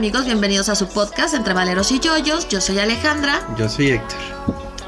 [0.00, 0.24] amigos?
[0.24, 2.48] Bienvenidos a su podcast Entre Valeros y Yoyos.
[2.48, 3.38] Yo soy Alejandra.
[3.58, 4.18] Yo soy Héctor.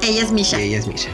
[0.01, 0.59] Ella es Misha.
[0.59, 1.11] Y ella es Misha.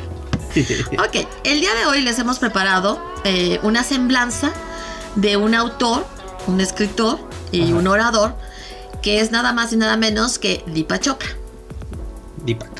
[0.94, 4.54] ok, el día de hoy les hemos preparado eh, una semblanza
[5.16, 6.06] de un autor,
[6.48, 7.20] un escritor
[7.52, 7.76] y Ajá.
[7.76, 8.36] un orador
[9.02, 11.28] que es nada más y nada menos que Deepak Chopra.
[12.46, 12.72] Deepak.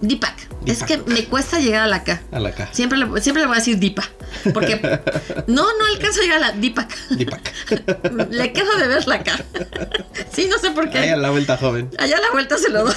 [0.00, 0.52] Deepak.
[0.64, 2.22] Es que me cuesta llegar a la K.
[2.30, 2.68] A la K.
[2.72, 4.10] Siempre le, siempre le voy a decir Deepak.
[4.54, 4.76] Porque
[5.46, 7.08] no, no alcanzo a llegar a la Deepak.
[7.10, 8.30] Deepak.
[8.30, 9.44] le quedo de ver la K.
[10.62, 10.98] sé por qué.
[10.98, 11.90] Ahí a la vuelta joven.
[11.98, 12.94] Allá a la vuelta se lo doy.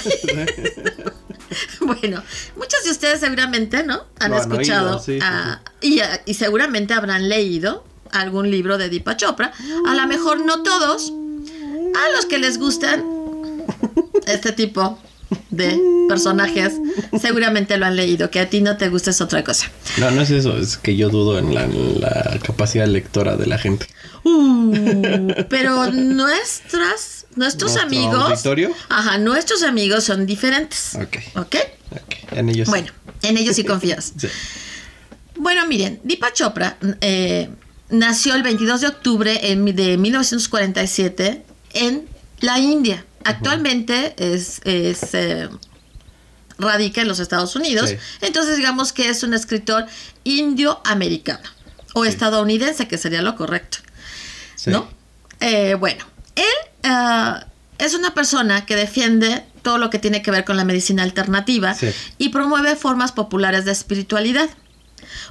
[1.80, 2.22] bueno,
[2.56, 4.04] muchos de ustedes seguramente, ¿no?
[4.20, 5.60] Han escuchado oído, sí, sí, a-
[6.24, 9.52] Y, seguramente habrán leído algún libro de Deepak Chopra.
[9.86, 11.12] A lo mejor no todos.
[11.94, 13.04] A los que les gustan
[14.26, 14.98] este tipo
[15.50, 15.78] de
[16.08, 16.74] personajes,
[17.20, 18.30] seguramente lo han leído.
[18.30, 19.70] Que a ti no te gusta es otra cosa.
[19.98, 20.56] No, no es eso.
[20.58, 23.86] Es que yo dudo en la, en la capacidad lectora de la gente.
[24.24, 24.72] Uh,
[25.48, 28.30] pero nuestras, nuestros ¿Nuestro amigos.
[28.30, 28.74] auditorio?
[28.88, 30.94] Ajá, nuestros amigos son diferentes.
[30.96, 31.16] Ok.
[31.36, 31.56] ¿Ok?
[31.92, 32.32] Ok.
[32.32, 32.68] En ellos.
[32.68, 34.12] Bueno, en ellos sí confías.
[34.20, 34.28] Sí.
[35.38, 37.50] Bueno, miren, Deepak Chopra eh,
[37.90, 41.42] nació el 22 de octubre de 1947
[41.74, 42.08] en
[42.40, 43.04] la India.
[43.24, 45.48] Actualmente es, es, eh,
[46.58, 47.90] radica en los Estados Unidos.
[47.90, 47.96] Sí.
[48.22, 49.84] Entonces digamos que es un escritor
[50.24, 51.48] indio-americano
[51.94, 52.08] o Sí.
[52.10, 53.78] estadounidense, que sería lo correcto.
[54.54, 54.70] Sí.
[54.70, 54.88] ¿no?
[55.40, 56.44] Eh, bueno, él
[56.86, 57.46] ah,
[57.78, 61.74] es una persona que defiende todo lo que tiene que ver con la medicina alternativa
[61.74, 61.88] Sí.
[62.18, 64.48] y promueve formas populares de espiritualidad.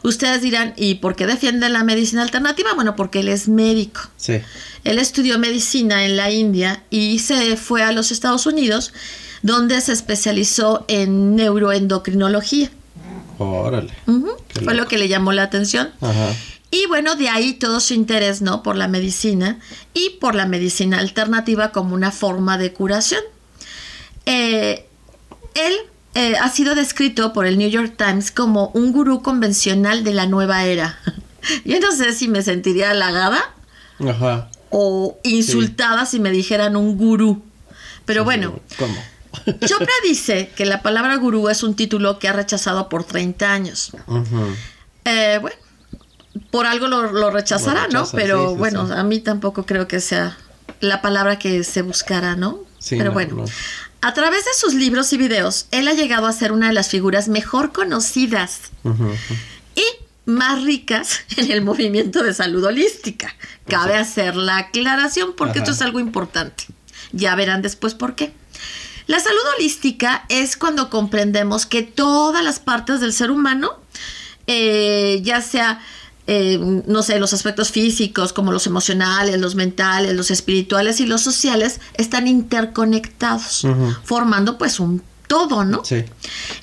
[0.03, 2.73] Ustedes dirán, ¿y por qué defiende la medicina alternativa?
[2.75, 4.01] Bueno, porque él es médico.
[4.17, 4.41] Sí.
[4.83, 8.93] Él estudió medicina en la India y se fue a los Estados Unidos,
[9.41, 12.69] donde se especializó en neuroendocrinología.
[13.37, 13.93] Órale.
[14.63, 15.91] Fue lo que le llamó la atención.
[16.01, 16.33] Ajá.
[16.75, 18.62] Y bueno, de ahí todo su interés, ¿no?
[18.62, 19.59] Por la medicina
[19.94, 23.22] y por la medicina alternativa como una forma de curación.
[24.25, 24.85] Eh,
[25.53, 25.74] él
[26.16, 30.25] eh, ha sido descrito por el New York Times como un gurú convencional de la
[30.25, 31.00] nueva era.
[31.64, 33.56] Yo no sé si me sentiría halagada
[34.06, 34.50] Ajá.
[34.69, 37.41] o insultada si me dijeran un gurú.
[38.03, 39.02] Pero Sí, bueno, ¿Cómo?
[39.66, 43.91] Chopra dice que la palabra gurú es un título que ha rechazado por 30 años.
[45.06, 45.56] Eh, bueno,
[46.51, 48.09] por algo lo, lo rechazará, Lo ¿no?
[48.12, 48.94] Pero sí, sí, bueno, sí.
[48.96, 50.38] a mí tampoco creo que sea
[50.79, 52.59] la palabra que se buscará, ¿no?
[52.79, 53.46] Sí, Pero no, bueno, no.
[54.01, 56.90] a través de sus libros y videos, él ha llegado a ser una de las
[56.90, 58.59] figuras mejor conocidas
[59.75, 59.84] y
[60.25, 63.34] más ricas en el movimiento de salud holística.
[63.67, 65.63] Cabe hacer la aclaración porque Ajá.
[65.63, 66.66] esto es algo importante.
[67.12, 68.34] Ya verán después por qué.
[69.07, 73.79] La salud holística es cuando comprendemos que todas las partes del ser humano,
[74.47, 75.79] eh, ya sea,
[76.28, 81.22] eh, no sé, los aspectos físicos como los emocionales, los mentales, los espirituales y los
[81.22, 83.66] sociales, están interconectados,
[84.03, 85.84] formando pues un todo, ¿no?
[85.84, 86.03] Sí.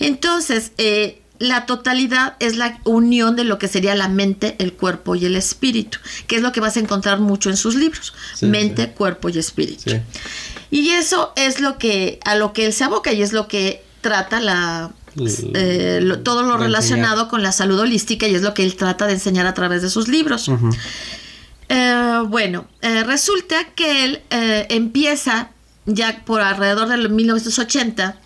[0.00, 5.16] Entonces, eh, la totalidad es la unión de lo que sería la mente, el cuerpo
[5.16, 8.46] y el espíritu, que es lo que vas a encontrar mucho en sus libros, Sí,
[8.46, 8.90] mente, sí.
[8.96, 9.90] cuerpo y espíritu.
[9.90, 9.96] Sí.
[10.70, 13.84] Y eso es lo que a lo que él se aboca y es lo que
[14.00, 14.92] trata la
[15.54, 19.06] eh, lo- todo lo relacionado con la salud holística y es lo que él trata
[19.06, 20.48] de enseñar a través de sus libros.
[21.68, 25.50] Eh, bueno, eh, resulta que él eh, empieza
[25.86, 28.16] ya por alrededor de los 1980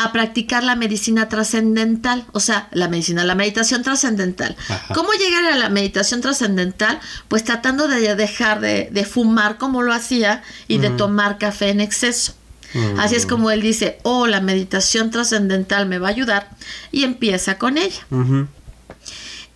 [0.00, 4.56] a practicar la medicina trascendental, o sea, la medicina, la meditación trascendental.
[4.94, 7.00] ¿Cómo llegar a la meditación trascendental?
[7.26, 11.80] Pues tratando de dejar de, de fumar como lo hacía y de tomar café en
[11.80, 12.34] exceso.
[12.74, 13.00] Mm.
[13.00, 16.50] Así es como él dice, oh, la meditación trascendental me va a ayudar
[16.92, 18.06] y empieza con ella.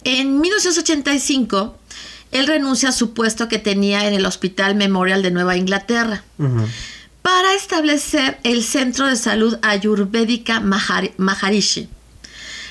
[0.04, 1.76] En 1985,
[2.32, 6.24] él renuncia a su puesto que tenía en el Hospital Memorial de Nueva Inglaterra
[7.20, 11.88] para establecer el Centro de Salud Ayurvédica Mahari- Maharishi.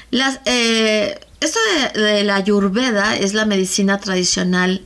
[0.09, 1.59] Las, eh, esto
[1.93, 4.83] de, de la Ayurveda es la medicina tradicional,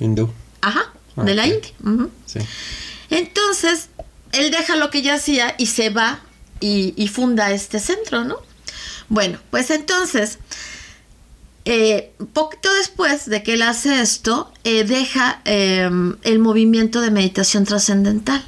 [0.00, 0.32] Hindú.
[0.60, 1.46] ajá, de la.
[1.46, 1.70] India.
[2.26, 2.40] Sí.
[3.10, 3.90] Entonces,
[4.38, 6.20] él deja lo que ya hacía y se va
[6.60, 8.38] y, y funda este centro, ¿no?
[9.08, 10.38] Bueno, pues entonces,
[11.64, 15.90] eh, poquito después de que él hace esto, eh, deja eh,
[16.22, 18.44] el movimiento de meditación trascendental.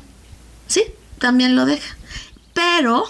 [0.66, 0.84] Sí,
[1.18, 1.96] también lo deja.
[2.54, 3.06] Pero,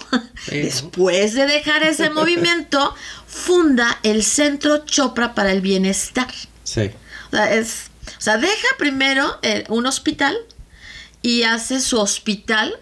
[0.47, 0.63] Pero.
[0.63, 2.95] después de dejar ese movimiento,
[3.27, 6.33] funda el Centro Chopra para el Bienestar.
[6.63, 6.91] Sí.
[7.31, 10.35] O sea, es, o sea deja primero eh, un hospital
[11.21, 12.73] y hace su hospital,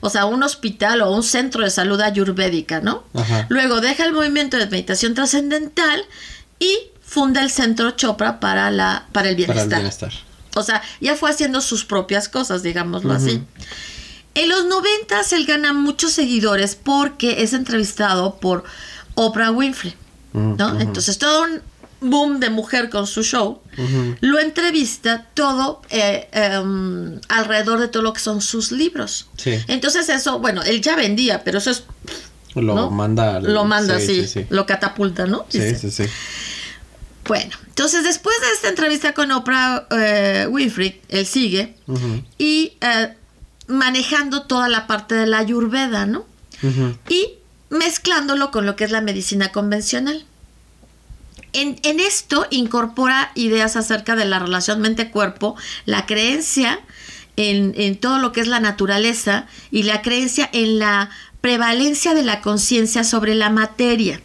[0.00, 3.04] o sea, un hospital o un centro de salud ayurvédica, ¿no?
[3.14, 3.46] Ajá.
[3.48, 6.04] Luego deja el movimiento de meditación trascendental
[6.58, 9.78] y funda el centro Chopra para, la, para el Para bienestar.
[9.78, 10.12] el bienestar.
[10.56, 13.42] O sea, ya fue haciendo sus propias cosas, digámoslo así.
[14.34, 18.64] En los noventas él gana muchos seguidores porque es entrevistado por
[19.14, 19.94] Oprah Winfrey,
[20.32, 20.80] Mm, ¿no?
[20.80, 21.62] Entonces todo un
[22.10, 23.60] boom de mujer con su show
[24.20, 29.28] lo entrevista todo eh, em, alrededor de todo lo que son sus libros.
[29.36, 29.58] Sí.
[29.68, 31.84] Entonces eso, bueno, él ya vendía, pero eso es
[32.54, 32.90] Lo ¿no?
[32.90, 33.36] manda.
[33.36, 34.46] al- lo manda sí, así, Sí, sí.
[34.50, 35.44] lo catapulta, ¿no?
[35.48, 35.78] Sí, Dice.
[35.78, 36.10] sí, sí.
[37.26, 43.14] Bueno, entonces después de esta entrevista con Oprah eh, Winfrey, él sigue Ujú, y eh,
[43.66, 46.26] manejando toda la parte de la ayurveda, ¿no?
[47.08, 47.28] Y
[47.70, 50.24] mezclándolo con lo que es la medicina convencional.
[51.54, 55.56] En, en esto incorpora ideas acerca de la relación mente-cuerpo,
[55.86, 56.80] la creencia
[57.36, 61.10] en, en todo lo que es la naturaleza y la creencia en la
[61.40, 64.20] prevalencia de la conciencia sobre la materia.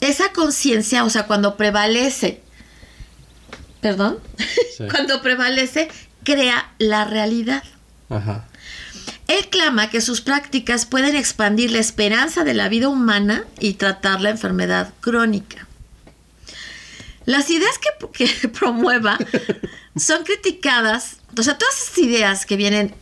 [0.00, 2.40] Esa conciencia, o sea, cuando prevalece,
[3.80, 4.18] perdón,
[4.76, 4.84] Sí.
[4.90, 5.88] cuando prevalece,
[6.24, 7.62] crea la realidad.
[8.08, 8.46] Ajá.
[9.28, 14.20] Él clama que sus prácticas pueden expandir la esperanza de la vida humana y tratar
[14.20, 15.66] la enfermedad crónica.
[17.24, 18.08] Las ideas que,
[18.40, 19.18] que promueva
[19.96, 22.94] son criticadas, o sea, todas esas ideas que vienen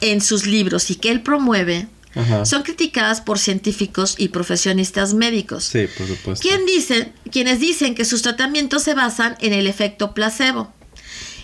[0.00, 2.44] en sus libros y que él promueve Ajá.
[2.44, 5.64] son criticadas por científicos y profesionistas médicos.
[5.64, 6.42] Sí, por supuesto.
[6.42, 10.72] ¿Quién dicen, quienes dicen que sus tratamientos se basan en el efecto placebo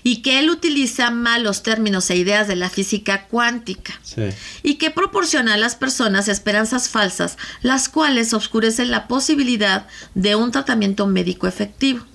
[0.09, 4.23] y que él utiliza mal los términos e ideas de la física cuántica Sí.
[4.63, 10.53] y que proporciona a las personas esperanzas falsas, las cuales oscurecen la posibilidad de un
[10.53, 12.07] tratamiento médico efectivo.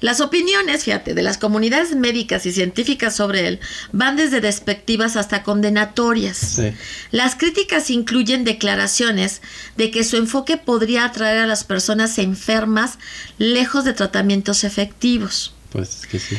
[0.00, 3.58] Las opiniones, fíjate, de las comunidades médicas y científicas sobre él
[3.90, 6.36] van desde despectivas hasta condenatorias.
[6.36, 6.70] Sí.
[7.10, 9.42] Las críticas incluyen declaraciones
[9.76, 12.98] de que su enfoque podría atraer a las personas enfermas
[13.38, 15.52] lejos de tratamientos efectivos.
[15.72, 16.36] Pues que sí.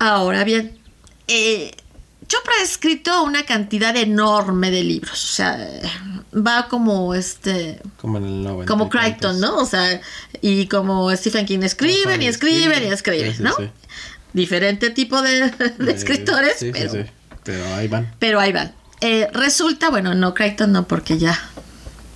[0.00, 0.76] Ahora bien,
[1.28, 1.70] eh,
[2.26, 5.58] Chopra ha escrito una cantidad enorme de libros, o sea,
[6.34, 8.66] va como este, Como en el 90.
[8.72, 8.88] como.
[8.88, 9.56] Crichton, ¿no?
[9.58, 10.00] O sea,
[10.40, 13.54] y como Stephen King escriben Ajá, y escriben y escriben, Sí, ¿no?
[13.56, 13.68] sí.
[14.32, 16.98] Diferente tipo de, de Eh, escritores, sí, pero, sí.
[17.44, 18.14] Pero ahí van.
[18.18, 18.72] pero ahí van.
[19.02, 21.38] Eh, resulta, bueno, no, Crichton no, porque ya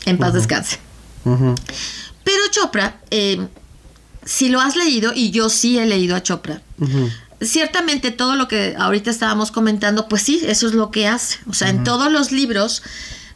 [0.06, 0.78] en paz descanse.
[1.24, 3.46] Pero Chopra, eh,
[4.24, 7.10] si lo has leído, y yo sí he leído a Chopra, Ujú.
[7.44, 11.38] Ciertamente todo lo que ahorita estábamos comentando, pues sí, eso es lo que hace.
[11.48, 12.82] O sea, en todos los libros,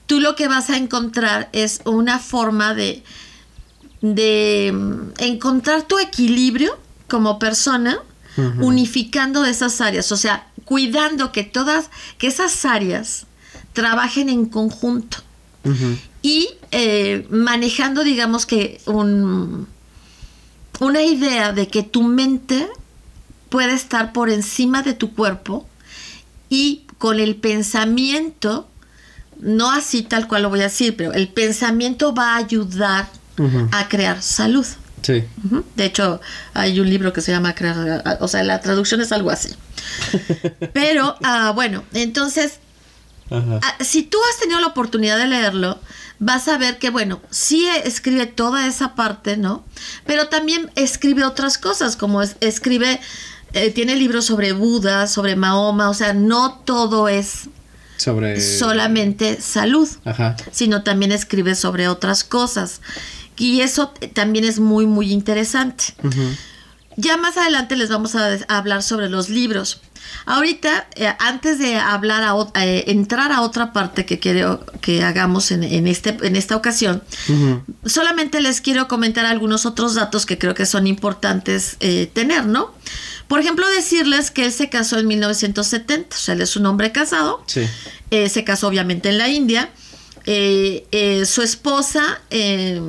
[0.06, 3.02] tú lo que vas a encontrar es una forma de,
[4.00, 7.98] de mm, encontrar tu equilibrio como persona,
[8.60, 13.26] unificando esas áreas, o sea, cuidando que todas, que esas áreas
[13.72, 15.18] trabajen en conjunto.
[16.22, 19.66] Y eh, manejando, digamos que un,
[20.80, 22.68] una idea de que tu mente
[23.48, 25.66] puede estar por encima de tu cuerpo
[26.48, 28.68] y con el pensamiento,
[29.40, 33.08] no así tal cual lo voy a decir, pero el pensamiento va a ayudar
[33.70, 34.66] a crear salud.
[35.02, 35.22] Sí.
[35.76, 36.20] De hecho,
[36.54, 39.54] hay un libro que se llama Crear, o sea, la traducción es algo así.
[40.72, 42.58] Pero, ah, bueno, entonces
[43.30, 43.60] Ajá.
[43.62, 45.78] Ah, si tú has tenido la oportunidad de leerlo,
[46.18, 49.64] vas a ver que, bueno, sí escribe toda esa parte, ¿no?
[50.06, 52.98] Pero también escribe otras cosas, como es- escribe,
[53.52, 57.48] eh, tiene libros sobre Buda, sobre Mahoma, o sea, no todo es
[57.96, 58.40] Sobre.
[58.40, 60.36] solamente salud, Ajá.
[60.52, 62.80] sino también escribe sobre otras cosas.
[63.36, 65.84] Y eso también es muy, muy interesante.
[66.96, 69.80] Ya más adelante les vamos a hablar sobre los libros.
[70.26, 72.34] Ahorita, eh, antes de hablar a,
[72.64, 77.02] eh, entrar a otra parte que quiero que hagamos en, en este, en esta ocasión,
[77.84, 82.72] solamente les quiero comentar algunos otros datos que creo que son importantes eh, tener, ¿no?
[83.26, 86.92] Por ejemplo, decirles que él se casó en 1970, o sea, él es un hombre
[86.92, 87.62] casado, Sí.
[88.10, 89.70] eh, se casó obviamente en la India.
[90.24, 92.80] Su esposa, eh,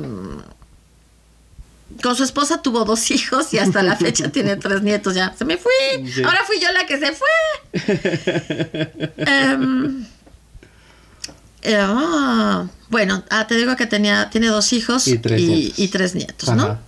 [2.02, 5.14] con su esposa tuvo dos hijos y hasta la fecha tiene tres nietos.
[5.14, 5.72] Ya se me fui.
[6.12, 6.22] Sí.
[6.22, 7.28] Ahora fui yo la que se fue.
[9.16, 10.04] Em,
[11.62, 15.78] eh, ah, bueno, ah, te digo que tenía, tiene dos hijos Y tres nietos.
[15.78, 16.78] y tres nietos, ¿no?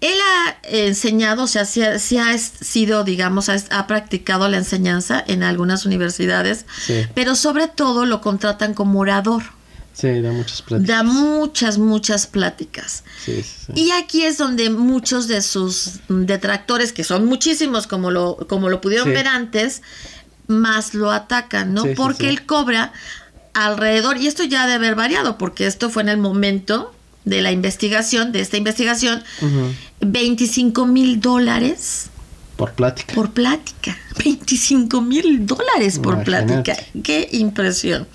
[0.00, 5.22] Él ha enseñado, o sea, sí ha, ha sido, digamos, ha, ha practicado la enseñanza
[5.26, 7.06] en algunas universidades, Sí.
[7.14, 9.42] pero sobre todo lo contratan como orador.
[9.92, 10.88] Sí, da muchas pláticas.
[10.96, 13.04] Da muchas, muchas pláticas.
[13.24, 13.72] Sí, sí, sí.
[13.74, 18.80] Y aquí es donde muchos de sus detractores, que son muchísimos como lo, como lo
[18.80, 19.82] pudieron ver antes,
[20.46, 21.84] más lo atacan, ¿no?
[21.96, 22.92] Porque él cobra
[23.52, 26.94] alrededor, y esto ya debe haber variado, porque esto fue en el momento
[27.24, 29.72] de la investigación, de esta investigación, Ujú.
[30.00, 32.06] 25 mil dólares
[32.56, 33.14] Por plática.
[33.14, 33.96] por plática.
[34.24, 36.46] 25 mil dólares por Imagínate.
[36.62, 36.76] plática.
[37.02, 38.06] Qué impresión.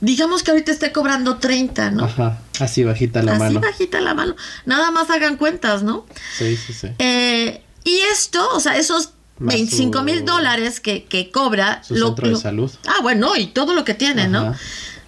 [0.00, 2.04] Digamos que ahorita esté cobrando 30, ¿no?
[2.04, 2.38] Ajá.
[2.58, 3.60] Así bajita la Así mano.
[3.60, 4.34] bajita la mano.
[4.64, 6.06] Nada más hagan cuentas, ¿no?
[6.38, 6.88] Sí, sí, sí.
[6.98, 11.82] Eh, y esto, o sea, esos Más 25 mil dólares que, que cobra.
[11.84, 12.70] Su centro de salud.
[12.86, 14.54] Ah, bueno, y todo lo que tiene, ¿no?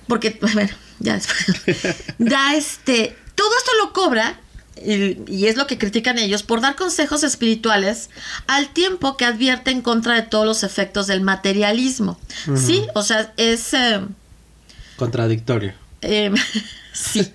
[0.09, 1.97] Porque, bueno, ya después.
[2.19, 3.17] da este.
[3.35, 4.39] Todo esto lo cobra.
[4.85, 8.11] Y, y es lo que critican ellos por dar consejos espirituales
[8.47, 12.19] al tiempo que advierte en contra de todos los efectos del materialismo.
[12.57, 14.01] Sí, o sea, es eh,
[14.97, 15.73] Contradictorio.
[16.03, 16.31] eh,
[16.93, 17.33] sí.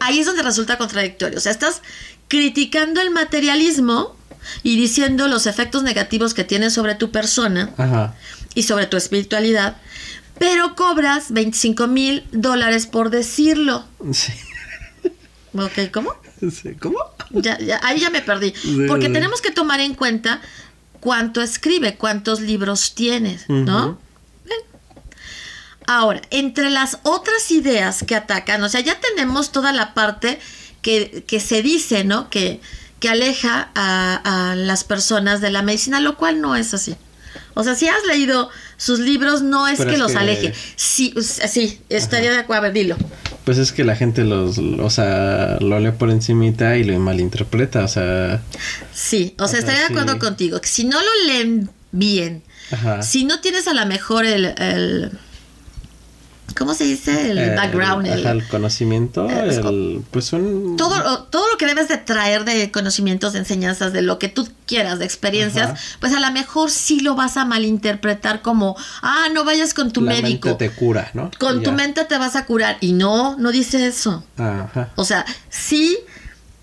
[0.00, 1.38] Ahí es donde resulta contradictorio.
[1.38, 1.82] O sea, estás
[2.28, 4.16] criticando el materialismo
[4.62, 8.14] y diciendo los efectos negativos que tiene sobre tu persona Ajá.
[8.54, 9.76] y sobre tu espiritualidad,
[10.38, 13.84] pero cobras 25 mil dólares por decirlo.
[14.12, 14.32] Sí.
[15.54, 16.14] Ok, ¿cómo?
[16.50, 16.74] Sí.
[16.80, 16.98] ¿Cómo?
[17.30, 18.52] Ya, ya, ahí ya me perdí.
[18.60, 19.12] Sí, Porque sí.
[19.12, 20.40] tenemos que tomar en cuenta
[20.98, 23.98] cuánto escribe, cuántos libros tienes, ¿no?
[25.86, 30.38] Ahora, entre las otras ideas que atacan, o sea, ya tenemos toda la parte
[30.82, 32.28] que, que se dice, ¿no?
[32.30, 32.60] Que,
[33.00, 36.94] que aleja a, a las personas de la medicina, lo cual no es así.
[37.54, 40.54] O sea, si has leído sus libros, no es Pero que es los que- aleje.
[40.76, 42.60] Sí, sí, estaría de acuerdo.
[42.60, 42.96] A ver, dilo.
[43.44, 47.84] Pues es que la gente los, o sea, lo lee por encimita y lo malinterpreta,
[47.84, 48.40] o sea,
[48.94, 50.18] Sí, o sea, O sea, estaría de acuerdo sí.
[50.20, 50.60] contigo.
[50.60, 53.02] que Si no lo leen bien, ajá.
[53.02, 55.18] si no tienes a lo mejor el, el-
[56.54, 57.30] ¿cómo se dice?
[57.30, 60.76] El Eh, background, el- ajá, el conocimiento, Eh, el, pues un...
[60.76, 64.48] todo, todo lo que debes de traer de conocimientos, de enseñanzas, de lo que tú
[64.66, 65.80] quieras, de experiencias, Ajá.
[66.00, 70.00] pues a lo mejor sí lo vas a malinterpretar como, ah, no vayas con tu
[70.02, 71.30] la médico, mente te cura, ¿no?
[71.38, 72.76] con tu mente te vas a curar.
[72.80, 74.24] Y no, no dice eso.
[74.36, 74.90] Ajá.
[74.96, 75.96] O sea, sí,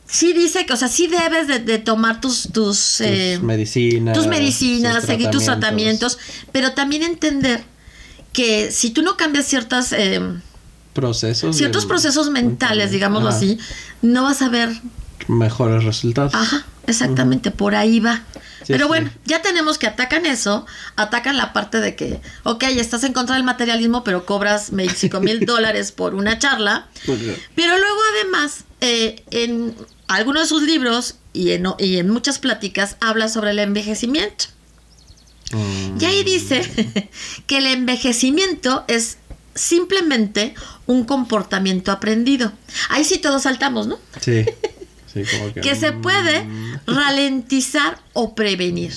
[0.07, 4.17] sí dice que, o sea, sí debes de, de tomar tus, tus, Tus eh, medicinas.
[4.17, 6.17] tus medicinas, tus seguir tus tratamientos,
[6.51, 7.63] pero también entender
[8.39, 10.21] que si tú no cambias ciertas, eh,
[10.93, 11.57] Procesos.
[11.57, 13.57] ciertos del- procesos mentales, digámoslo así,
[14.01, 14.69] no vas a ver,
[15.27, 16.33] Mejores resultados.
[16.33, 18.23] ajá, exactamente, por ahí va.
[18.59, 18.87] Sí, pero sí.
[18.87, 20.65] bueno, ya tenemos que atacan eso,
[20.95, 25.39] atacan la parte de que, ok, estás en contra del materialismo, pero cobras 25 mil
[25.45, 26.87] dólares por una charla.
[27.55, 29.75] Pero luego además, eh, en
[30.07, 34.45] algunos de sus libros y en, y en muchas pláticas habla sobre el envejecimiento.
[35.51, 37.09] Mm, Y ahí dice
[37.47, 39.17] que el envejecimiento es
[39.55, 40.53] simplemente
[40.85, 42.51] un comportamiento aprendido.
[42.89, 43.99] Ahí sí todos saltamos, ¿no?
[44.21, 44.45] Sí.
[45.11, 45.61] Sí, como que.
[45.61, 48.93] Que se puede mm, ralentizar o prevenir.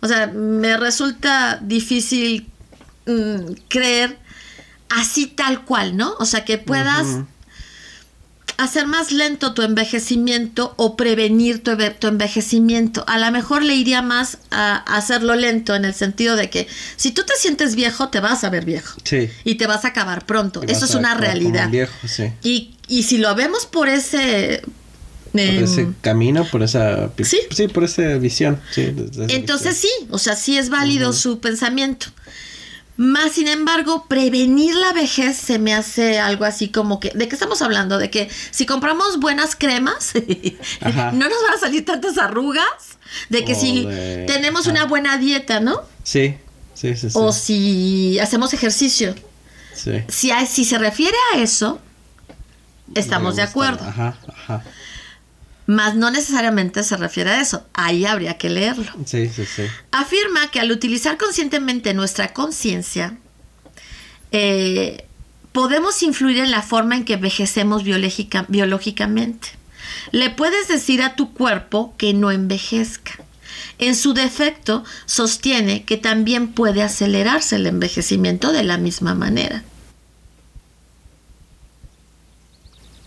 [0.00, 2.48] O sea, me resulta difícil
[3.06, 4.18] mm, creer
[4.88, 6.14] así tal cual, ¿no?
[6.18, 7.06] O sea, que puedas.
[8.58, 13.04] Hacer más lento tu envejecimiento o prevenir tu, tu envejecimiento.
[13.06, 17.12] A lo mejor le iría más a hacerlo lento en el sentido de que si
[17.12, 19.30] tú te sientes viejo, te vas a ver viejo Sí.
[19.44, 20.62] y te vas a acabar pronto.
[20.64, 21.70] Eso es una realidad.
[21.70, 22.32] viejo, sí.
[22.42, 24.62] Y, y si lo vemos por ese...
[25.32, 27.10] Por em, ese camino, por esa.
[27.22, 27.38] Sí.
[27.54, 28.60] Sí, por esa visión.
[28.72, 28.92] Sí,
[29.28, 29.92] Entonces visión.
[30.00, 32.06] sí, o sea, sí es válido su pensamiento.
[32.98, 37.36] Más sin embargo, prevenir la vejez se me hace algo así como que, ¿de qué
[37.36, 37.96] estamos hablando?
[37.96, 40.12] De que si compramos buenas cremas,
[40.80, 41.12] Ajá.
[41.12, 42.64] no nos van a salir tantas arrugas.
[43.28, 44.70] De que si de- tenemos ajá.
[44.72, 45.80] una buena dieta, ¿no?
[46.02, 46.36] Sí,
[46.74, 47.08] sí, sí.
[47.10, 47.16] sí.
[47.18, 49.14] O si hacemos ejercicio.
[49.74, 50.02] sí.
[50.08, 51.80] Si, si se refiere a eso,
[52.96, 53.84] estamos de acuerdo.
[53.86, 54.64] Ajá, ajá.
[55.68, 57.62] Más no necesariamente se refiere a eso.
[57.74, 58.90] Ahí habría que leerlo.
[59.04, 59.64] Sí, sí, sí.
[59.92, 63.18] Afirma que al utilizar conscientemente nuestra conciencia,
[64.32, 65.04] eh,
[65.52, 69.48] podemos influir en la forma en que envejecemos biológica- biológicamente.
[70.10, 73.18] Le puedes decir a tu cuerpo que no envejezca.
[73.78, 79.64] En su defecto, sostiene que también puede acelerarse el envejecimiento de la misma manera.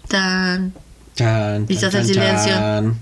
[0.07, 0.73] Tan.
[1.21, 2.53] Chan, Y se chan, hace el silencio.
[2.53, 2.99] chan.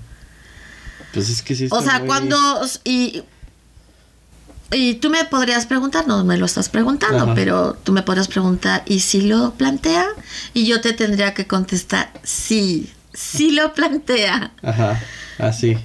[1.14, 1.68] Pues es que sí.
[1.72, 2.38] O sea, muy- cuando...
[2.84, 3.24] Y,
[4.72, 7.34] y tú me podrías preguntar, no me lo estás preguntando, Ajá.
[7.34, 10.06] pero tú me podrías preguntar, ¿y si lo plantea?
[10.54, 14.52] Y yo te tendría que contestar, sí, sí lo plantea.
[14.62, 15.02] Ajá,
[15.40, 15.74] así.
[15.74, 15.80] Sí,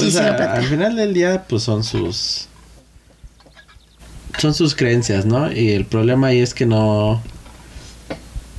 [0.00, 0.54] Pues sí a- lo plantea.
[0.62, 2.48] al final del día, pues son sus.
[4.38, 5.50] Son sus creencias, ¿no?
[5.52, 7.22] Y el problema ahí es que no.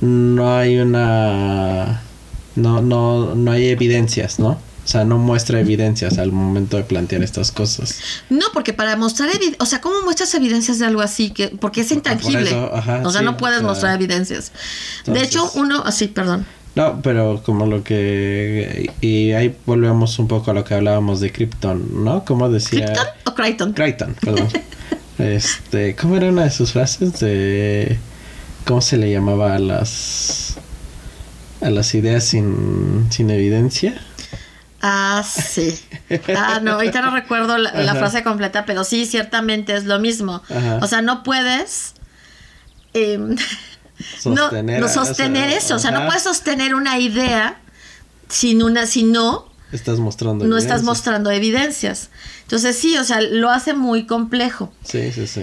[0.00, 2.00] No hay una.
[2.58, 4.58] No, no, no hay evidencias, ¿no?
[4.88, 8.00] O sea, no muestra evidencias al momento de plantear estas cosas.
[8.30, 11.28] No, porque para mostrar o sea, ¿cómo muestras evidencias de algo así?
[11.28, 12.48] que Porque es intangible.
[12.48, 14.50] eso, ajá, o sea, sí, no puedes o sea, mostrar evidencias.
[15.04, 16.46] de hecho, uno, así, perdón.
[16.74, 18.90] No, pero como lo que...
[19.02, 22.24] Y ahí volvemos un poco a lo que hablábamos de Krypton, ¿no?
[22.24, 22.86] Como decía...
[22.86, 23.72] ¿Krypton o Crichton?
[23.74, 24.48] Crichton, perdón.
[25.18, 27.98] este, ¿cómo era una de sus frases de...
[28.64, 30.56] ¿Cómo se le llamaba a las...
[31.60, 34.00] a las ideas sin, sin evidencia?
[34.80, 35.78] Ah, sí.
[36.36, 40.42] Ah, no, ahorita no recuerdo la, frase completa, pero sí, ciertamente es lo mismo.
[40.48, 40.78] Ajá.
[40.82, 41.94] O sea, no puedes...
[42.94, 43.36] em,
[44.20, 47.58] Sostener, no sostener eso, o sea, no puedes sostener una idea
[48.28, 50.90] sin una, si no, Estás mostrando no estás evidencia.
[50.90, 52.10] mostrando evidencias.
[52.42, 54.72] Entonces sí, o sea, lo hace muy complejo.
[54.82, 55.42] Sí, sí, sí.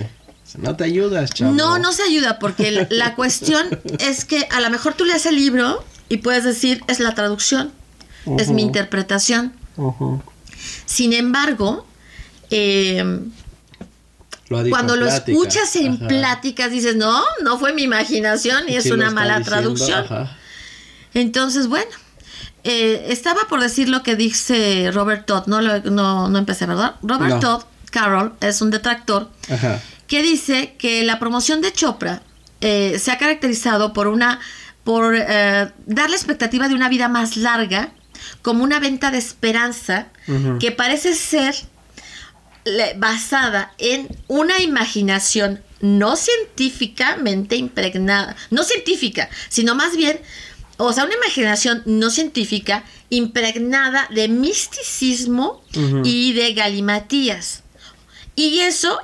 [0.58, 1.52] No te ayudas, chavo.
[1.52, 3.68] No, no se ayuda porque la, la cuestión
[4.00, 7.72] es que a lo mejor tú lees el libro y puedes decir es la traducción,
[8.38, 9.54] es mi interpretación.
[10.86, 11.86] Sin embargo,
[12.50, 13.04] eh,
[14.50, 15.32] Lo cuando lo plática.
[15.32, 16.08] escuchas en Ajá.
[16.08, 20.04] pláticas dices, no, no fue mi imaginación y es una mala diciendo, traducción.
[20.06, 20.38] ajá.
[21.14, 21.90] Entonces, bueno,
[22.64, 26.96] eh, estaba por decir lo que dice Robert Todd, no, lo- no, no empecé, ¿verdad?
[27.02, 27.40] Robert No.
[27.40, 29.82] Todd Carroll es un detractor Ajá.
[30.08, 32.22] que dice que la promoción de Chopra
[32.62, 34.40] eh, se ha caracterizado por una
[34.86, 37.92] por eh, dar la expectativa de una vida más larga
[38.42, 40.08] como una venta de esperanza
[40.60, 41.54] que parece ser
[42.98, 50.20] basada en una imaginación no científicamente impregnada, no científica, sino más bien,
[50.78, 55.62] o sea, una imaginación no científica impregnada de misticismo
[56.04, 57.64] y de galimatías.
[58.36, 59.00] Y eso,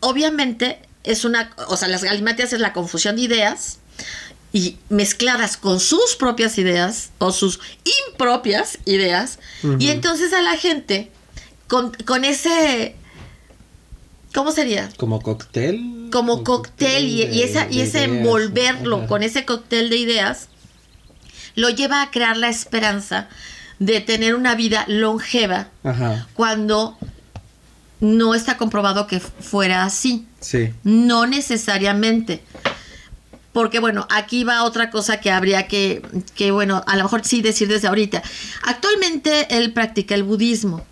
[0.00, 3.78] obviamente, es una, o sea, las galimatías es la confusión de ideas
[4.54, 7.58] y mezcladas con sus propias ideas o sus
[8.08, 9.40] impropias ideas.
[9.80, 11.10] Y entonces a la gente,
[11.66, 12.94] con, con ese,
[14.32, 14.88] ¿cómo sería?
[14.96, 16.08] Como cóctel.
[16.12, 19.06] Como cóctel y, de- y esa, y de ese ideas, envolverlo ajá.
[19.08, 20.48] con ese cóctel de ideas,
[21.56, 23.28] lo lleva a crear la esperanza
[23.80, 26.28] de tener una vida longeva Ajá.
[26.34, 26.96] cuando
[27.98, 30.26] no está comprobado que fuera así.
[30.38, 30.72] Sí.
[30.84, 32.42] No necesariamente.
[33.54, 36.02] Porque bueno, aquí va otra cosa que habría que,
[36.34, 38.20] que, bueno, a lo mejor sí decir desde ahorita.
[38.64, 40.84] Actualmente él practica el budismo.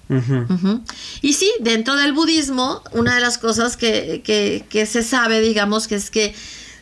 [1.20, 5.88] Y sí, dentro del budismo, una de las cosas que, que, que se sabe, digamos,
[5.88, 6.34] que es que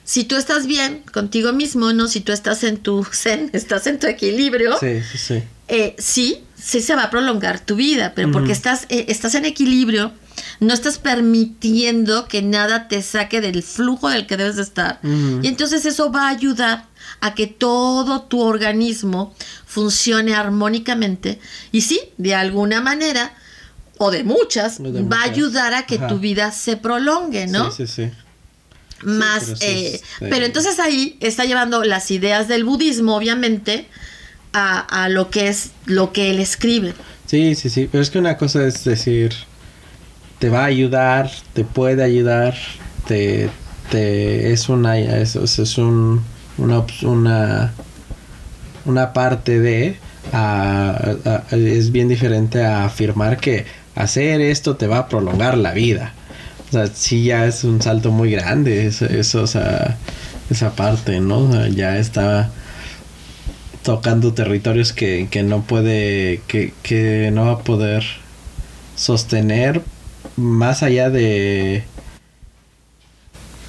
[0.05, 2.09] si tú estás bien contigo mismo, ¿no?
[2.09, 5.43] Si tú estás en tu zen, estás en tu equilibrio, Sí, sí, sí.
[5.69, 9.45] eh, sí, sí se va a prolongar tu vida, pero porque estás, eh, estás en
[9.47, 10.13] equilibrio,
[10.59, 15.01] no estás permitiendo que nada te saque del flujo del que debes de estar.
[15.03, 16.87] Y entonces eso va a ayudar
[17.21, 19.35] a que todo tu organismo
[19.67, 21.39] funcione armónicamente.
[21.73, 23.33] Y sí, de alguna manera,
[23.99, 26.09] o de muchas, O de va a ayudar a que Ajá.
[26.09, 27.71] tu vida se prolongue, ¿no?
[27.71, 28.11] Sí, sí, sí.
[29.03, 33.87] más pero eh, eh, pero entonces ahí está llevando las ideas del budismo obviamente
[34.53, 36.93] a, a lo que es lo que él escribe
[37.27, 37.89] Sí, sí, sí.
[37.91, 39.33] Pero es que una cosa es decir,
[40.41, 42.55] te va a ayudar, te puede ayudar,
[43.09, 43.51] te,
[43.91, 46.23] te es una, es, es- un,
[46.59, 47.73] una, una,
[49.13, 49.97] parte de,
[50.33, 51.15] a-
[51.53, 56.15] es bien diferente a afirmar que hacer esto te va a prolongar la vida.
[56.69, 59.97] O sea, sí ya es un salto muy grande, eso, eso o sea,
[60.51, 61.67] esa parte, ¿no?
[61.69, 62.51] Ya está
[63.83, 68.05] tocando territorios que, que no puede, que, que no va a poder
[68.97, 69.83] sostener
[70.37, 71.85] más allá de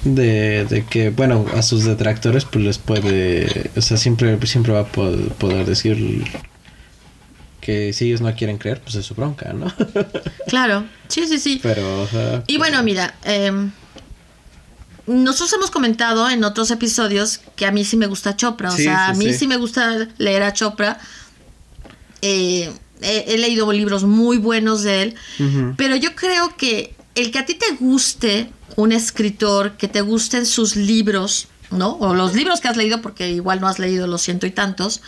[0.04, 4.80] de, de que bueno a sus detractores pues les puede o sea siempre siempre va
[4.80, 6.24] a po- poder decir
[7.60, 9.72] que si ellos no quieren creer pues es su bronca no
[10.48, 10.84] claro.
[11.08, 11.60] Sí sí sí.
[11.62, 13.70] Pero o sea, y bueno mira em,
[15.06, 18.84] nosotros hemos comentado en otros episodios que a mí sí me gusta Chopra o Sí,
[18.84, 19.34] sea a mí sí.
[19.40, 20.98] sí me gusta leer a Chopra.
[22.22, 25.14] Eh, he, he leído libros muy buenos de él
[25.76, 30.46] Pero yo creo que el que a ti te guste un escritor, que te gusten
[30.46, 31.96] sus libros, ¿no?
[31.96, 35.02] O los libros que has leído, porque igual no has leído los ciento y tantos,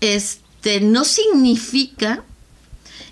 [0.00, 2.22] este, no significa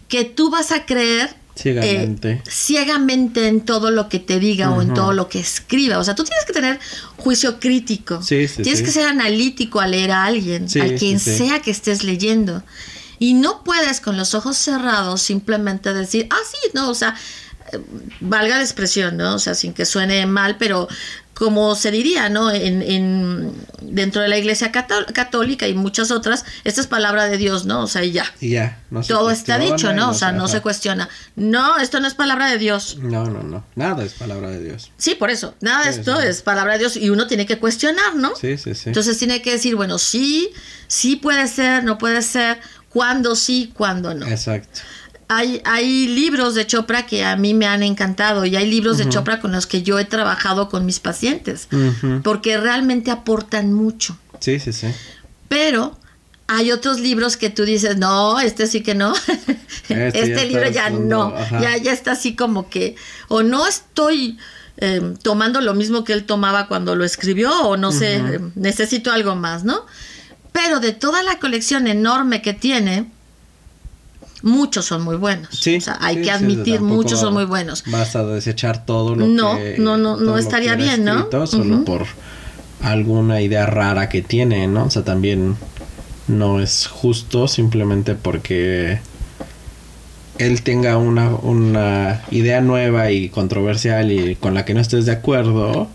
[0.09, 2.31] que tú vas a creer Ciegamente.
[2.31, 5.99] eh, ciegamente en todo lo que te diga o en todo lo que escriba.
[5.99, 6.79] O sea, tú tienes que tener
[7.17, 8.23] juicio crítico.
[8.23, 8.85] Sí, sí, tienes sí.
[8.85, 12.63] que ser analítico al leer a alguien, a quien sea que estés leyendo.
[13.21, 17.15] Y no puedes con los ojos cerrados simplemente decir, ah, sí, no, o sea,
[18.21, 19.35] valga la expresión, ¿no?
[19.35, 20.89] O sea, sin que suene mal, pero
[21.35, 22.51] como se diría, ¿no?
[22.51, 27.39] En, en dentro de la Iglesia cató- Católica y muchas otras, esta es palabra de
[27.39, 27.81] Dios, ¿no?
[27.83, 28.27] O sea, y ya.
[28.41, 28.83] Y ya.
[28.91, 30.11] No Todo está dicho, ¿no?
[30.11, 31.09] O sea, no se cuestiona.
[31.37, 32.99] No, esto no es palabra de Dios.
[33.01, 33.65] No, no, no.
[33.75, 34.91] Nada es palabra de Dios.
[34.99, 35.55] Sí, por eso.
[35.61, 36.27] Nada de Sí, esto sí.
[36.27, 38.37] es palabra de Dios y uno tiene que cuestionar, ¿no?
[38.37, 38.91] Sí, sí, sí.
[38.91, 40.51] Entonces tiene que decir, bueno, sí,
[40.89, 44.27] sí puede ser, no puede ser, cuándo sí, cuándo no.
[44.27, 44.81] Exacto.
[45.29, 49.09] Hay, hay libros de Chopra que a mí me han encantado y hay libros de
[49.09, 51.69] Chopra con los que yo he trabajado con mis pacientes,
[52.25, 54.19] porque realmente aportan mucho.
[54.41, 54.89] Sí, sí, sí.
[55.49, 55.97] Pero
[56.49, 59.15] hay otros libros que tú dices, no, este sí que no.
[59.89, 61.35] Este ya este libro ya no.
[61.37, 61.61] ajá.
[61.61, 62.95] Ya, ya está así como que,
[63.27, 64.39] o no estoy
[64.77, 69.13] eh, tomando lo mismo que él tomaba cuando lo escribió, o no sé, eh, necesito
[69.13, 69.85] algo más, ¿no?
[70.53, 73.07] Pero de toda la colección enorme que tiene,
[74.43, 75.49] muchos son muy buenos.
[75.59, 75.77] Sí.
[75.77, 77.85] o sea, hay sí, que admitir, muchos son muy buenos.
[77.87, 79.77] Vas a desechar todo lo No, que.
[79.79, 81.19] no, no, no estaría bien, ¿no?
[81.19, 81.85] escrito Solo Ujú.
[81.85, 82.07] por
[82.83, 84.85] alguna idea rara que tiene, ¿no?
[84.87, 85.57] O sea, también
[86.29, 89.01] no es justo simplemente porque
[90.39, 95.13] él tenga una, una idea nueva y controversial y con la que no estés de
[95.13, 95.89] acuerdo,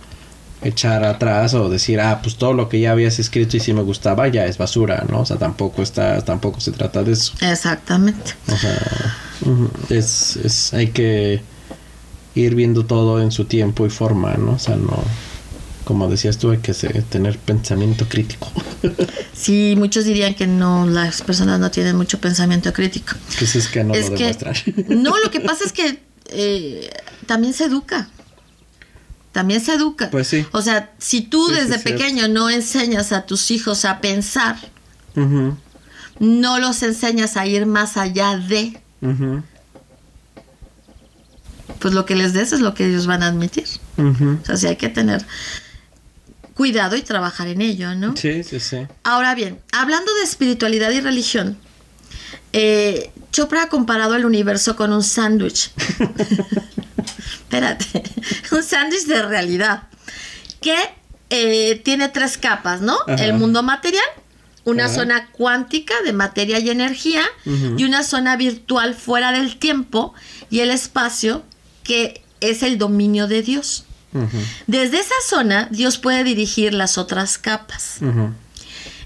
[0.65, 3.81] echar atrás o decir, ah, pues todo lo que ya habías escrito y si me
[3.81, 5.21] gustaba ya es basura, ¿no?
[5.21, 7.33] O sea, tampoco está, tampoco se trata de eso.
[7.41, 8.33] Exactamente.
[8.51, 9.15] O sea,
[9.89, 11.41] es, es, hay que
[12.33, 14.53] ir viendo todo en su tiempo y forma, ¿no?
[14.53, 15.03] O sea, no,
[15.85, 18.51] como decías tú, hay que tener pensamiento crítico.
[19.35, 23.15] Sí, muchos dirían que no, las personas no tienen mucho pensamiento crítico.
[23.37, 24.55] Pues es que no es lo que demuestran.
[25.03, 25.99] no, lo que pasa es que
[26.29, 26.89] eh,
[27.25, 28.09] también se educa.
[29.35, 30.09] También se educa.
[30.11, 30.45] Pues sí.
[30.53, 31.89] O sea, si tú Sí, sí, desde cierto.
[31.89, 34.55] pequeño no enseñas a tus hijos a pensar,
[36.19, 38.79] no los enseñas a ir más allá de,
[41.79, 43.67] pues lo que les des es lo que ellos van a admitir.
[43.97, 45.25] O sea, sí hay que tener
[46.53, 48.15] cuidado y trabajar en ello, ¿no?
[48.15, 48.87] Sí, sí, sí.
[49.03, 51.57] Ahora bien, hablando de espiritualidad y religión,
[52.57, 55.71] eh, Chopra ha comparado el universo con un sándwich.
[57.33, 58.01] Espérate,
[58.51, 59.89] un sándwich de realidad
[60.61, 60.77] que
[61.29, 62.97] eh, tiene tres capas, ¿no?
[63.07, 63.25] Ajá.
[63.25, 64.05] El mundo material,
[64.63, 64.93] una Ajá.
[64.93, 70.13] zona cuántica de materia y energía y una zona virtual fuera del tiempo
[70.49, 71.43] y el espacio
[71.83, 73.83] que es el dominio de Dios.
[74.65, 77.97] Desde esa zona, Dios puede dirigir las otras capas.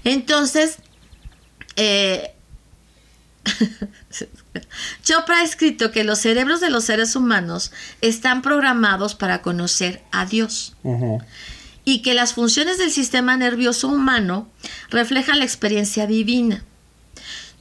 [0.04, 0.76] Entonces,
[1.74, 2.32] eh,
[5.02, 10.26] Chopra ha escrito que los cerebros de los seres humanos están programados para conocer a
[10.26, 10.74] Dios
[11.84, 14.48] y que las funciones del sistema nervioso humano
[14.90, 16.64] reflejan la experiencia divina.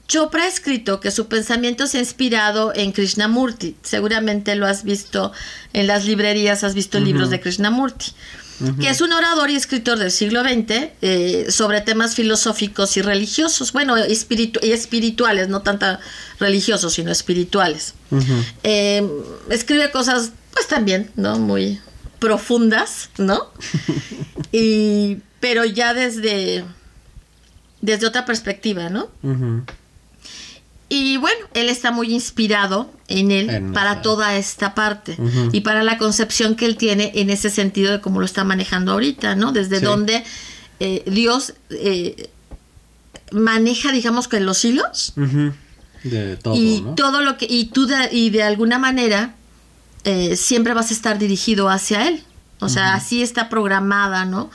[0.08, 3.75] Chopra ha escrito que su pensamiento se ha inspirado en Krishnamurti.
[3.84, 5.32] Seguramente lo has visto
[5.71, 8.13] en las librerías, has visto libros de Krishnamurti,
[8.80, 13.72] que es un orador y escritor del siglo XX eh, sobre temas filosóficos y religiosos,
[13.72, 15.86] bueno, espiritu- y espirituales, no tanto
[16.39, 17.93] religiosos, sino espirituales.
[18.63, 19.08] Eh,
[19.50, 21.39] escribe cosas, pues también, ¿no?
[21.39, 21.80] Muy
[22.19, 23.50] profundas, ¿no?
[24.52, 26.65] y, pero ya desde,
[27.82, 29.10] desde otra perspectiva, ¿no?
[30.89, 35.17] Y bueno, él está muy inspirado en él En para esa- toda esta parte.
[35.52, 38.93] Y para la concepción que él tiene en ese sentido de cómo lo está manejando
[38.93, 39.52] ahorita, ¿no?
[39.52, 39.86] Desde Sí.
[39.86, 40.23] donde
[40.80, 42.30] eh, Dios eh,
[43.32, 45.13] maneja, digamos que los hilos.
[46.04, 46.95] De todo, y ¿no?
[46.95, 49.36] todo lo que y tú de, y de alguna manera
[50.06, 52.23] eh, siempre vas a estar dirigido hacia él.
[52.62, 54.49] O sea así está programada no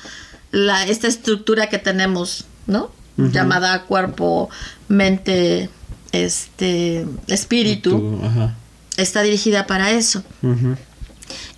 [0.52, 4.48] la esta estructura que tenemos no llamada cuerpo
[4.88, 5.68] mente
[6.14, 8.54] este espíritu Tú, ajá.
[8.96, 10.22] está dirigida para eso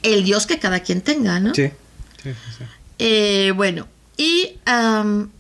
[0.03, 1.71] el Dios que cada quien tenga no Sí.
[2.23, 2.65] Sí, sí, sí.
[2.99, 4.55] Eh, bueno, y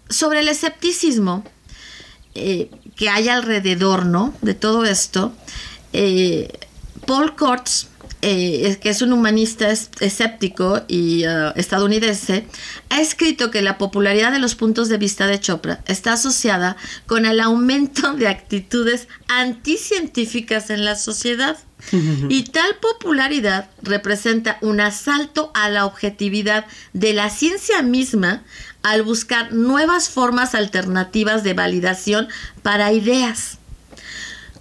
[0.08, 1.42] sobre el escepticismo
[2.34, 4.34] eh, que hay alrededor, ¿no?
[4.42, 5.32] De todo esto,
[5.92, 6.48] eh,
[7.06, 7.88] Paul Kurtz,
[8.22, 12.46] eh, es- que es un humanista es- escéptico y ah, estadounidense,
[12.90, 16.76] ha escrito que la popularidad de los puntos de vista de Chopra está asociada
[17.06, 21.58] con el aumento de actitudes anticientíficas en la sociedad.
[22.30, 28.42] Y tal popularidad representa un asalto a la objetividad de la ciencia misma
[28.82, 32.28] al buscar nuevas formas alternativas de validación
[32.62, 33.55] para ideas.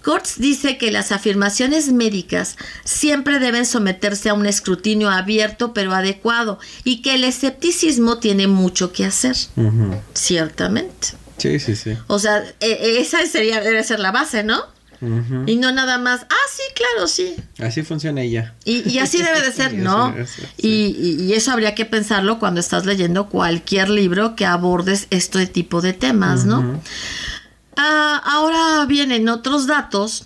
[0.06, 6.60] Kurtz dice que las afirmaciones médicas siempre deben someterse a un escrutinio abierto pero adecuado
[6.84, 9.34] y que el escepticismo tiene mucho que hacer,
[10.14, 11.08] ciertamente.
[11.38, 11.96] Sí, sí, sí.
[12.06, 14.62] O sea, e- e- esa sería, debe ser la base, ¿no?
[15.46, 17.34] Y no nada más, ah, sí, claro, sí.
[17.58, 18.54] Así funciona ella.
[18.64, 20.14] Y, y así debe de ser, ¿no?
[20.26, 25.46] ser, y- y eso habría que pensarlo cuando estás leyendo cualquier libro que abordes este
[25.46, 26.80] tipo de temas, ¿no?
[27.76, 30.24] Ah, ahora vienen otros datos.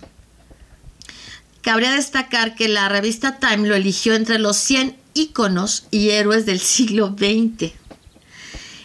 [1.61, 6.59] Cabría destacar que la revista Time lo eligió entre los 100 íconos y héroes del
[6.59, 7.73] siglo XX.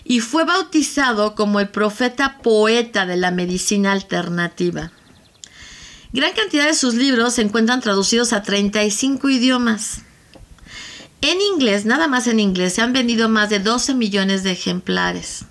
[0.04, 4.92] Y fue bautizado como el profeta poeta de la medicina alternativa.
[6.12, 10.02] Gran cantidad de sus libros se encuentran traducidos a 35 idiomas.
[11.20, 15.44] En inglés, nada más en inglés, se han vendido más de 12 millones de ejemplares.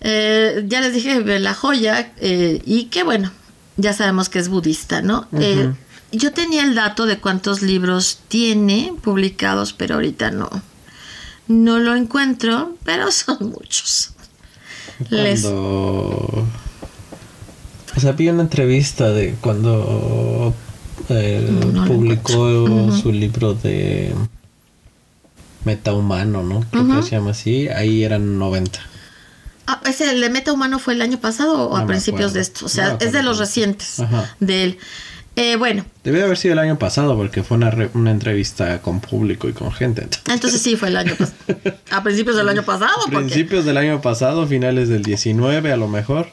[0.00, 3.32] Eh, ya les dije la joya eh, y que bueno,
[3.76, 5.26] ya sabemos que es budista, ¿no?
[5.38, 5.72] Eh,
[6.12, 10.48] yo tenía el dato de cuántos libros tiene publicados, pero ahorita no.
[11.48, 14.10] No lo encuentro, pero son muchos.
[15.10, 16.46] Les- Cuando...
[17.96, 20.54] O sea, vi una entrevista de cuando
[21.08, 24.12] No, no lo publicó su libro de
[25.64, 26.60] Metahumano, ¿no?
[26.70, 27.68] Creo que se llama así.
[27.68, 28.80] Ahí eran 90.
[29.66, 32.34] Ah, ¿ese el de Meta Humano fue el año pasado o No a principios acuerdo.
[32.34, 32.66] de esto?
[32.66, 34.34] O sea, es de los recientes Ajá.
[34.40, 34.78] de él.
[35.38, 39.00] Eh, bueno, Debe haber sido el año pasado porque fue una, re- una entrevista con
[39.00, 40.08] público y con gente.
[40.32, 41.36] entonces sí fue el año pasado.
[41.90, 45.88] A principios del año pasado, porque- Principios del año pasado, finales del 19 a lo
[45.88, 46.28] mejor.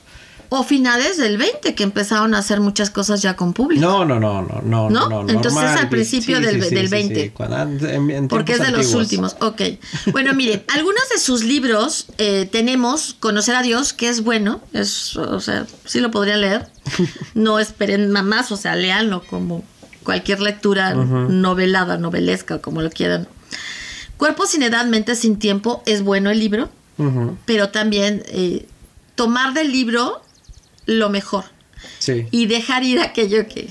[0.55, 3.81] O finales del 20 que empezaron a hacer muchas cosas ya con público.
[3.81, 4.89] No, no, no, no, no.
[4.91, 5.09] ¿No?
[5.09, 7.31] no, Entonces, normal, al principio del- del 20.
[7.31, 9.35] Cuando- en- en Porque es de los últimos.
[9.41, 9.61] Ok.
[10.11, 14.61] Bueno, miren, algunos de sus libros eh, tenemos Conocer a Dios, que es bueno.
[14.73, 16.67] Es, o sea, sí lo podrían leer.
[17.33, 19.63] No esperen más, o sea, léanlo como
[20.03, 23.27] cualquier lectura novelada, novelesca, como lo quieran.
[24.17, 26.69] Cuerpo sin edad, mente sin tiempo, es bueno el libro,
[27.45, 28.67] pero también eh,
[29.15, 30.21] tomar del libro
[30.85, 31.45] lo mejor
[31.99, 33.69] Sí, y dejar ir aquello que,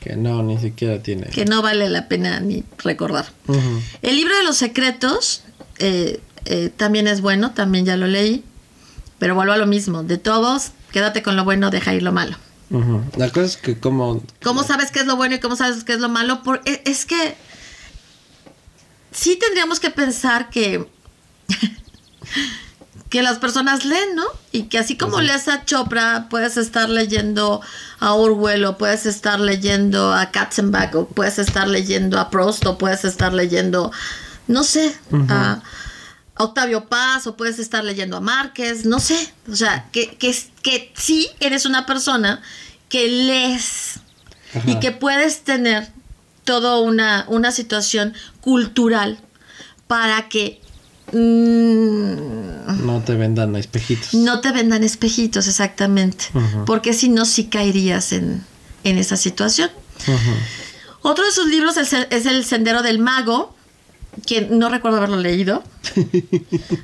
[0.00, 1.26] que no, ni siquiera tiene.
[1.28, 3.26] que no vale la pena ni recordar.
[4.02, 5.42] El libro de los secretos
[5.78, 8.42] eh, eh, también es bueno, también ya lo leí,
[9.18, 12.36] pero vuelvo a lo mismo, de todos, quédate con lo bueno, deja ir lo malo.
[13.16, 14.22] La cosa es que como...
[14.42, 16.42] ¿Cómo sabes qué es lo bueno y cómo sabes qué es lo malo?
[16.42, 17.34] Por, e- es que
[19.10, 20.86] sí tendríamos que pensar que
[23.12, 24.24] que las personas leen, ¿no?
[24.52, 25.26] Y que así como sí.
[25.26, 27.60] lees a Chopra, puedes estar leyendo
[28.00, 32.78] a Orwell o puedes estar leyendo a Katzenbach o puedes estar leyendo a Proust o
[32.78, 33.92] puedes estar leyendo,
[34.46, 34.98] no sé,
[35.28, 35.60] a
[36.36, 39.34] a Octavio Paz o puedes estar leyendo a Márquez, no sé.
[39.46, 42.40] O sea, que, que, que sí eres una persona
[42.88, 44.00] que lees
[44.64, 45.92] y que puedes tener
[46.44, 49.20] toda una, una situación cultural
[49.86, 50.61] para que
[51.12, 54.14] mm, No te vendan espejitos.
[54.14, 56.26] no te vendan espejitos exactamente,
[56.66, 58.44] porque si no, sí caerías en,
[58.84, 59.70] en esa situación.
[61.02, 63.54] Otro de sus libros es el, es El Sendero del Mago,
[64.26, 65.62] que no recuerdo haberlo leído.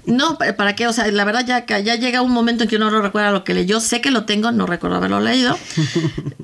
[0.06, 0.86] No, ¿pa- ¿para qué?
[0.88, 3.30] O sea, la verdad ya, que ya llega un momento en que uno no recuerda
[3.30, 3.78] lo que leyó.
[3.80, 5.56] Sé que lo tengo, no recuerdo haberlo leído.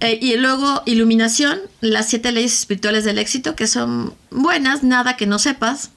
[0.00, 5.26] Eh, y luego Iluminación, las siete leyes espirituales del éxito, que son buenas, nada que
[5.26, 5.90] no sepas.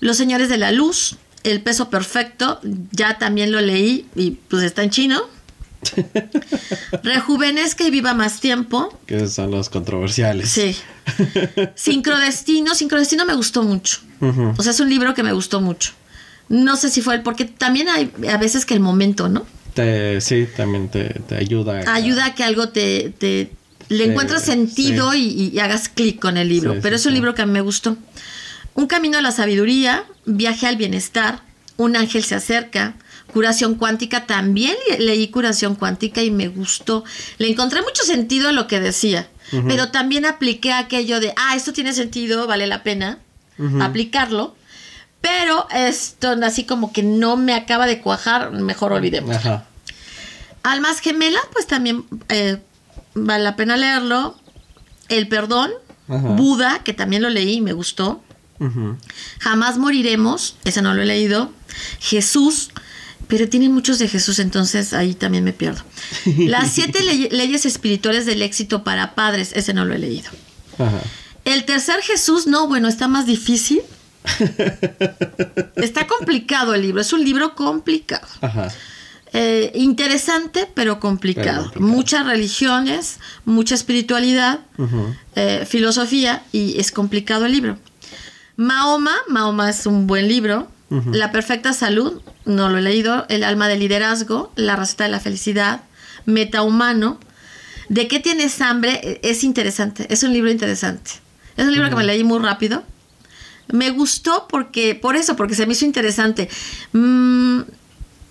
[0.00, 2.60] Los Señores de la Luz, El Peso Perfecto,
[2.92, 5.22] ya también lo leí y pues está en chino.
[7.02, 8.98] Rejuvenezca y viva más tiempo.
[9.06, 10.48] Que esos son los controversiales.
[10.50, 10.76] Sí.
[11.74, 13.98] Sincrodestino, Sincrodestino me gustó mucho.
[14.56, 15.92] O sea, es un libro que me gustó mucho.
[16.48, 19.44] No sé si fue el, porque también hay a veces que el momento, ¿no?
[19.74, 21.80] Te- sí, también te, te ayuda.
[21.86, 23.50] a- Ayuda a que algo te, te
[23.88, 25.50] le Sí, encuentres sentido sí.
[25.52, 26.74] y, y hagas clic con el libro.
[26.74, 27.96] Sí, Pero sí, es un libro que a mí me gustó.
[28.74, 31.40] Un camino a la sabiduría, viaje al bienestar,
[31.76, 32.94] un ángel se acerca,
[33.32, 37.04] curación cuántica, también le- leí curación cuántica y me gustó.
[37.38, 39.28] Le encontré mucho sentido a lo que decía,
[39.68, 43.18] pero también apliqué aquello de, ah, esto tiene sentido, vale la pena
[43.80, 44.56] aplicarlo.
[45.20, 49.36] Pero esto así como que no me acaba de cuajar, mejor olvidemos.
[49.36, 49.64] Ajá.
[50.64, 52.58] Almas Gemela, pues también eh,
[53.14, 54.36] vale la pena leerlo.
[55.08, 55.70] El Perdón,
[56.08, 56.28] Ajá.
[56.30, 58.22] Buda, que también lo leí y me gustó.
[59.40, 61.52] Jamás moriremos, ese no lo he leído.
[62.00, 62.70] Jesús,
[63.28, 65.82] pero tiene muchos de Jesús, entonces ahí también me pierdo.
[66.38, 70.30] Las siete ley- leyes espirituales del éxito para padres, ese no lo he leído.
[70.78, 71.00] Ajá.
[71.44, 73.82] El tercer Jesús, no, bueno, está más difícil.
[75.76, 78.26] Está complicado el libro, es un libro complicado.
[78.40, 78.72] Ajá.
[79.32, 81.44] Eh, interesante, pero complicado.
[81.44, 81.86] Pero complicado.
[81.96, 84.60] Muchas religiones, mucha espiritualidad,
[85.34, 87.78] eh, filosofía, y es complicado el libro.
[88.56, 90.68] Mahoma, Mahoma es un buen libro.
[91.10, 93.26] La perfecta salud, no lo he leído.
[93.28, 95.82] El alma del liderazgo, La receta de la felicidad,
[96.24, 97.18] Metahumano,
[97.88, 99.20] ¿De qué tienes hambre?
[99.22, 101.12] Es interesante, es un libro interesante.
[101.56, 102.82] Es un libro que me leí muy rápido.
[103.72, 106.48] Me gustó porque, por eso, porque se me hizo interesante.
[106.92, 107.60] Mm,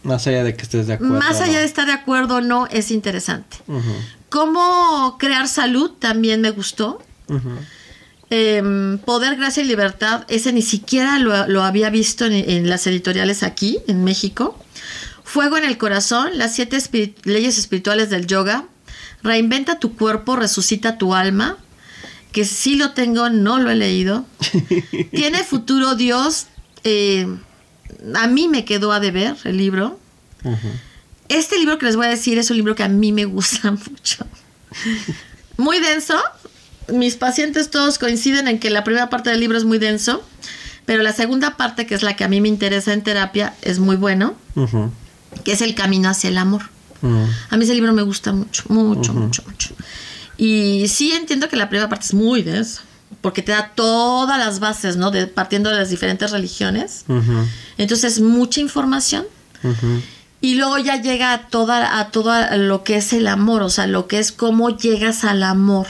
[0.03, 1.13] Más allá de que estés de acuerdo.
[1.17, 1.59] más allá ¿no?
[1.59, 3.57] de estar de acuerdo o no, es interesante.
[4.29, 7.01] Cómo crear salud también me gustó.
[8.35, 12.87] Em, Poder, Gracia y Libertad, ese ni siquiera lo, lo había visto en, en las
[12.87, 14.57] editoriales aquí, en México.
[15.23, 16.79] Fuego en el corazón, las siete
[17.25, 18.65] leyes espirituales del yoga.
[19.21, 21.57] Reinventa tu cuerpo, resucita tu alma.
[22.31, 24.25] Que sí lo tengo, no lo he leído.
[25.11, 26.47] Tiene futuro Dios.
[26.83, 27.27] eh,
[28.15, 29.99] a mí me quedó a deber el libro.
[31.29, 33.71] Este libro que les voy a decir es un libro que a mí me gusta
[33.89, 34.25] mucho.
[35.57, 36.15] Muy denso.
[36.87, 40.23] Mis pacientes todos coinciden en que la primera parte del libro es muy denso,
[40.85, 43.79] pero la segunda parte, que es la que a mí me interesa en terapia, es
[43.79, 44.35] muy bueno,
[45.43, 46.63] que es el camino hacia el amor.
[47.01, 47.27] Ujú.
[47.49, 49.73] A mí ese libro me gusta mucho, mucho, mucho, mucho.
[50.37, 52.81] Y sí entiendo que la primera parte es muy densa,
[53.21, 55.11] porque te da todas las bases, ¿no?
[55.11, 57.05] De, partiendo de las diferentes religiones.
[57.77, 59.25] Entonces, mucha información.
[60.41, 63.87] Y luego ya llega a toda a todo lo que es el amor, o sea,
[63.87, 65.87] lo que es cómo llegas al amor.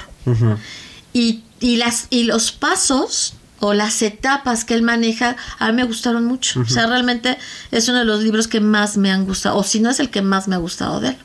[1.14, 5.84] Y, y las, y los pasos o las etapas que él maneja, a mí me
[5.86, 6.60] gustaron mucho.
[6.60, 7.38] O sea, realmente
[7.72, 10.10] es uno de los libros que más me han gustado, o si no es el
[10.10, 11.18] que más me ha gustado de él.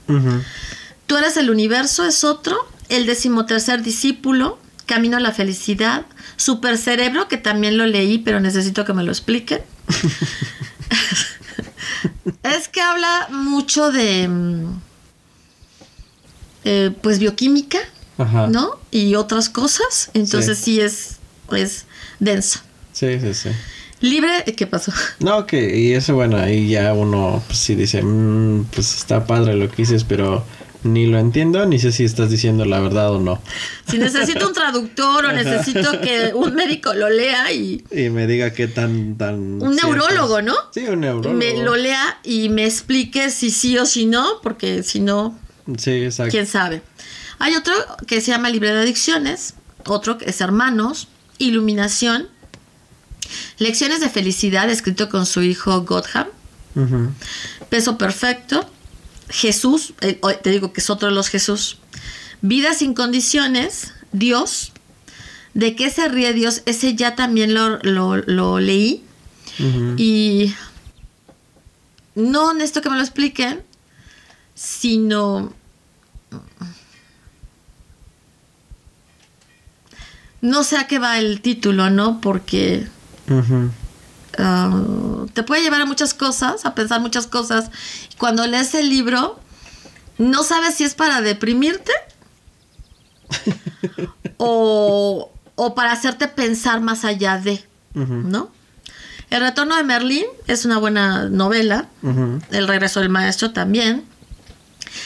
[1.06, 2.56] Tú eres el universo, es otro.
[2.88, 6.06] El decimotercer discípulo, Camino a la felicidad.
[6.36, 9.62] Super cerebro, que también lo leí, pero necesito que me lo expliquen.
[12.42, 14.28] es que habla mucho de.
[14.28, 14.80] mm,
[16.64, 17.78] eh, pues bioquímica,
[18.18, 18.48] Ajá.
[18.48, 18.78] ¿no?
[18.90, 20.10] Y otras cosas.
[20.14, 20.80] Entonces sí, Sí.
[20.80, 21.16] es,
[21.52, 21.86] es
[22.18, 22.60] denso.
[22.92, 23.48] Sí, sí, sí.
[24.00, 24.92] Libre, ¿qué pasó?
[25.18, 29.54] No, que, y eso, bueno, ahí ya uno, pues sí dice, "Mm, pues está padre
[29.56, 30.44] lo que dices, pero
[30.84, 33.42] ni lo entiendo, ni sé si estás diciendo la verdad o no.
[33.90, 38.52] Si necesito un traductor o necesito que un médico lo lea y Y me diga
[38.52, 39.60] qué tan, tan...
[39.60, 40.42] Un cierto neurólogo.
[40.42, 40.54] ¿no?
[40.72, 41.34] Sí, un neurólogo.
[41.34, 45.36] me lo lea y me explique si sí o si no, porque si no,
[45.76, 46.30] Sí, exacto.
[46.30, 46.82] quién sabe.
[47.38, 47.72] Hay otro
[48.06, 49.54] que se llama Libre de Adicciones,
[49.86, 52.28] otro que es Hermanos, Iluminación,
[53.58, 56.26] Lecciones de Felicidad, escrito con su hijo Godham.
[57.68, 58.68] Peso Perfecto,
[59.28, 61.78] Jesús, eh, te digo que es otro de los Jesús,
[62.40, 64.72] Vida sin condiciones, Dios,
[65.54, 66.62] ¿de qué se ríe Dios?
[66.66, 69.04] Ese ya también lo, lo- lo leí.
[69.96, 70.54] Y
[72.14, 73.62] no en esto que me lo expliquen,
[74.54, 75.52] sino...
[80.40, 82.20] No sé a qué va el título, ¿no?
[82.20, 82.88] Porque
[84.38, 84.82] ah,
[85.32, 87.70] te puede llevar a muchas cosas, a pensar muchas cosas.
[88.12, 89.40] Y cuando lees el libro,
[90.18, 91.92] no sabes si es para deprimirte
[94.36, 97.64] o, o para hacerte pensar más allá de.
[97.94, 98.50] ¿no?
[99.30, 101.88] El retorno de Merlín es una buena novela.
[102.50, 104.04] El regreso del maestro también.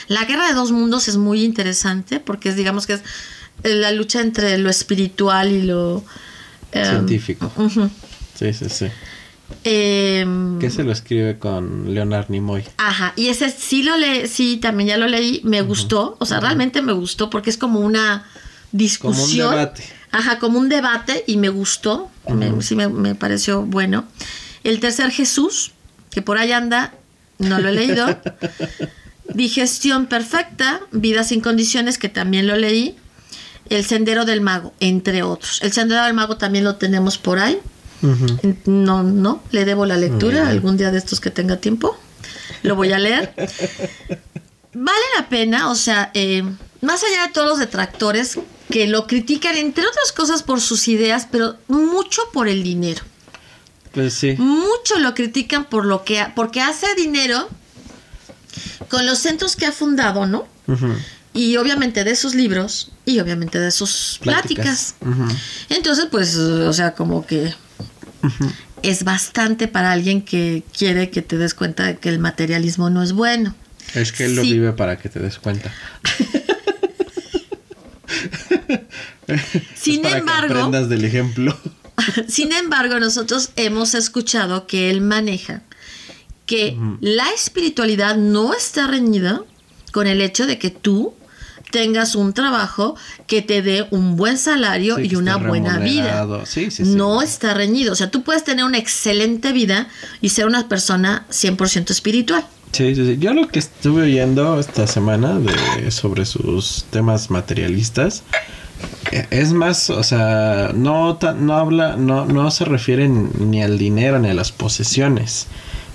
[0.08, 3.02] La guerra de dos mundos es muy interesante porque es, digamos que es
[3.64, 6.04] la lucha entre lo espiritual y lo
[6.72, 7.52] em, Científico.
[7.56, 7.90] ujú.
[8.38, 8.86] Sí, sí, sí.
[9.64, 12.64] Em, ¿Qué se lo escribe con Leonard Nimoy?
[12.78, 16.40] Ajá, y ese sí lo leí, sí, también ya lo leí, me gustó, o sea,
[16.40, 18.24] realmente me gustó porque es como una
[18.72, 19.50] discusión.
[19.50, 19.84] debate.
[20.10, 24.04] Ajá, como un debate y me gustó, me- sí me, me pareció bueno.
[24.64, 25.72] El tercer Jesús,
[26.10, 26.94] que por ahí anda,
[27.38, 28.06] no lo he leído.
[29.34, 32.96] Digestión perfecta, vida sin condiciones, que también lo leí.
[33.68, 35.60] El sendero del mago, entre otros.
[35.62, 37.58] El sendero del mago también lo tenemos por ahí.
[38.64, 41.96] No, no, le debo la lectura algún día de estos que tenga tiempo.
[42.64, 43.32] Lo voy a leer.
[44.74, 46.42] Vale la pena, o sea, eh,
[46.80, 48.38] más allá de todos los detractores
[48.70, 53.02] que lo critican, entre otras cosas por sus ideas, pero mucho por el dinero.
[53.92, 54.34] Pues sí.
[54.38, 57.48] Mucho lo critican por lo que ha- porque hace dinero
[58.88, 60.46] con los centros que ha fundado, ¿no?
[60.66, 60.88] Ujú.
[61.34, 64.96] Y obviamente de sus libros y obviamente de sus pláticas.
[65.68, 67.54] Entonces, pues, o sea, como que
[68.82, 73.02] es bastante para alguien que quiere que te des cuenta de que el materialismo no
[73.02, 73.54] es bueno.
[73.94, 75.72] Es que él lo vive para que te des cuenta.
[79.74, 81.58] Sin para embargo, Que aprendas del ejemplo.
[82.28, 85.62] sin embargo, nosotros hemos escuchado que él maneja
[86.46, 89.42] que la espiritualidad no está reñida
[89.92, 91.14] con el hecho de que tú
[91.72, 92.94] tengas un trabajo
[93.26, 96.24] que te dé un buen salario Sí, y una buena vida.
[96.44, 96.84] Sí, sí.
[96.84, 97.92] No está reñido.
[97.92, 99.88] O sea, tú puedes tener una excelente vida
[100.20, 102.44] y ser una persona 100% espiritual.
[102.72, 103.16] Sí, sí, sí.
[103.18, 108.22] Yo lo que estuve oyendo esta semana de, sobre sus temas materialistas
[109.10, 114.18] eh, es más, o sea, no, no habla, no, no se refiere ni al dinero
[114.18, 115.48] ni a las posesiones,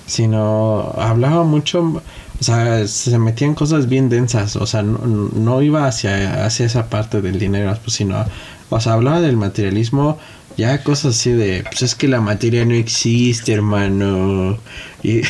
[0.05, 2.03] sino hablaba mucho,
[2.39, 6.89] o sea, se metían cosas bien densas, o sea, no, no iba hacia, hacia esa
[6.89, 8.25] parte del dinero, pues, sino,
[8.69, 10.17] o sea, hablaba del materialismo
[10.57, 14.57] ya cosas así de, pues es que la materia no existe, hermano.
[15.03, 15.21] Y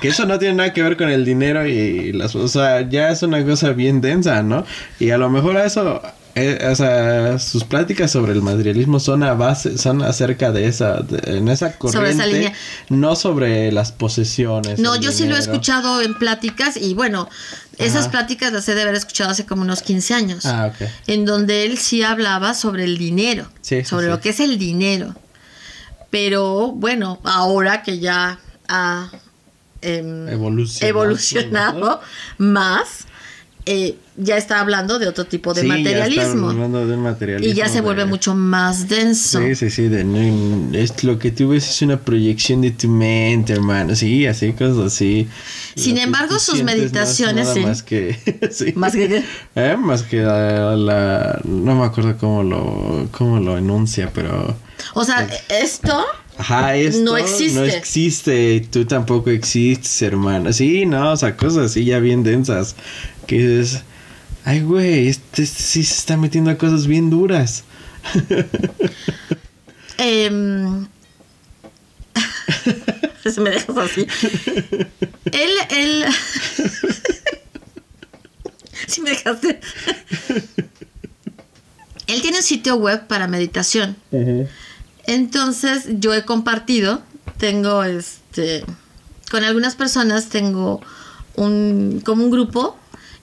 [0.00, 3.10] que eso no tiene nada que ver con el dinero y las, o sea, ya
[3.10, 4.64] es una cosa bien densa, ¿no?
[5.00, 6.00] Y a lo mejor a eso
[6.38, 11.02] eh, o sea, sus pláticas sobre el materialismo son a base, son acerca de esa,
[11.24, 12.52] en esa corriente, sobre esa línea.
[12.90, 14.78] no sobre las posesiones.
[14.78, 17.30] No, yo sí lo he escuchado en pláticas y bueno,
[17.78, 20.44] esas pláticas las he de haber escuchado hace como unos 15 años.
[20.44, 20.86] Ah, ok.
[21.06, 23.48] En donde él sí hablaba sobre el dinero,
[23.84, 25.14] sobre lo que es el dinero.
[26.10, 29.10] Pero bueno, ahora que ya ha
[29.80, 32.02] em, evolucionado
[32.36, 33.06] más
[33.68, 36.52] eh, ya está hablando de otro tipo de materialismo.
[37.40, 39.40] Y ya se vuelve mucho más denso.
[39.40, 39.90] Sí, sí, sí.
[40.72, 43.96] es lo que tú ves es una proyección de tu mente, hermano.
[43.96, 45.28] Sí, así, cosas así.
[45.74, 47.48] Sin embargo, sus meditaciones.
[47.52, 47.60] sí.
[47.60, 48.16] Más que.
[48.76, 49.24] Más que.
[49.56, 49.76] ¿Eh?
[49.76, 54.56] Más que la, No me acuerdo cómo lo, cómo lo enuncia, pero.
[54.94, 56.04] O sea, esto.
[56.38, 57.58] Ajá, esto no existe.
[57.58, 60.52] No existe, tú tampoco existes, hermano.
[60.52, 62.76] Sí, no, o sea, cosas así ya bien densas
[63.26, 63.82] que dices,
[64.44, 67.64] ay, güey, este, sí se está metiendo a cosas bien duras.
[69.98, 70.30] eh,
[73.40, 74.06] me dejas así.
[75.32, 76.04] él, él.
[78.86, 79.60] si me dejaste.
[82.06, 83.96] él tiene un sitio web para meditación.
[85.06, 87.02] Entonces, yo he compartido,
[87.38, 88.64] tengo este.
[89.30, 90.80] Con algunas personas tengo
[91.34, 92.00] un.
[92.04, 92.78] como un grupo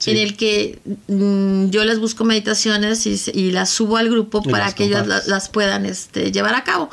[0.06, 0.78] en el que
[1.08, 5.86] mm, yo les busco meditaciones y, las subo al grupo para que ellos las puedan
[5.86, 6.90] este, llevar a cabo.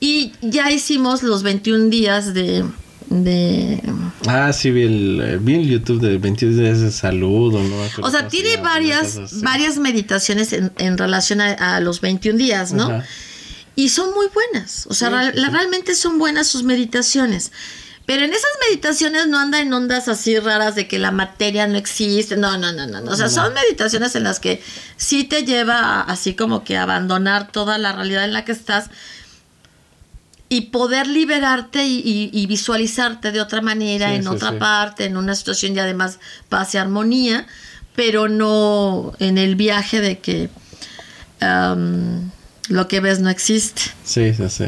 [0.00, 2.64] Y ya hicimos los 21 días de...
[3.08, 3.82] de
[4.26, 7.54] ah, sí, vi el, el YouTube de 21 días de salud.
[8.00, 13.02] O, sea, tiene varias, varias meditaciones en, relación a, los 21 días, ¿no?
[13.74, 14.86] Y son muy buenas.
[14.88, 17.52] O sea, realmente son buenas sus meditaciones.
[18.12, 21.78] Pero en esas meditaciones no anda en ondas así raras de que la materia no
[21.78, 22.36] existe.
[22.36, 23.10] No, no, no, no.
[23.10, 24.62] O sea, son meditaciones en las que
[24.98, 28.90] sí te lleva así como que a abandonar toda la realidad en la que estás
[30.50, 35.80] y poder liberarte y, visualizarte de otra manera, en otra parte, en una situación de
[35.80, 36.18] además
[36.50, 37.46] paz y armonía,
[37.96, 40.50] pero no en el viaje de que
[42.68, 43.80] lo que ves no existe.
[44.04, 44.66] Sí, sí, sí.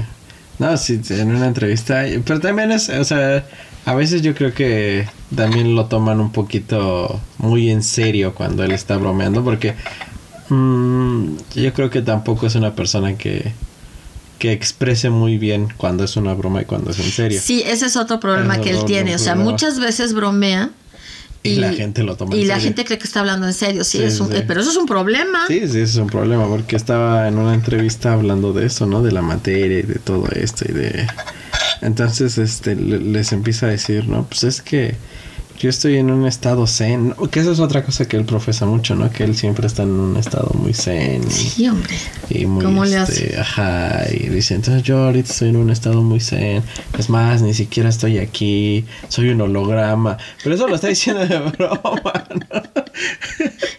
[0.59, 2.05] No, sí, en una entrevista.
[2.25, 3.45] Pero también es, o sea,
[3.85, 8.73] a veces yo creo que también lo toman un poquito muy en serio cuando él
[8.73, 9.75] está bromeando, porque
[10.49, 13.53] mm, yo creo que tampoco es una persona que,
[14.39, 17.41] que exprese muy bien cuando es una broma y cuando es en serio.
[17.43, 19.15] Sí, ese es otro problema que él tiene.
[19.15, 20.71] O sea, muchas veces bromea
[21.45, 22.35] y, la gente lo toma.
[22.35, 24.77] Y la gente cree que está hablando en serio, sí, es un, pero eso es
[24.77, 25.47] un problema.
[25.47, 29.03] Sí, sí, es un problema, porque estaba en una entrevista hablando de eso, ¿no?
[29.03, 31.07] De la materia y de todo esto y de...
[31.83, 34.27] Entonces, este, les empieza a decir, ¿no?
[34.27, 34.95] Pues es que
[35.65, 38.95] yo estoy en un estado zen, que eso es otra cosa que él profesa mucho,
[38.95, 39.11] ¿no?
[39.11, 41.23] Que él siempre está en un estado muy zen.
[41.31, 41.95] Sí, hombre.
[42.29, 43.29] Y muy, ¿Cómo le hace?
[43.29, 46.63] Este, ajá, y dice, entonces yo ahorita estoy en un estado muy zen.
[46.99, 50.19] Es más, ni siquiera estoy aquí, soy un holograma.
[50.43, 52.63] Pero eso lo está diciendo de broma, ¿no?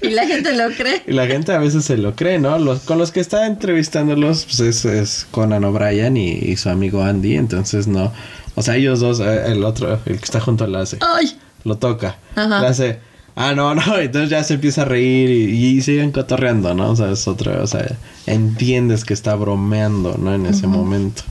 [0.02, 1.04] Y la gente lo cree.
[1.06, 2.58] Y la gente a veces se lo cree, ¿no?
[2.58, 7.04] Los, con los que está entrevistándolos, pues es, es Conan O'Brien y, y, su amigo
[7.04, 8.12] Andy, entonces no.
[8.56, 10.98] O sea, ellos dos, eh, el otro, el que está junto al hace.
[11.02, 11.38] ¡Ay!
[11.66, 12.18] Lo toca.
[12.36, 12.62] Ajá.
[12.62, 13.00] Le hace,
[13.36, 16.92] ah, no, no, entonces ya se empieza a reír y, siguen cotorreando, ¿no?
[16.92, 20.34] O sea, es otra, o sea, entiendes que está bromeando, ¿no?
[20.34, 21.24] En ese momento.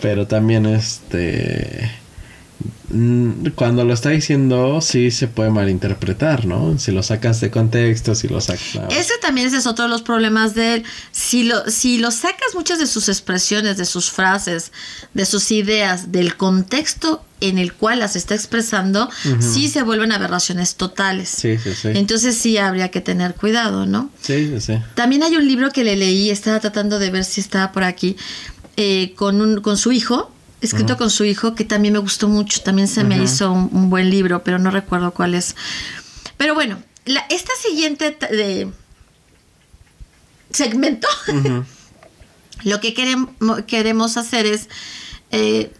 [0.00, 2.01] Pero también, este
[3.54, 6.78] cuando lo está diciendo, sí se puede malinterpretar, ¿no?
[6.78, 8.80] Si lo sacas de contexto, si lo sacas.
[8.90, 10.84] Ese también es otro de los problemas de él.
[11.10, 14.72] Si lo, si lo sacas muchas de sus expresiones, de sus frases,
[15.14, 19.08] de sus ideas, del contexto en el cual las está expresando,
[19.40, 21.28] sí se vuelven aberraciones totales.
[21.28, 21.88] Sí, sí, sí.
[21.94, 24.10] Entonces sí habría que tener cuidado, ¿no?
[24.20, 24.74] Sí, sí, sí.
[24.94, 28.16] También hay un libro que le leí, estaba tratando de ver si estaba por aquí,
[28.76, 30.30] eh, con, un, con su hijo
[30.62, 34.10] escrito con su hijo, que también me gustó mucho, también se me hizo un, buen
[34.10, 35.56] libro, pero no recuerdo cuál es.
[36.36, 38.72] Pero bueno, la, esta siguiente de
[40.50, 41.08] segmento,
[42.64, 43.30] lo que queremos,
[43.66, 44.68] queremos hacer es
[45.30, 45.72] eh,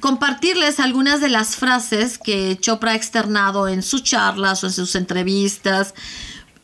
[0.00, 4.94] compartirles algunas de las frases que Chopra ha externado en sus charlas o en sus
[4.96, 5.94] entrevistas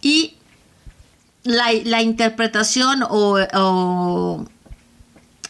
[0.02, 0.34] y
[1.42, 4.44] la, interpretación o,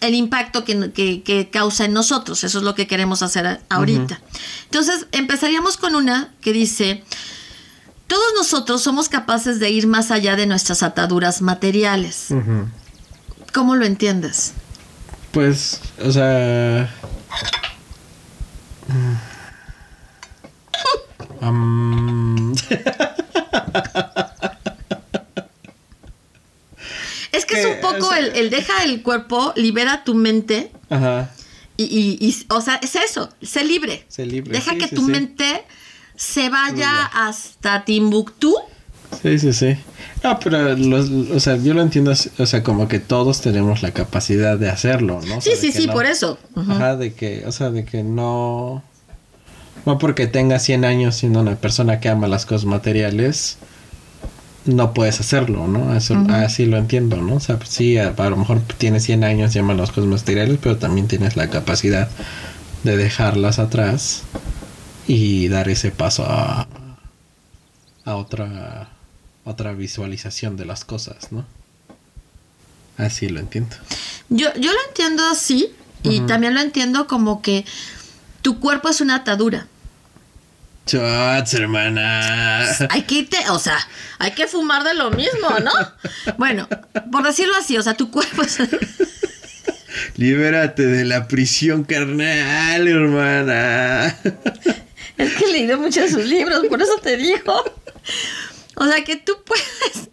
[0.01, 2.45] el impacto que, causa en nosotros.
[2.45, 4.21] Eso es lo que queremos hacer ahorita.
[4.65, 7.05] Entonces, empezaríamos con una que dice,
[8.07, 12.29] todos nosotros somos capaces de ir más allá de nuestras ataduras materiales.
[13.53, 14.53] ¿Cómo lo entiendes?
[15.33, 16.91] Pues, o sea...
[27.41, 30.71] es que es un poco el, deja el cuerpo, libera tu mente.
[30.89, 31.31] Ajá.
[31.77, 34.05] Y, o sea, es eso, sé libre.
[34.09, 34.53] Sé libre.
[34.53, 35.65] Deja que tu mente
[36.15, 38.55] se vaya hasta Timbuktu.
[39.23, 39.77] Sí, sí, sí.
[40.23, 40.77] No, pero
[41.35, 45.21] o sea, yo lo entiendo, o sea, como que todos tenemos la capacidad de hacerlo,
[45.27, 45.41] ¿no?
[45.41, 46.39] sí, sí, sí, por eso.
[46.55, 48.83] Ajá, de que, o sea, de que no...
[49.87, 53.57] No porque tengas 100 años siendo una persona que ama las cosas materiales,
[54.77, 55.95] no puedes hacerlo, ¿no?
[55.95, 57.37] Eso, Así lo entiendo, ¿no?
[57.37, 60.77] O sea, sí, a, lo mejor tienes 100 años y amas las cosas materiales, pero
[60.77, 62.09] también tienes la capacidad
[62.85, 64.23] de dejarlas atrás
[65.07, 66.67] y dar ese paso a,
[68.05, 68.91] a otra
[69.45, 71.45] otra visualización de las cosas, ¿no?
[72.97, 73.77] Así lo entiendo.
[74.29, 77.65] Yo, yo lo entiendo así y también lo entiendo como que
[78.43, 79.67] tu cuerpo es una atadura.
[80.91, 82.67] Chots, hermana.
[82.91, 83.79] Hay que irte, o sea,
[84.19, 85.71] hay que fumar de lo mismo, ¿no?
[86.37, 86.69] bueno,
[87.13, 88.59] por decirlo así, o sea, tu cuerpo es...
[90.17, 94.17] Libérate de la prisión carnal, hermana.
[95.17, 97.63] Es que he leído muchos de sus libros, por eso te digo.
[98.75, 100.11] O sea que tú puedes.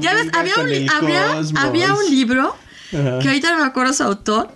[0.00, 2.56] ya ves, había un, había, un libro
[2.90, 4.52] que ahorita no me acuerdo su autor.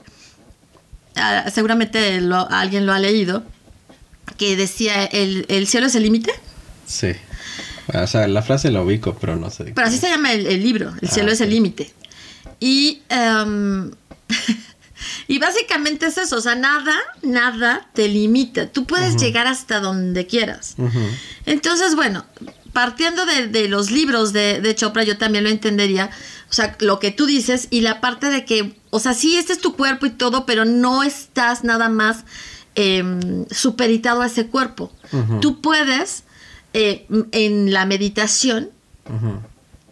[1.17, 2.21] Ah, seguramente
[2.51, 3.43] alguien lo ha leído.
[4.43, 6.33] Que decía: ¿El, cielo es el límite?
[6.85, 7.13] Sí.
[7.95, 9.67] O sea, la frase la ubico, pero no sé.
[9.73, 11.93] Pero así se llama el, libro: El cielo ah, es el límite.
[12.59, 13.03] Y.
[13.09, 13.93] Em,
[15.29, 18.67] y básicamente es eso, o sea, nada, nada te limita.
[18.67, 20.75] Tú puedes llegar hasta donde quieras.
[21.47, 22.27] Entonces, bueno,
[22.73, 26.11] partiendo de, los libros de, Chopra, yo también lo entendería.
[26.51, 29.53] O sea, lo que tú dices y la parte de que, o sea, sí, este
[29.53, 32.25] es tu cuerpo y todo, pero no estás nada más
[32.75, 34.93] em, superitado a ese cuerpo.
[35.41, 36.25] Tú puedes,
[36.73, 38.71] eh, en la meditación,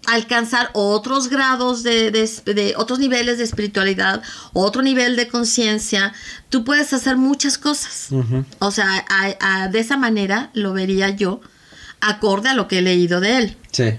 [0.07, 4.22] alcanzar otros grados de, otros niveles de espiritualidad,
[4.53, 6.12] otro nivel de conciencia,
[6.49, 8.09] tú puedes hacer muchas cosas.
[8.59, 9.05] O sea,
[9.70, 11.41] de esa manera lo vería yo,
[12.01, 13.57] acorde a lo que he leído de él.
[13.72, 13.95] Sí.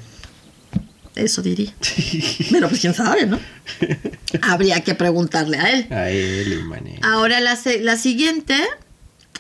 [1.15, 1.73] Eso diría.
[2.51, 3.39] Pero pues quién sabe, ¿no?
[4.41, 5.87] Habría que preguntarle a él.
[5.91, 6.63] A él,
[7.01, 8.55] Ahora la, la siguiente,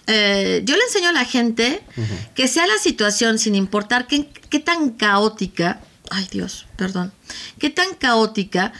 [0.07, 1.81] eh, yo le enseño a la gente
[2.35, 7.13] que sea la situación, sin importar qué, qué tan caótica, ay Dios, perdón,
[7.57, 8.73] qué tan caótica,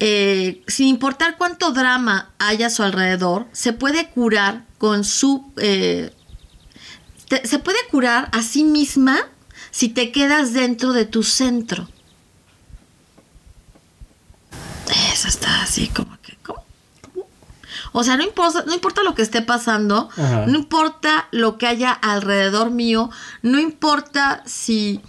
[0.00, 5.52] eh, sin importar cuánto drama haya a su alrededor, se puede curar con su...
[5.58, 6.10] Eh,
[7.42, 9.28] se puede curar a sí misma
[9.70, 11.88] si te quedas dentro de tu centro.
[15.12, 16.34] Eso está así como que...
[17.96, 21.92] O sea, no importa, no importa lo que esté pasando, no importa lo que haya
[21.92, 23.08] alrededor mío,
[23.42, 25.00] no importa si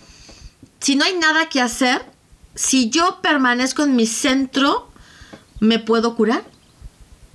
[0.85, 2.05] si no hay nada que hacer,
[2.53, 4.91] si yo permanezco en mi centro,
[5.59, 6.43] ¿me puedo curar?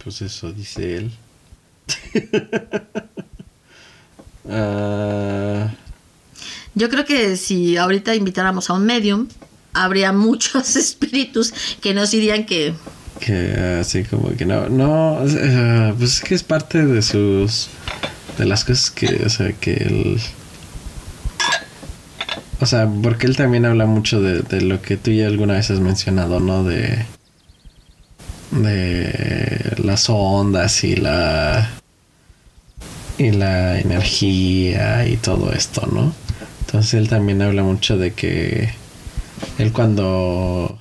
[0.05, 1.13] Pues eso dice él.
[4.53, 5.69] Ah.
[6.75, 9.29] Yo creo que si ahorita invitáramos a un medium,
[9.73, 12.75] habría muchos espíritus que nos dirían que...
[13.21, 15.19] Que así como que no, no,
[15.99, 17.69] pues es que es parte de sus...
[18.39, 20.21] De las cosas que, o sea, que él...
[22.61, 25.81] O sea, porque él también habla mucho de, lo que tú ya alguna vez has
[25.81, 26.63] mencionado, ¿no?
[26.63, 27.07] De.
[28.51, 31.71] de las ondas y la.
[33.17, 36.13] y la energía y todo esto, ¿no?
[36.67, 38.75] Entonces él también habla mucho de que.
[39.59, 40.79] Él cuando.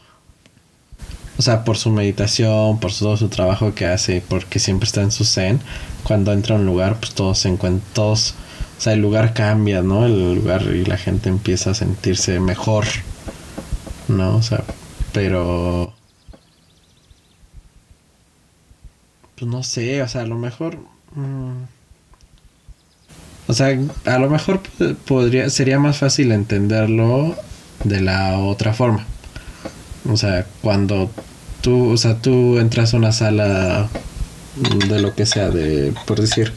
[1.38, 5.12] O sea, por su meditación, por todo su trabajo que hace, porque siempre está en
[5.12, 5.62] su zen,
[6.04, 8.36] cuando entra a un lugar, pues todos se encuentran, todos
[8.80, 10.06] o sea, el lugar cambia, ¿no?
[10.06, 12.86] El lugar y la gente empieza a sentirse mejor,
[14.08, 14.38] ¿no?
[14.38, 14.64] O sea,
[15.12, 15.94] pero...
[19.36, 20.78] Pues no sé, o sea, a lo mejor...
[21.14, 21.64] Mm,
[23.48, 24.62] o sea, a lo mejor
[25.06, 27.36] podría, sería más fácil entenderlo
[27.84, 29.06] de la otra forma.
[30.10, 31.12] O sea, cuando
[31.62, 33.90] tú, o sea, tú entras a una sala
[34.88, 36.54] de lo que sea, de, por decir,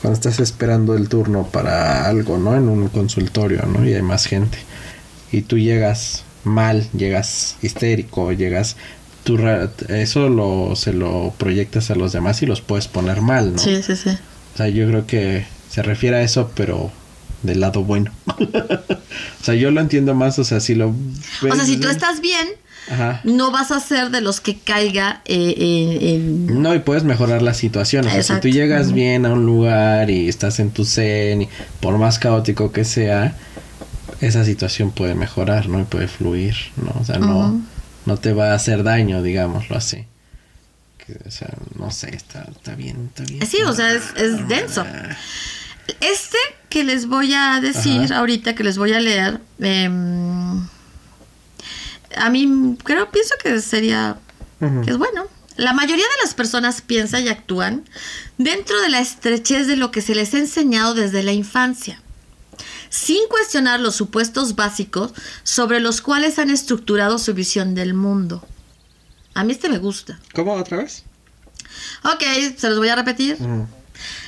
[0.00, 2.56] cuando estás esperando el turno para algo, ¿no?
[2.56, 3.86] En un consultorio, ¿no?
[3.86, 4.58] Y hay más gente.
[5.32, 8.76] Y tú llegas mal, llegas histérico, llegas...
[9.24, 9.38] Tú,
[9.88, 13.58] eso lo, se lo proyectas a los demás y los puedes poner mal, ¿no?
[13.58, 14.10] Sí, sí, sí.
[14.54, 16.90] O sea, yo creo que se refiere a eso, pero
[17.42, 18.12] del lado bueno.
[18.26, 20.88] o sea, yo lo entiendo más, o sea, si lo...
[20.88, 22.48] o sea, si tú estás bien,
[23.24, 26.62] no vas a ser de los que caiga eh, en...
[26.62, 28.06] No, y puedes mejorar la situación.
[28.06, 31.48] O sea, si tú llegas bien a un lugar y estás en tu zen, y
[31.80, 33.36] por más caótico que sea,
[34.20, 35.80] esa situación puede mejorar, ¿no?
[35.80, 36.94] Y puede fluir, ¿no?
[37.00, 37.60] O sea, no,
[38.06, 40.06] no te va a hacer daño, digámoslo así.
[41.26, 43.46] o sea, no sé, está, está bien, está bien.
[43.46, 44.84] Sí, o sea, es, es denso.
[46.00, 46.38] Este
[46.70, 49.90] que les voy a decir ahorita, que les voy a leer, eh,
[52.16, 54.18] a mí creo, pienso que sería,
[54.58, 55.24] que es bueno.
[55.56, 57.84] La mayoría de las personas piensan y actúan
[58.38, 62.00] dentro de la estrechez de lo que se les ha enseñado desde la infancia,
[62.88, 65.12] sin cuestionar los supuestos básicos
[65.42, 68.46] sobre los cuales han estructurado su visión del mundo.
[69.34, 70.18] A mí este me gusta.
[70.34, 71.04] ¿Cómo otra vez?
[72.04, 72.22] Ok,
[72.56, 73.36] se los voy a repetir.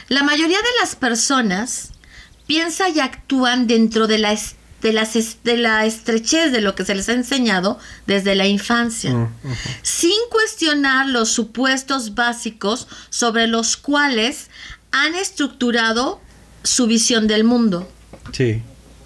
[0.08, 1.91] La mayoría de las personas
[2.46, 5.14] piensa y actúan dentro de la estrechez de, las,
[5.44, 9.28] de la estrechez de lo que se les ha enseñado desde la infancia, mm,
[9.82, 14.50] sin cuestionar los supuestos básicos sobre los cuales
[14.90, 16.20] han estructurado
[16.64, 17.88] su visión del mundo.
[18.32, 18.60] Sí,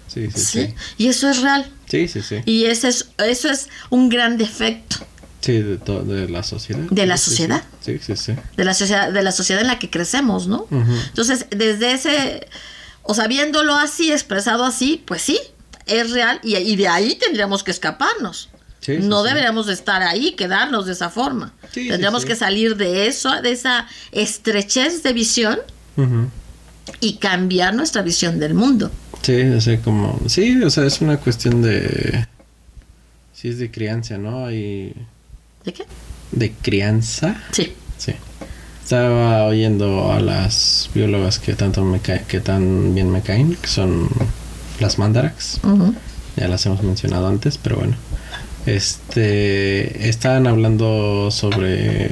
[0.07, 0.39] sí, sí.
[0.39, 0.75] ¿Sí?
[0.97, 1.71] Y eso es real.
[1.89, 2.37] Sí, sí, sí.
[2.45, 4.97] Y ese es, eso es un gran defecto.
[5.41, 6.81] Sí, de, de la sociedad.
[6.89, 7.63] De la sociedad.
[7.79, 8.33] Sí, sí, sí.
[8.57, 10.67] De la sociedad, de la sociedad en la que crecemos, ¿no?
[10.71, 12.47] Entonces, desde ese,
[13.07, 15.39] o sea, viéndolo así, expresado así, pues sí,
[15.85, 18.49] es real y, de ahí tendríamos que escaparnos.
[18.87, 21.53] no deberíamos de estar ahí, quedarnos de esa forma.
[21.73, 25.59] tendríamos que salir de eso, de esa estrechez de visión
[26.99, 28.91] y cambiar nuestra visión del mundo.
[29.21, 32.27] Sí, o sea, como, sí, o sea, es una cuestión de,
[33.33, 34.47] sí es de crianza, ¿no?
[34.47, 34.93] ¿De
[35.63, 35.85] qué?
[36.31, 37.41] De crianza.
[37.51, 37.73] Sí.
[37.97, 38.13] Sí.
[38.87, 44.07] Estaba oyendo a las biólogas que tanto me que tan bien me caen, que son
[44.79, 45.59] las mandarax.
[46.37, 47.97] Ya las hemos mencionado antes, pero bueno.
[48.65, 50.07] Este.
[50.07, 52.11] Estaban hablando sobre.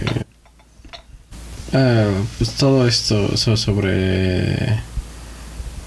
[1.72, 2.10] Ah,
[2.40, 4.82] pues todo esto sobre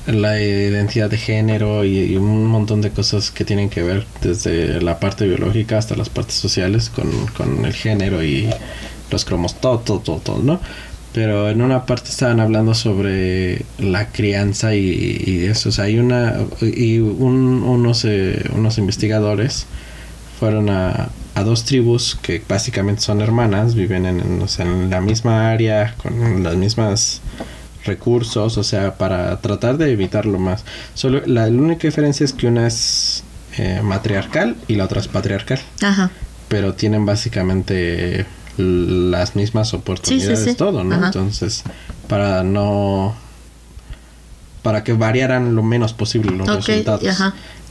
[0.06, 4.98] la identidad de género y, un montón de cosas que tienen que ver desde la
[4.98, 8.48] parte biológica hasta las partes sociales con, con el género y
[9.10, 10.60] los cromos, todo, todo, todo, todo, ¿no?
[11.12, 15.70] pero en una parte estaban hablando sobre la crianza y, eso.
[15.70, 16.36] O sea, hay una.
[16.60, 19.66] Y unos, eh, unos investigadores
[20.38, 24.20] fueron a, a, dos tribus que básicamente son hermanas, viven en,
[24.58, 27.20] en la misma área, con las mismas
[27.84, 30.64] recursos, o sea, para tratar de evitarlo más.
[30.94, 33.24] Solo la, única diferencia es que una es
[33.56, 35.58] eh, matriarcal y la otra es patriarcal.
[35.82, 36.10] Ajá.
[36.48, 38.26] Pero tienen básicamente
[38.58, 41.06] las mismas oportunidades, todo, ¿no?
[41.06, 41.62] Entonces,
[42.08, 43.14] para no.
[44.62, 47.02] para que variaran lo menos posible los resultados.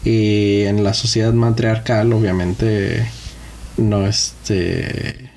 [0.03, 3.07] Y en la sociedad matriarcal, obviamente,
[3.77, 5.29] no este.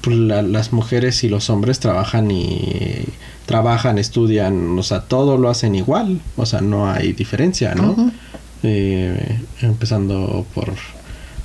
[0.00, 3.04] Pues, las mujeres y los hombres trabajan y
[3.44, 8.12] trabajan, estudian, o sea, todo lo hacen igual, o sea, no hay diferencia, ¿no?
[8.62, 10.72] Eh, empezando por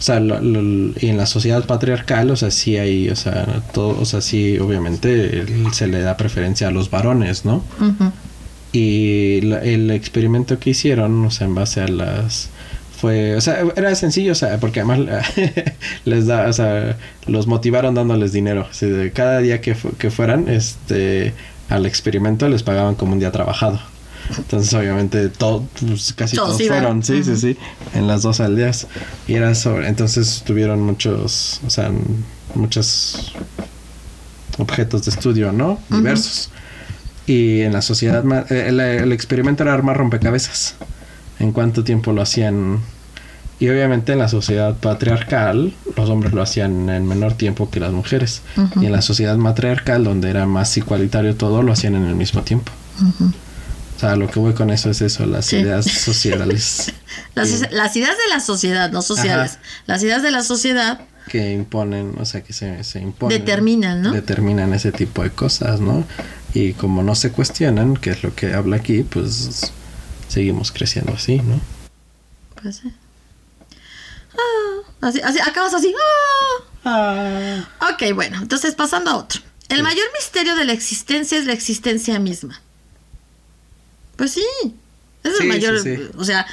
[0.05, 4.05] o sea, y en la sociedad patriarcal, o sea, sí hay, o sea, todo, o
[4.05, 7.63] sea, sí, obviamente se le da preferencia a los varones, ¿no?
[8.71, 12.49] Y el experimento que hicieron, o sea, en base a las
[12.95, 14.99] fue, o sea, era sencillo, o sea, porque además
[16.05, 18.67] les da, o sea, los motivaron dándoles dinero.
[18.69, 21.33] O cada día que, que fueran, este,
[21.69, 23.79] al experimento les pagaban como un día trabajado.
[24.37, 27.57] Entonces, obviamente, todo, pues, casi todos, fueron, sí, sí, sí,
[27.93, 28.87] en las dos aldeas.
[29.27, 31.91] Y era sobre, entonces tuvieron muchos, o sea,
[32.55, 33.33] muchos
[34.57, 35.79] objetos de estudio, ¿no?
[35.89, 36.49] Diversos.
[37.27, 40.75] Y en la sociedad, eh, el, el, experimento era armar rompecabezas.
[41.39, 42.79] En cuánto tiempo lo hacían.
[43.59, 47.91] Y obviamente en la sociedad patriarcal, los hombres lo hacían en menor tiempo que las
[47.91, 48.41] mujeres.
[48.79, 52.41] Y en la sociedad matriarcal, donde era más igualitario todo, lo hacían en el mismo
[52.41, 52.71] tiempo.
[53.95, 56.93] O sea, lo que voy con eso es eso, las ideas sociales.
[57.35, 59.59] las, ideas de la sociedad, no sociales.
[59.85, 60.99] Las ideas de la sociedad.
[61.29, 63.39] Que imponen, o sea, que se, se imponen.
[63.39, 64.11] Determinan, ¿no?
[64.11, 66.03] Determinan ese tipo de cosas, ¿no?
[66.53, 69.71] Y como no se cuestionan, que es lo que habla aquí, pues
[70.27, 71.59] seguimos creciendo así, ¿no?
[72.61, 72.93] Pues sí.
[74.33, 75.93] Ah, así, así, acabas así.
[76.83, 77.65] Ah.
[77.79, 77.91] Ah.
[77.93, 79.41] Ok, bueno, entonces pasando a otro.
[79.69, 82.61] El mayor misterio de la existencia es la existencia misma.
[84.15, 84.45] Pues sí,
[85.23, 86.03] es el mayor, sí, sí.
[86.17, 86.45] o sea,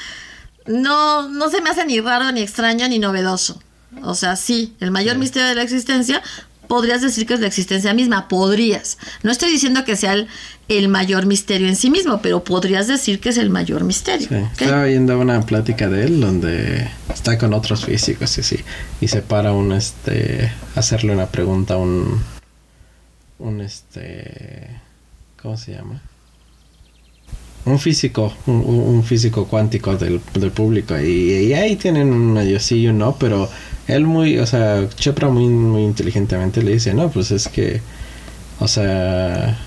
[0.67, 3.61] no, no se me hace ni raro, ni extraño, ni novedoso.
[4.03, 6.23] O sea, sí, el mayor misterio de la existencia
[6.67, 8.97] podrías decir que es la existencia misma, podrías.
[9.23, 10.29] No estoy diciendo que sea el,
[10.69, 14.29] el mayor misterio en sí mismo, pero podrías decir que es el mayor misterio.
[14.29, 18.57] Sí, estaba viendo una plática de él donde está con otros físicos y sí,
[19.03, 22.23] y se para un este hacerle una pregunta a un
[23.39, 24.81] un este
[25.43, 26.01] ¿cómo se llama?
[27.65, 30.99] Un físico, un, un- físico cuántico del, del público.
[31.01, 33.49] Y, ahí tienen un medio sí y no, pero
[33.87, 37.81] él muy, o sea, Chopra muy muy inteligentemente le dice, "No, pues es que
[38.61, 39.59] o sea,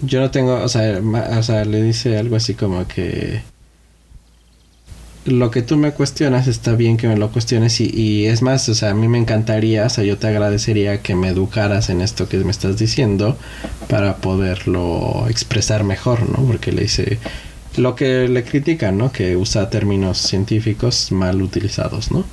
[0.00, 1.00] yo no tengo, o sea,
[1.38, 3.42] o sea, le dice algo así como que
[5.24, 8.68] lo que tú me cuestionas está bien que me lo cuestiones y, y es más,
[8.68, 12.00] o sea, a mí me encantaría, o sea, yo te agradecería que me educaras en
[12.00, 13.36] esto que me estás diciendo
[13.88, 16.44] para poderlo expresar mejor, ¿no?
[16.44, 17.18] Porque le dice
[17.76, 19.12] lo que le critican, ¿no?
[19.12, 22.24] Que usa términos científicos mal utilizados, ¿no?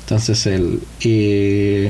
[0.00, 1.88] Entonces él y,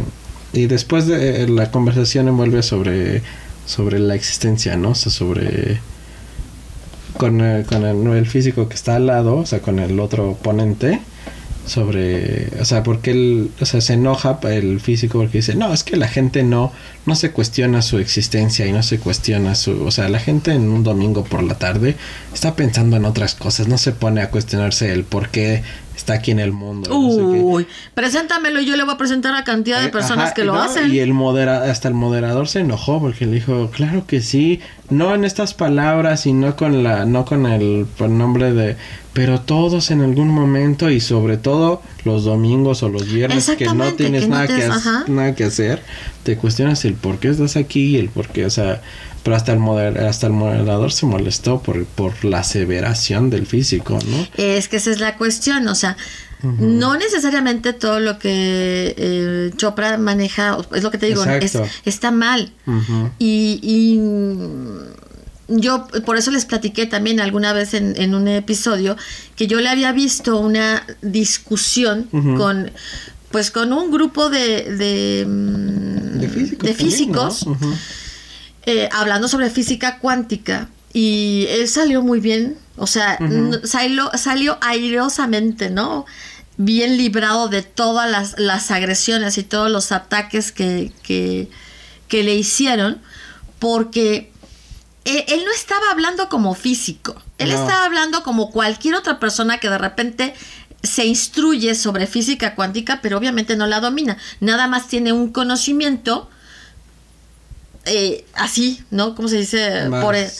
[0.52, 3.22] y después de la conversación envuelve sobre
[3.64, 4.90] sobre la existencia, ¿no?
[4.90, 5.78] O sea, sobre
[7.18, 10.30] con, el, con el, el físico que está al lado, o sea, con el otro
[10.30, 11.00] oponente,
[11.68, 15.84] sobre, o sea, porque él, o sea, se enoja el físico porque dice, no, es
[15.84, 16.72] que la gente no,
[17.06, 20.68] no se cuestiona su existencia y no se cuestiona su, o sea, la gente en
[20.68, 21.96] un domingo por la tarde
[22.32, 25.62] está pensando en otras cosas, no se pone a cuestionarse el por qué
[25.98, 26.88] está aquí en el mundo.
[26.88, 27.20] no sé.
[27.20, 30.44] Uy, preséntamelo y yo le voy a presentar a cantidad de Eh, personas ajá, que
[30.44, 30.92] lo no, hacen.
[30.94, 35.14] Y el modera hasta el moderador se enojó porque le dijo, claro que sí, no
[35.14, 38.76] en estas palabras y no con la, no con el nombre de,
[39.12, 43.92] pero todos en algún momento y sobre todo los domingos o los viernes que no
[43.94, 44.54] tienes que no nada, te-
[45.06, 45.82] que nada que hacer,
[46.22, 48.80] te cuestionas el por qué estás aquí y el por qué, o sea,
[49.28, 53.98] pero hasta el moder hasta el moderador se molestó por, por la aseveración del físico,
[54.06, 54.26] ¿no?
[54.42, 55.98] Es que esa es la cuestión, o sea,
[56.42, 62.10] no necesariamente todo lo que eh, Chopra maneja, es lo que te digo, es, está
[62.10, 62.50] mal.
[63.18, 64.00] Y, y,
[65.48, 68.96] yo por eso les platiqué también alguna vez en, en un episodio
[69.36, 72.04] que yo le había visto una discusión
[72.38, 72.70] con
[73.30, 76.64] pues con un grupo de de, mm, De físicos.
[76.64, 77.56] de también, físicos ¿no?
[78.68, 83.18] Eh, hablando sobre física cuántica y él salió muy bien, o sea,
[83.64, 86.04] salió, salió airosamente, ¿no?
[86.56, 91.48] Bien librado de todas las, las agresiones y todos los ataques que, que,
[92.08, 93.00] que le hicieron,
[93.58, 94.30] porque
[95.04, 97.54] él, él no estaba hablando como físico, él No.
[97.54, 100.34] estaba hablando como cualquier otra persona que de repente
[100.82, 106.28] se instruye sobre física cuántica, pero obviamente no la domina, nada más tiene un conocimiento
[107.84, 109.14] eh, así, ¿no?
[109.14, 109.88] ¿Cómo se dice?
[109.88, 110.30] más, Por e-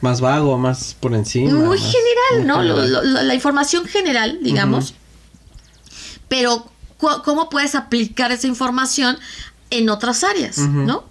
[0.00, 1.52] más vago, más por encima.
[1.52, 2.62] muy más- general, ¿no?
[2.62, 4.94] Lo- lo- la información general, digamos.
[6.28, 9.18] Pero, ¿cómo puedes aplicar esa información
[9.70, 10.58] en otras áreas.
[10.58, 11.04] ¿no?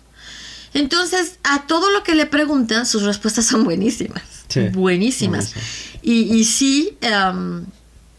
[0.74, 4.24] Entonces, a todo lo que le preguntan, sus respuestas son buenísimas.
[4.48, 5.54] Sí, buenísimas.
[6.02, 7.66] y sí, em,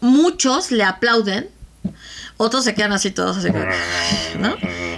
[0.01, 1.49] muchos le aplauden,
[2.37, 3.65] otros se quedan así todos así, como,
[4.39, 4.55] ¿no?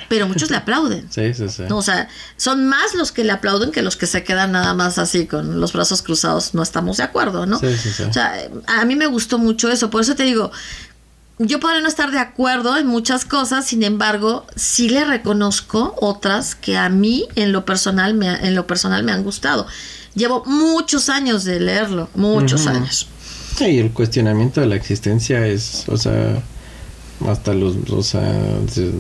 [0.10, 1.08] Pero muchos le aplauden.
[1.10, 1.64] Sí, sí, sí.
[1.70, 4.74] No, o sea, son más los que le aplauden que los que se quedan nada
[4.74, 6.54] más así con los brazos cruzados.
[6.54, 7.60] No estamos de acuerdo, ¿no?
[7.60, 8.04] Sí, sí, sí.
[8.04, 8.34] O sea,
[8.68, 9.90] a mí me gustó mucho eso.
[9.90, 10.52] Por eso te digo,
[11.38, 16.54] yo podría no estar de acuerdo en muchas cosas, sin embargo, sí le reconozco otras
[16.54, 19.66] que a mí en lo personal me, en lo personal me han gustado.
[20.16, 23.08] Llevo muchos años de leerlo, muchos años.
[23.56, 26.44] Sí, y el cuestionamiento de la existencia es, o sea,
[27.28, 28.32] hasta los, o sea,
[28.70, 28.92] se-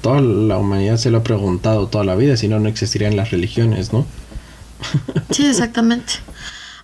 [0.00, 3.30] toda la humanidad se lo ha preguntado toda la vida, si no, no existirían las
[3.30, 4.06] religiones, ¿no?
[5.30, 6.14] Sí, exactamente.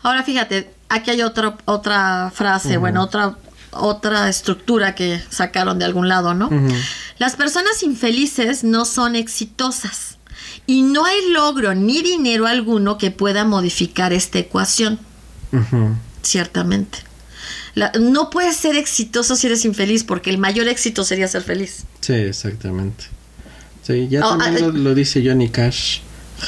[0.02, 3.36] Ahora fíjate, aquí hay otra otra frase, bueno, otra
[3.70, 6.48] otra estructura que sacaron de algún lado, ¿no?
[7.18, 10.18] Las personas infelices no son exitosas
[10.66, 14.98] y no hay logro ni dinero alguno que pueda modificar esta ecuación,
[16.22, 16.98] ciertamente.
[17.74, 21.84] La- no puedes ser exitoso si eres infeliz porque el mayor éxito sería ser feliz.
[22.00, 23.04] Sí, exactamente.
[23.82, 26.00] Sí, ya Oh, también ah, lo, lo dice Johnny Cash.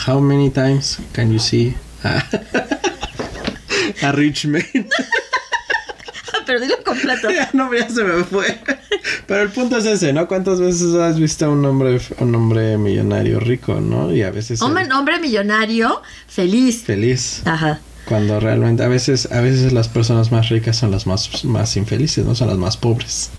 [0.06, 1.74] How many times can you see
[2.04, 2.22] a,
[4.02, 4.62] a rich man?
[6.46, 7.28] Pero dilo completo.
[7.30, 8.60] Ya no, ya se me fue.
[9.26, 10.28] Pero el punto es ese, ¿no?
[10.28, 14.12] ¿Cuántas veces has visto a un hombre, un hombre millonario rico, ¿no?
[14.14, 16.84] Y a veces Hombre, el- hombre millonario, feliz.
[16.84, 17.42] feliz.
[17.46, 17.80] Ajá.
[18.08, 22.24] Cuando realmente a veces a veces las personas más ricas son las más más infelices,
[22.24, 23.30] no son las más pobres.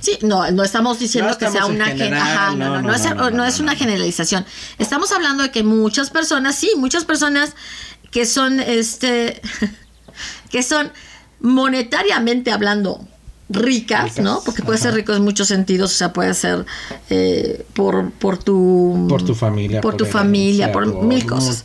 [0.00, 3.58] Sí, no, no estamos diciendo No que sea una general, ajá, no, no, no, es,
[3.58, 4.44] no, una generalización.
[4.78, 7.54] Estamos hablando de que muchas personas, sí, muchas personas
[8.10, 9.40] que son este
[10.50, 10.92] que son
[11.40, 13.08] monetariamente hablando
[13.48, 14.42] ricas, Ricas, ¿no?
[14.44, 16.64] Porque puede ser rico en muchos sentidos, o sea, puede ser
[17.10, 19.80] eh, por, por tu Por tu familia.
[19.80, 21.62] por tu familia, por mil cosas.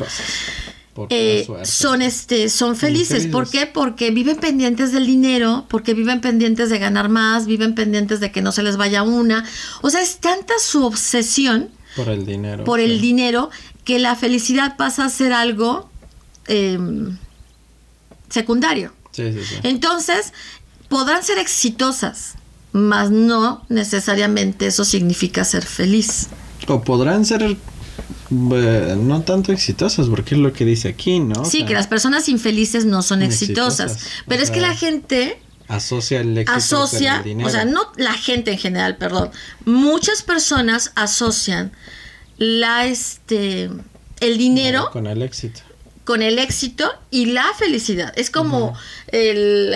[1.09, 3.27] Eh, son este son felices.
[3.27, 3.67] ¿Por felices.
[3.67, 3.71] qué?
[3.71, 8.41] Porque viven pendientes del dinero, porque viven pendientes de ganar más, viven pendientes de que
[8.41, 9.45] no se les vaya una.
[9.81, 12.63] O sea, es tanta su obsesión Por el dinero.
[12.63, 13.49] por el dinero
[13.83, 15.89] que la felicidad pasa a ser algo
[16.47, 17.17] em,
[18.29, 18.93] secundario.
[19.11, 19.55] Sí, sí, sí.
[19.63, 20.33] Entonces,
[20.87, 22.35] podrán ser exitosas,
[22.71, 26.27] mas no necesariamente eso significa ser feliz.
[26.67, 27.57] O podrán ser
[28.31, 31.41] no tanto exitosas, porque es lo que dice aquí, ¿no?
[31.41, 33.93] O sí, sea, que las personas infelices no son exitosas.
[33.93, 37.47] Exitosas, Pero o es que la gente Asocia el éxito asocia, con el dinero.
[37.47, 39.29] o sea, no la gente en general, perdón.
[39.65, 41.71] Muchas personas asocian
[42.37, 43.69] la este
[44.19, 45.61] el dinero Con el éxito.
[46.05, 48.11] con el éxito y la felicidad.
[48.15, 48.73] Es como
[49.07, 49.75] el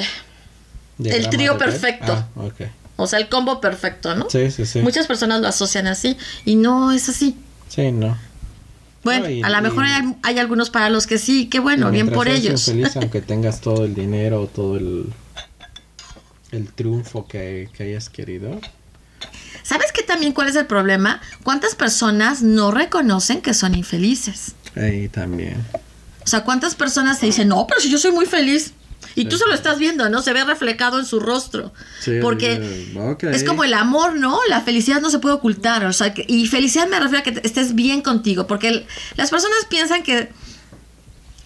[0.98, 2.14] Diagrama trío perfecto.
[2.14, 2.50] Ah,
[2.96, 4.30] o sea, el combo perfecto, ¿no?
[4.30, 4.80] Sí, sí, sí.
[4.82, 7.36] Muchas personas lo asocian así y no es así.
[7.70, 8.18] Sí, no.
[9.04, 12.28] Bueno, a lo mejor hay, hay algunos para los que sí, qué bueno, bien por
[12.28, 12.96] seas ellos.
[12.96, 15.12] aunque tengas todo el dinero, todo el,
[16.52, 18.60] el triunfo que, que hayas querido.
[19.64, 21.22] ¿Sabes qué también cuál es el problema?
[21.44, 24.56] ¿Cuántas personas no reconocen que son infelices?
[24.76, 25.58] Ahí también.
[26.24, 28.74] O sea, ¿cuántas personas te dicen, no, pero si yo soy muy feliz?
[29.16, 30.22] Y tú se lo estás viendo, ¿no?
[30.22, 31.74] Se ve reflejado en su rostro.
[32.00, 32.58] Sí, Porque
[33.36, 34.40] es como el amor, ¿no?
[34.50, 35.86] La felicidad no se puede ocultar.
[35.86, 38.48] O sea, que- y felicidad me refiero a que estés bien contigo.
[38.48, 38.86] Porque el-
[39.16, 40.32] las personas piensan que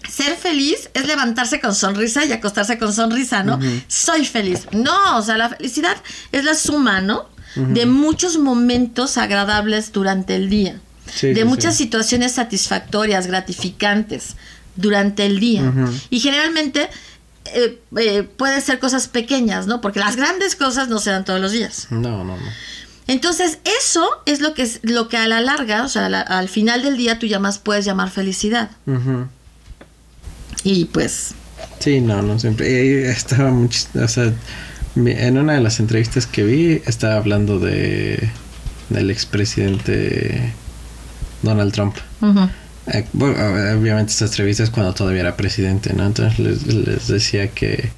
[0.08, 3.58] ser feliz es levantarse con sonrisa y acostarse con sonrisa, ¿no?
[3.88, 4.66] Soy feliz.
[4.72, 5.96] No, o sea, la felicidad
[6.32, 7.28] es la suma, ¿no?
[7.54, 10.80] De muchos momentos agradables durante el día.
[11.12, 14.36] Sí, de muchas situaciones satisfactorias, gratificantes
[14.76, 15.72] durante el día.
[16.10, 16.88] Y generalmente
[17.54, 19.80] eh, eh, pueden ser cosas pequeñas, ¿no?
[19.80, 21.86] Porque las grandes cosas no se dan todos los días.
[21.90, 22.42] No, no, no.
[23.06, 26.48] Entonces, eso es lo que, es, lo que a la larga, o sea, la- al
[26.50, 28.70] final del día tú llamas, puedes llamar felicidad.
[28.86, 29.26] Ujú.
[30.64, 31.34] Y pues,
[31.80, 33.08] Sí, no, no siempre.
[33.10, 34.32] Estaba mucho, o sea,
[34.96, 38.30] en una de las entrevistas que vi estaba hablando de
[38.90, 40.52] del expresidente
[41.42, 41.96] Donald Trump.
[42.20, 42.48] ujú,
[42.92, 43.34] Eh, bueno,
[43.78, 46.06] obviamente estas entrevistas cuando todavía era presidente, ¿no?
[46.06, 47.90] Entonces les, decía que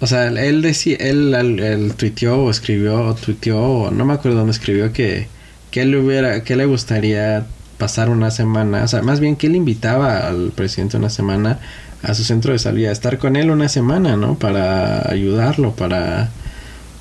[0.00, 3.14] o sea, él decía, él, él, él tuiteó o escribió
[3.56, 5.28] o no me acuerdo dónde escribió que,
[5.70, 7.46] que él le hubiera, que le gustaría
[7.78, 11.58] pasar una semana, o sea, más bien que él invitaba al presidente una semana
[12.02, 14.38] a su centro de salud, a estar con él una semana, ¿no?
[14.38, 16.30] Para ayudarlo, para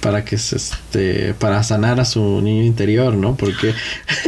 [0.01, 3.36] para que se, este para sanar a su niño interior, ¿no?
[3.36, 3.73] Porque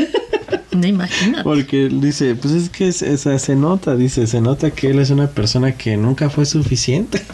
[0.72, 1.44] no imagínate.
[1.44, 2.98] porque dice, pues es que es-
[3.44, 7.22] se nota, dice, se nota que él es una persona que nunca fue suficiente.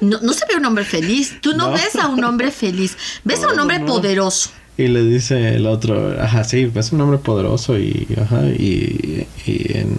[0.00, 1.36] No, no se ve un hombre feliz.
[1.40, 1.72] Tú no, No.
[1.72, 2.94] ves a un hombre feliz.
[3.24, 4.50] Ves a un hombre poderoso.
[4.76, 9.78] Y le dice el otro, ajá, sí, es un hombre poderoso y, ajá, y, y,
[9.78, 9.96] en-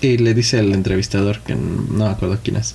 [0.00, 2.74] y le dice el entrevistador, que no me acuerdo quién es,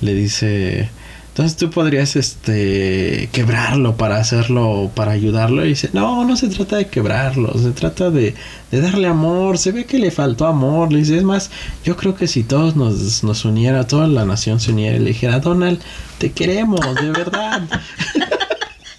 [0.00, 0.88] le dice,
[1.34, 5.64] entonces tú podrías, este, quebrarlo para hacerlo, para ayudarlo.
[5.64, 8.36] Y dice, no, no se trata de quebrarlo, se trata de,
[8.70, 10.92] de darle amor, se ve que le faltó amor.
[10.92, 11.50] Le dice, es más,
[11.84, 15.06] yo creo que si todos nos, nos uniera, toda la nación se uniera y le
[15.06, 15.80] dijera, Donald,
[16.18, 17.62] te queremos, de verdad.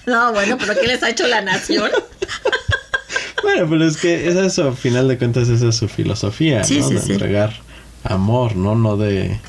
[0.05, 1.89] No, bueno, pero ¿qué les ha hecho la nación?
[3.43, 6.79] Bueno, pero es que es eso, al final de cuentas, esa es su filosofía, Sí,
[6.79, 6.87] ¿no?
[6.89, 7.11] sí, de sí.
[7.13, 7.53] entregar
[8.03, 8.75] amor, ¿no?
[8.75, 9.39] No de.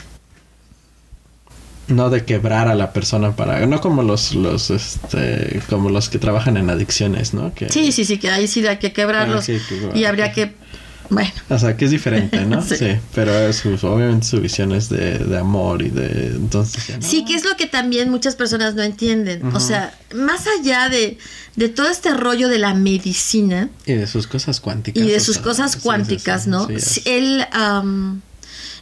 [1.88, 3.64] No de quebrar a la persona para.
[3.66, 5.60] No como los, los, este.
[5.70, 7.54] Como los que trabajan en adicciones, ¿no?
[7.54, 9.48] Que, Sí, sí, sí, que ahí sí hay que quebrarlos.
[9.48, 10.54] Ah, y habría que.
[11.08, 12.60] Bueno, O sea, que es diferente, ¿no?
[12.66, 12.74] Sí.
[12.76, 12.88] sí.
[13.14, 16.30] Pero es su- obviamente su visión es de, de amor y de.
[16.34, 17.02] Entonces, ya, ¿no?
[17.06, 19.46] sí, que es lo que también muchas personas no entienden.
[19.54, 21.18] O sea, más allá de,
[21.54, 25.00] de todo este rollo de la medicina Y de sus cosas cuánticas.
[25.00, 26.66] y de sus sea, cosas sí, cuánticas, sí, ¿no?
[27.04, 28.22] Él, am,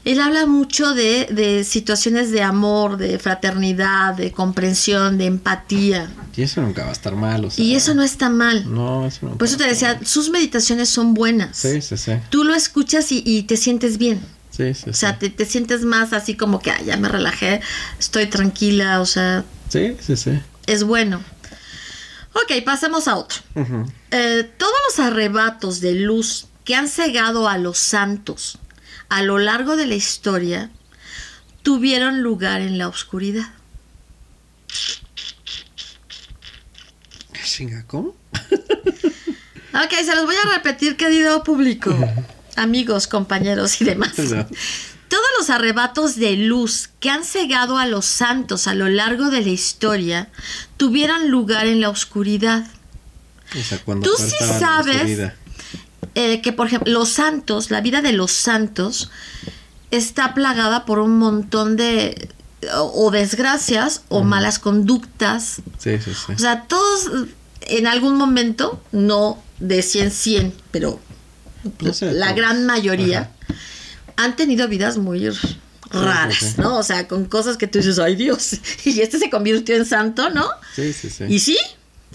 [0.04, 6.10] él habla mucho de, de situaciones de amor, de fraternidad, de comprensión, de empatía.
[6.36, 7.64] Y eso nunca va a estar mal, o sea.
[7.64, 8.72] Y eso no está mal.
[8.72, 11.56] No, eso nunca Por eso te decía, sus meditaciones son buenas.
[11.56, 12.12] Sí, sí, sí.
[12.30, 14.20] Tú lo escuchas y, y te sientes bien.
[14.50, 17.60] Sí, sí, O sea, te, te sientes más así como que "Ah, ya me relajé,
[17.98, 20.30] estoy tranquila, o sea, Sí, sí, sí.
[20.66, 21.20] es bueno.
[22.34, 23.38] Ok, pasemos a otro.
[24.10, 28.58] Eh, todos los arrebatos de luz que han cegado a los santos
[29.14, 30.70] a lo largo de la historia
[31.62, 33.46] tuvieron lugar en la oscuridad.
[37.86, 38.16] ¿cómo?
[39.74, 41.92] Ok, se los voy a repetir, querido público,
[42.56, 44.16] amigos, compañeros y demás.
[44.16, 44.46] No.
[45.08, 49.40] Todos los arrebatos de luz que han cegado a los santos a lo largo de
[49.40, 50.28] la historia
[50.76, 52.68] tuvieron lugar en la oscuridad.
[53.58, 55.34] O sea, cuando Tú sí sabes oscuridad.
[56.14, 59.10] Eh, que, por ejemplo, los santos, la vida de los santos
[59.90, 62.28] está plagada por un montón de
[62.76, 65.56] o, o desgracias o malas conductas.
[65.78, 66.32] Sí, sí, sí.
[66.32, 67.10] O sea, todos
[67.62, 71.00] en algún momento, no de 100 100, pero
[71.80, 72.36] No sé, la todos.
[72.36, 73.54] gran mayoría Ajá.
[74.16, 75.28] han tenido vidas muy
[75.90, 76.54] raras, sí.
[76.58, 76.78] ¿no?
[76.78, 78.54] O sea, con cosas que tú dices, ay Dios,
[78.84, 80.46] y este se convirtió en santo, ¿no?
[80.74, 81.24] Sí, sí, sí.
[81.28, 81.58] Y sí,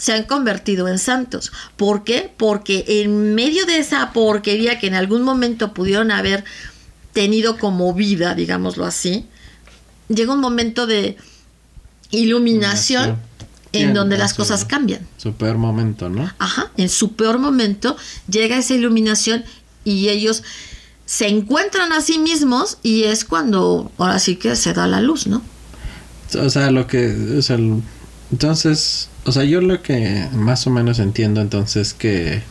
[0.00, 1.52] se han convertido en santos.
[1.76, 2.32] ¿Por qué?
[2.38, 6.42] Porque en medio de esa porquería que en algún momento pudieron haber
[7.12, 9.26] tenido como vida, digámoslo así,
[10.08, 11.18] llega un momento de
[12.10, 13.18] iluminación Iluminación.
[13.72, 15.06] en donde las cosas cambian.
[15.16, 16.30] Su peor momento, ¿no?
[16.38, 17.96] Ajá, en su peor momento
[18.28, 19.44] llega esa iluminación
[19.84, 20.42] y ellos
[21.06, 25.26] se encuentran a sí mismos y es cuando ahora sí que se da la luz,
[25.26, 25.42] ¿no?
[26.40, 27.36] O sea, lo que...
[27.38, 27.82] O sea, el-
[28.30, 29.08] entonces...
[29.24, 32.42] O sea, yo lo que más o menos entiendo entonces que...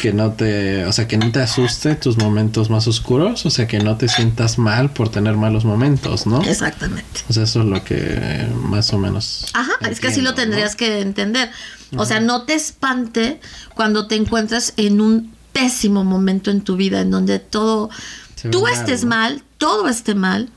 [0.00, 0.84] Que no te...
[0.84, 3.46] O sea, que no te asuste tus momentos más oscuros.
[3.46, 6.42] O sea, que no te sientas mal por tener malos momentos, ¿no?
[6.42, 7.22] Exactamente.
[7.28, 9.46] O sea, eso es lo que más o menos...
[9.54, 11.50] Ajá, es que así lo tendrías que entender.
[11.96, 13.40] O sea, no te espante
[13.74, 17.88] cuando te encuentras en un pésimo momento en tu vida, en donde todo,
[18.34, 20.50] Se tú estés mal, todo esté mal,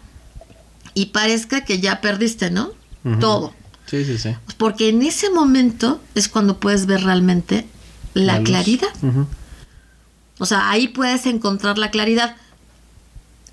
[0.96, 2.72] y parezca que ya perdiste, ¿no?
[3.20, 3.54] Todo.
[3.86, 4.36] Sí, sí, sí.
[4.58, 7.66] Porque en ese momento es cuando puedes ver realmente
[8.14, 8.90] la, claridad.
[10.40, 12.36] O sea, ahí puedes encontrar la claridad.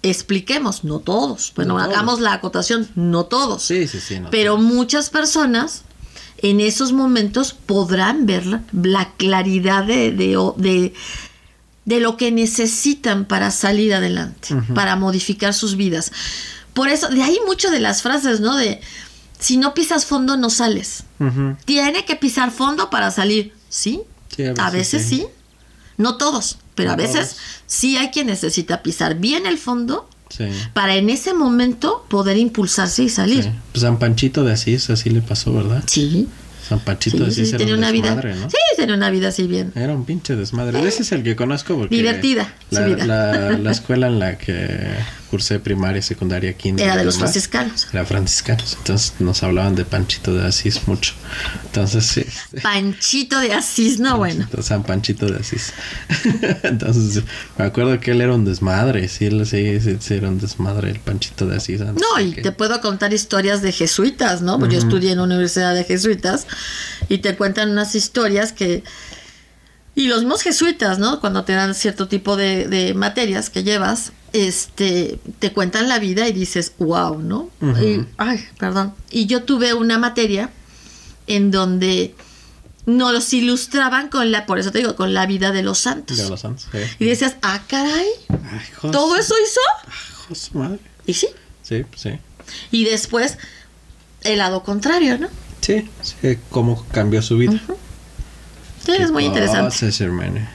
[0.02, 1.52] Expliquemos, no todos.
[1.56, 1.94] Bueno, No todos.
[1.94, 3.62] hagamos la acotación, no todos.
[3.62, 4.20] Sí, sí, sí.
[4.20, 5.82] no, Pero muchas personas
[6.38, 10.92] en esos momentos podrán ver la, la claridad de, de, de-
[11.86, 16.12] de lo que necesitan para salir adelante, para modificar sus vidas.
[16.72, 18.56] Por eso, de ahí mucho de las frases, ¿no?
[18.56, 18.80] De
[19.38, 21.04] si no pisas fondo, no sales.
[21.64, 23.52] Tiene que pisar fondo para salir.
[23.68, 24.00] ¿Sí?
[24.34, 25.26] Sí, A veces sí.
[25.96, 27.36] No todos, pero No a veces todos.
[27.66, 30.46] sí hay quien necesita pisar bien el fondo Sí.
[30.72, 33.52] para en ese momento poder impulsarse y salir.
[33.72, 35.84] Pues San Panchito de Asís así le pasó, ¿verdad?
[35.86, 36.26] Sí.
[36.68, 38.06] San Panchito Sí, de sí, Asís sí, era tenía un una vida.
[38.08, 38.50] desmadre, ¿no?
[38.50, 39.70] Sí, tenía una vida así bien.
[39.76, 40.80] Era un pinche desmadre.
[40.88, 41.94] Ese es el que conozco porque...
[41.94, 43.06] Divertida, su vida.
[43.06, 44.80] la, la escuela en la que
[45.34, 46.86] cursé primaria, secundaria, kinder...
[46.86, 47.88] Era de los demás, franciscanos.
[47.92, 48.76] Era franciscanos.
[48.78, 51.12] Entonces nos hablaban de Panchito de Asís mucho.
[51.64, 52.24] Entonces sí.
[52.62, 54.46] Panchito de Asís, no bueno.
[54.62, 55.72] San Panchito de Asís.
[56.62, 57.24] Entonces
[57.58, 59.08] me acuerdo que él era un desmadre.
[59.08, 61.80] Sí, él sí, sí, sí era un desmadre el Panchito de Asís.
[61.80, 64.60] antes No, de y que- te puedo contar historias de jesuitas, ¿no?
[64.60, 66.46] Pues Yo estudié en una universidad de jesuitas
[67.08, 68.84] y te cuentan unas historias que...
[69.96, 71.20] Y los mismos jesuitas, ¿no?
[71.20, 76.28] Cuando te dan cierto tipo de, de materias que llevas, este, te cuentan la vida
[76.28, 77.50] y dices, wow, ¿no?
[77.80, 78.92] Y, ay, perdón.
[79.10, 80.50] Y yo tuve una materia
[81.28, 82.16] en donde
[82.84, 86.16] nos ilustraban con la, por eso te digo, con la vida de los santos.
[86.16, 86.66] De los santos.
[86.70, 86.78] sí.
[86.98, 89.60] Y decías, ah, caray, Ay, ¿todo eso hizo?
[90.28, 90.80] jos su madre.
[91.06, 91.28] Y sí.
[91.62, 92.18] Sí, sí.
[92.72, 93.38] Y después,
[94.24, 95.28] el lado contrario, ¿no?
[95.60, 97.60] Sí, sí, cómo cambió su vida.
[98.84, 99.76] Sí, es muy interesante.
[100.00, 100.46] Hermano.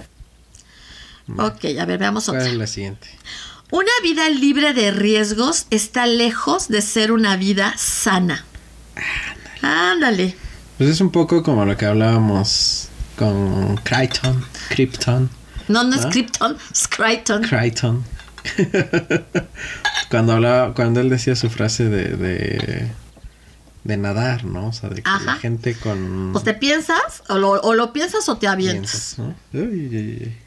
[1.38, 2.50] Ok, a ver, veamos ¿Cuál otra.
[2.52, 3.08] es la siguiente?
[3.72, 8.46] Una vida libre de riesgos está lejos de ser una vida sana.
[9.62, 10.36] Ándale.
[10.78, 15.30] Pues es un poco como lo que hablábamos con Crichton, Krypton,
[15.68, 16.06] No, no es.
[16.08, 17.44] Krypton, es Crichton.
[17.44, 18.04] Crichton.
[20.10, 22.88] cuando hablaba, cuando él decía su frase de, de,
[23.84, 24.68] de nadar, ¿no?
[24.70, 25.36] O sea, de que la Ajá.
[25.36, 29.16] gente con Pues te piensas, o lo, o lo piensas o te avientas.
[29.16, 29.36] piensas, ¿no?
[29.54, 30.38] Uy, uy, uy.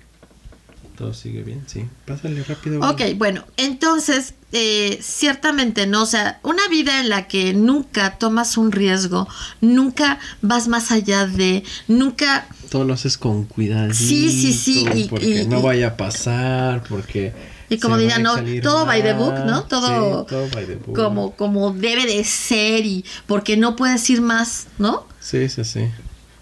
[1.02, 1.84] Todo sigue bien, sí.
[2.06, 2.80] Pásale rápido.
[2.88, 6.02] Ok, bueno, entonces, eh, ciertamente, ¿no?
[6.02, 9.26] O sea, una vida en la que nunca tomas un riesgo,
[9.60, 13.92] nunca vas más allá de, nunca Todo lo haces con cuidado.
[13.94, 17.32] Sí, sí, sí, y- porque y- no y- vaya a pasar, porque.
[17.68, 18.34] Y como a ¿no?
[18.62, 19.34] Todo by the book.
[19.44, 19.64] ¿no?
[19.64, 20.94] Todo, Sí, todo by the book.
[20.94, 25.04] como, como debe de ser y porque no puedes ir más, ¿no?
[25.20, 25.88] Sí, sí, sí.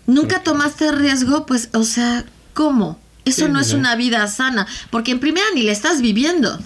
[0.07, 2.99] Nunca Porque- tomaste riesgo, pues, o sea, ¿cómo?
[3.31, 6.59] Eso Sí, no sí, es una vida sana, porque en primera ni la estás viviendo.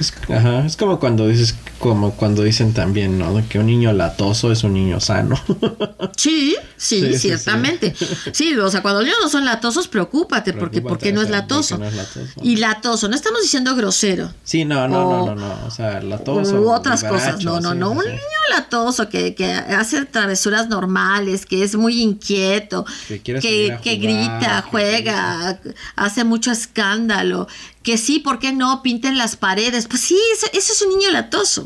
[0.00, 3.42] Es, ajá, es como cuando dices, como cuando dicen también, ¿no?
[3.48, 5.36] Que un niño latoso es un niño sano.
[6.16, 7.94] Sí, sí, Sí, sí, ciertamente.
[8.32, 8.56] Sí.
[8.56, 11.24] o sea, cuando los niños no son latosos, preocúpate, porque ¿por Preocúpate, qué no o
[11.24, 11.76] es latoso?
[11.78, 12.40] porque no es latoso.
[12.42, 14.30] Y latoso, no estamos diciendo grosero.
[14.44, 15.66] Sí, no, no, O- no, no, no.
[15.66, 16.60] O sea, latoso.
[16.60, 17.42] u otras cosas.
[17.44, 17.90] No, no, no.
[17.92, 18.18] Un niño
[18.50, 23.40] latoso que, que hace travesuras normales, que es muy inquieto, Que que, a
[23.80, 25.60] que jugar, grita, juega,
[25.96, 27.48] hace mucho escándalo,
[27.82, 28.80] que sí, ¿por qué no?
[28.82, 29.88] Pinten las paredes.
[29.88, 31.64] Pues sí, eso, eso es un niño latoso.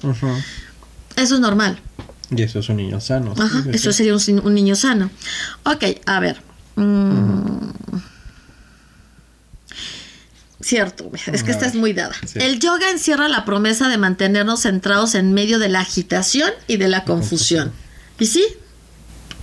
[1.17, 1.79] Eso es normal.
[2.31, 3.35] Y eso es un niño sano.
[3.35, 3.99] sí, Ajá, sí, eso sí.
[3.99, 5.11] sería un, niño sano.
[5.65, 6.41] Ok, a ver.
[6.77, 7.71] Mm.
[10.61, 12.15] Cierto, es que esta es muy dada.
[12.27, 12.39] sí.
[12.41, 16.89] El yoga encierra la promesa de mantenernos centrados en medio de la agitación y de
[16.89, 17.73] la confusión.
[18.19, 18.45] ¿Y sí?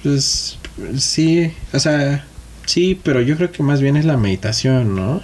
[0.02, 0.58] Pues
[0.98, 2.26] sí, o sea,
[2.66, 5.22] sí, pero yo creo que más bien es la meditación, ¿no?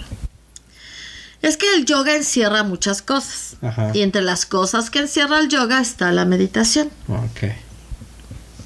[1.42, 3.56] Es que el yoga encierra muchas cosas.
[3.62, 3.92] Ajá.
[3.94, 6.90] Y entre las cosas que encierra el yoga está la meditación.
[7.08, 7.50] Ok.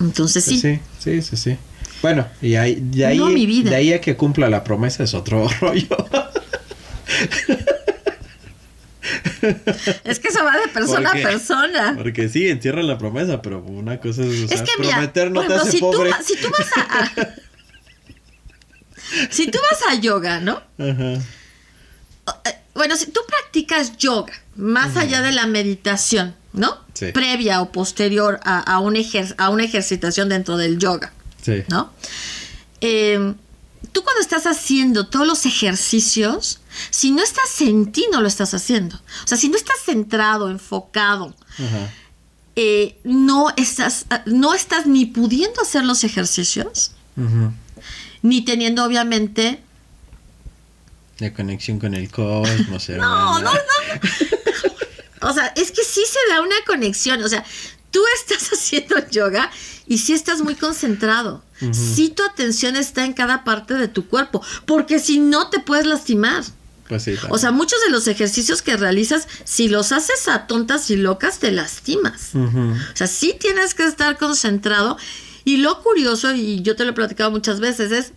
[0.01, 0.61] Entonces sí.
[0.61, 1.57] Sí, sí, sí, sí.
[2.03, 3.71] Bueno, y ahí, de ahí, No, mi vida.
[3.71, 5.87] de ahí a que cumpla la promesa es otro rollo.
[10.05, 11.95] Es que eso va de persona a persona.
[11.97, 15.31] Porque sí, encierra la promesa, pero una cosa es, o Es sea, que mira, prometer
[15.31, 16.11] no te hace si, pobre.
[16.25, 17.35] si tú vas a, a-
[19.31, 20.61] si tú vas a yoga, ¿no?
[20.79, 21.23] Ajá.
[22.75, 26.77] Bueno, si tú practicas yoga, más allá de la meditación, ¿no?
[26.95, 27.07] Sí.
[27.13, 31.13] Previa o posterior a, a, un ejer- a una ejercitación dentro del yoga,
[31.43, 31.63] Sí.
[31.69, 31.93] ¿no?
[32.81, 33.35] Eh,
[33.93, 36.61] tú cuando estás haciendo todos los ejercicios,
[36.91, 38.97] si no estás en ti, no lo estás haciendo.
[38.97, 41.35] O sea, si no estás centrado, enfocado,
[42.57, 46.93] eh, no, estás, no estás ni pudiendo hacer los ejercicios,
[48.23, 49.61] ni teniendo obviamente...
[51.19, 52.89] La conexión con el cosmos.
[52.97, 53.61] No, no, no.
[55.25, 57.23] O sea, es que sí se da una conexión.
[57.23, 57.45] O sea,
[57.91, 59.51] tú estás haciendo yoga
[59.87, 61.43] y sí estás muy concentrado.
[61.73, 65.87] Sí tu atención está en cada parte de tu cuerpo, porque si no te puedes
[65.87, 66.45] lastimar.
[66.89, 67.15] Pues sí.
[67.31, 71.39] O sea, muchos de los ejercicios que realizas, si los haces a tontas y locas,
[71.39, 72.35] te lastimas.
[72.35, 74.99] O sea, sí tienes que estar concentrado.
[75.47, 78.13] Y lo curioso, y yo te lo he platicado muchas veces, es,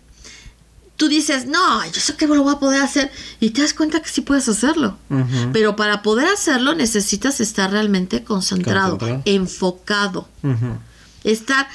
[0.98, 3.10] tú dices, no, yo sé que lo voy a poder hacer.
[3.40, 4.98] Y te das cuenta que sí puedes hacerlo.
[5.54, 9.22] Pero para poder hacerlo necesitas estar realmente concentrado, Concentrado.
[9.24, 10.28] enfocado.
[11.24, 11.66] Estar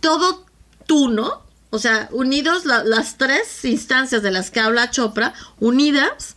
[0.00, 0.44] todo
[0.86, 1.42] tú, ¿no?
[1.70, 6.34] O sea, unidos la- las tres instancias de las que habla Chopra, unidas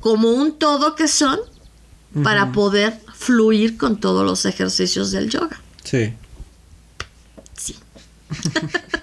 [0.00, 1.40] como un todo que son
[2.22, 5.58] para poder fluir con todos los ejercicios del yoga.
[5.82, 6.12] Sí.
[7.56, 7.76] Sí.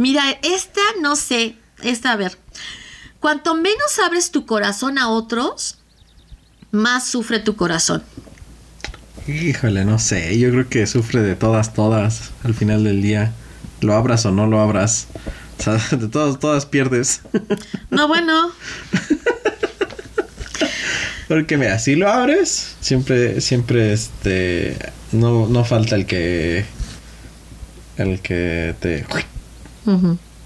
[0.00, 2.38] Mira, esta no sé, esta a ver.
[3.20, 5.76] Cuanto menos abres tu corazón a otros,
[6.70, 8.02] más sufre tu corazón.
[9.26, 10.38] Híjole, no sé.
[10.38, 13.34] Yo creo que sufre de todas, todas al final del día.
[13.82, 15.06] Lo abras o no lo abras.
[15.58, 17.20] O sea, de todas, todas pierdes.
[17.90, 18.52] No, bueno,
[21.28, 24.78] Porque mira, si lo abres, siempre, siempre, este,
[25.12, 26.64] no, no falta el que,
[27.98, 29.04] el que te,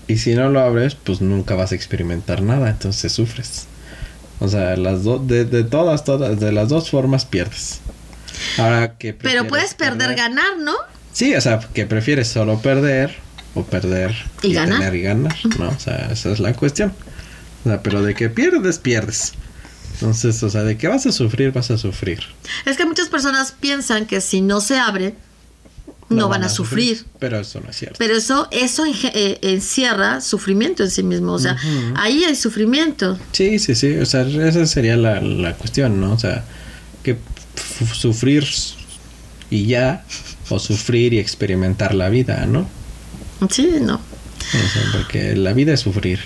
[0.09, 3.67] y si no lo abres, pues nunca vas a experimentar nada, entonces sufres.
[4.41, 7.81] O sea, las dos, de, de todas, todas, de las dos formas pierdes.
[8.59, 10.75] Ahora que pero puedes perder, ganar, ¿no?
[11.13, 13.15] Sí, o sea, que prefieres solo perder
[13.55, 14.79] o perder Y ganar.
[14.81, 15.69] tener y ganar, ¿no?
[15.69, 16.93] O sea, esa es la cuestión.
[17.65, 19.33] O sea, pero de que pierdes, pierdes.
[19.95, 22.21] Entonces, o sea, de que vas a sufrir, vas a sufrir.
[22.67, 25.15] Es que muchas personas piensan que si no se abre,
[26.09, 27.05] no, van, a sufrir.
[27.19, 27.97] Pero eso no es cierto.
[27.99, 31.33] Pero eso, eso enge- eh, encierra sufrimiento en sí mismo.
[31.33, 31.57] O sea,
[31.97, 33.19] ahí hay sufrimiento.
[33.33, 33.97] Sí, sí, sí.
[33.99, 36.13] O sea, esa sería la, la cuestión, ¿no?
[36.13, 36.45] O sea,
[37.03, 37.17] que
[37.93, 38.47] sufrir
[39.51, 40.05] y ya,
[40.49, 42.69] o sufrir y experimentar la vida, ¿no?
[43.51, 43.95] Sí, no.
[43.97, 46.21] O sea, porque la vida es sufrir.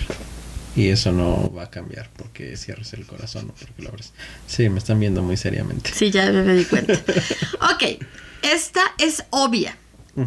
[0.75, 4.13] Y eso no va a cambiar porque cierres el corazón o porque lo abres.
[4.47, 5.91] Sí, me están viendo muy seriamente.
[5.93, 6.93] Sí, ya me di cuenta.
[7.73, 7.99] ok,
[8.41, 9.77] esta es obvia.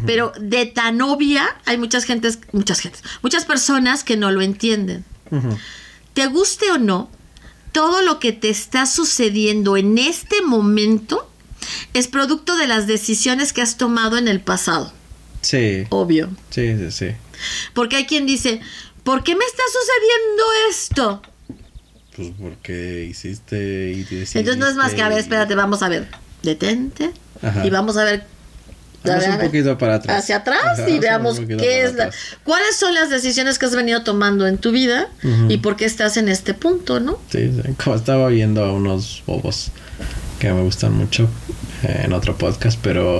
[0.07, 5.05] Pero de tan obvia hay muchas gentes, muchas gentes, muchas personas que no lo entienden.
[6.13, 7.11] Te guste o no,
[7.71, 11.29] todo lo que te está sucediendo en este momento
[11.93, 14.91] es producto de las decisiones que has tomado en el pasado.
[15.41, 16.29] Sí, Obvio.
[16.49, 17.07] sí, sí, sí.
[17.73, 18.61] Porque hay quien dice,
[19.03, 21.21] ¿por qué me está sucediendo esto?
[22.15, 24.39] Pues porque hiciste y decidiste.
[24.39, 26.07] Entonces no es más que, a ver, espérate, vamos a ver.
[26.41, 27.11] Detente.
[27.43, 27.65] Ajá.
[27.65, 28.25] Y vamos a ver
[29.03, 30.23] Vamos un poquito para atrás.
[30.23, 32.09] Hacia atrás y veamos qué es la,
[32.43, 35.09] cuáles son las decisiones que has venido tomando en tu vida
[35.49, 37.19] y por qué estás en este punto, ¿no?
[37.29, 37.51] Sí,
[37.83, 39.71] como estaba viendo a unos bobos
[40.39, 41.29] que me gustan mucho
[41.83, 43.19] eh, en otro podcast, pero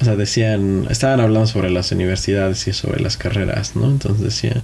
[0.00, 3.86] o sea, decían, estaban hablando sobre las universidades y sobre las carreras, ¿no?
[3.86, 4.62] Entonces decían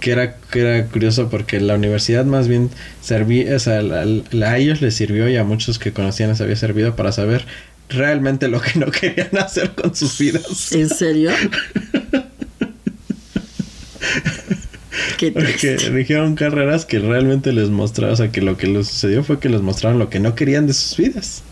[0.00, 2.70] que era, que era curioso porque la universidad más bien
[3.02, 6.96] servía, o sea, a ellos les sirvió y a muchos que conocían les había servido
[6.96, 7.46] para saber
[7.88, 10.72] realmente lo que no querían hacer con sus vidas.
[10.72, 11.30] ¿En serio?
[15.16, 19.24] Qué Porque dijeron carreras que realmente les mostraron, o sea, que lo que les sucedió
[19.24, 21.42] fue que les mostraron lo que no querían de sus vidas.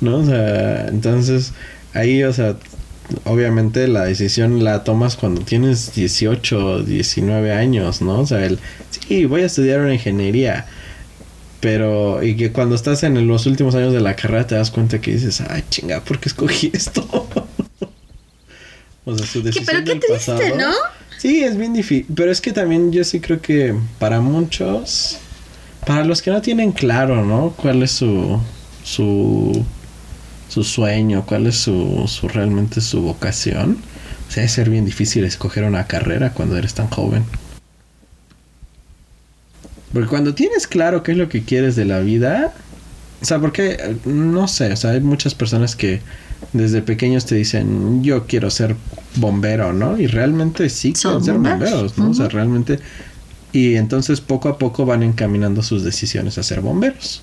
[0.00, 0.18] ¿No?
[0.18, 1.52] O sea, entonces
[1.94, 2.56] ahí, o sea,
[3.24, 8.20] obviamente la decisión la tomas cuando tienes 18, 19 años, ¿no?
[8.20, 8.58] O sea, el,
[8.90, 10.66] sí, voy a estudiar una ingeniería
[11.60, 15.00] pero, y que cuando estás en los últimos años de la carrera te das cuenta
[15.00, 17.28] que dices, ay, chinga, ¿por qué escogí esto?
[19.04, 19.66] o sea, su decisión.
[19.66, 20.72] Pero qué triste, ¿no?
[21.18, 22.06] Sí, es bien difícil.
[22.14, 25.18] Pero es que también yo sí creo que para muchos,
[25.84, 27.54] para los que no tienen claro, ¿no?
[27.56, 28.38] ¿Cuál es su,
[28.84, 29.64] su,
[30.48, 31.24] su sueño?
[31.26, 33.78] ¿Cuál es su, su realmente su vocación?
[34.28, 37.24] O sea, es ser bien difícil escoger una carrera cuando eres tan joven.
[39.92, 42.52] Porque cuando tienes claro qué es lo que quieres de la vida,
[43.20, 46.00] o sea, porque, no sé, o sea, hay muchas personas que
[46.52, 48.76] desde pequeños te dicen, yo quiero ser
[49.16, 49.98] bombero, ¿no?
[49.98, 52.10] Y realmente sí quieren ser bomberos, ¿no?
[52.10, 52.78] O sea, realmente...
[53.50, 57.22] Y entonces poco a poco van encaminando sus decisiones a ser bomberos.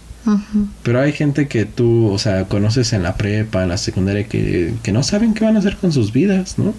[0.82, 4.74] Pero hay gente que tú, o sea, conoces en la prepa, en la secundaria, que,
[4.82, 6.74] que no saben qué van a hacer con sus vidas, ¿no?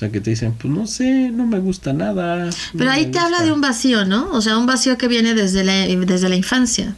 [0.00, 2.48] O sea, que te dicen, pues no sé, no me gusta nada.
[2.72, 4.30] Pero ahí te habla de un vacío, ¿no?
[4.32, 6.96] O sea, un vacío que viene desde la, desde la infancia.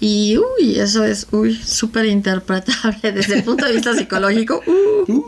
[0.00, 4.62] Y, uy, eso es, uy, súper interpretable desde el punto de vista psicológico.
[4.66, 5.12] Uh.
[5.12, 5.26] Uh.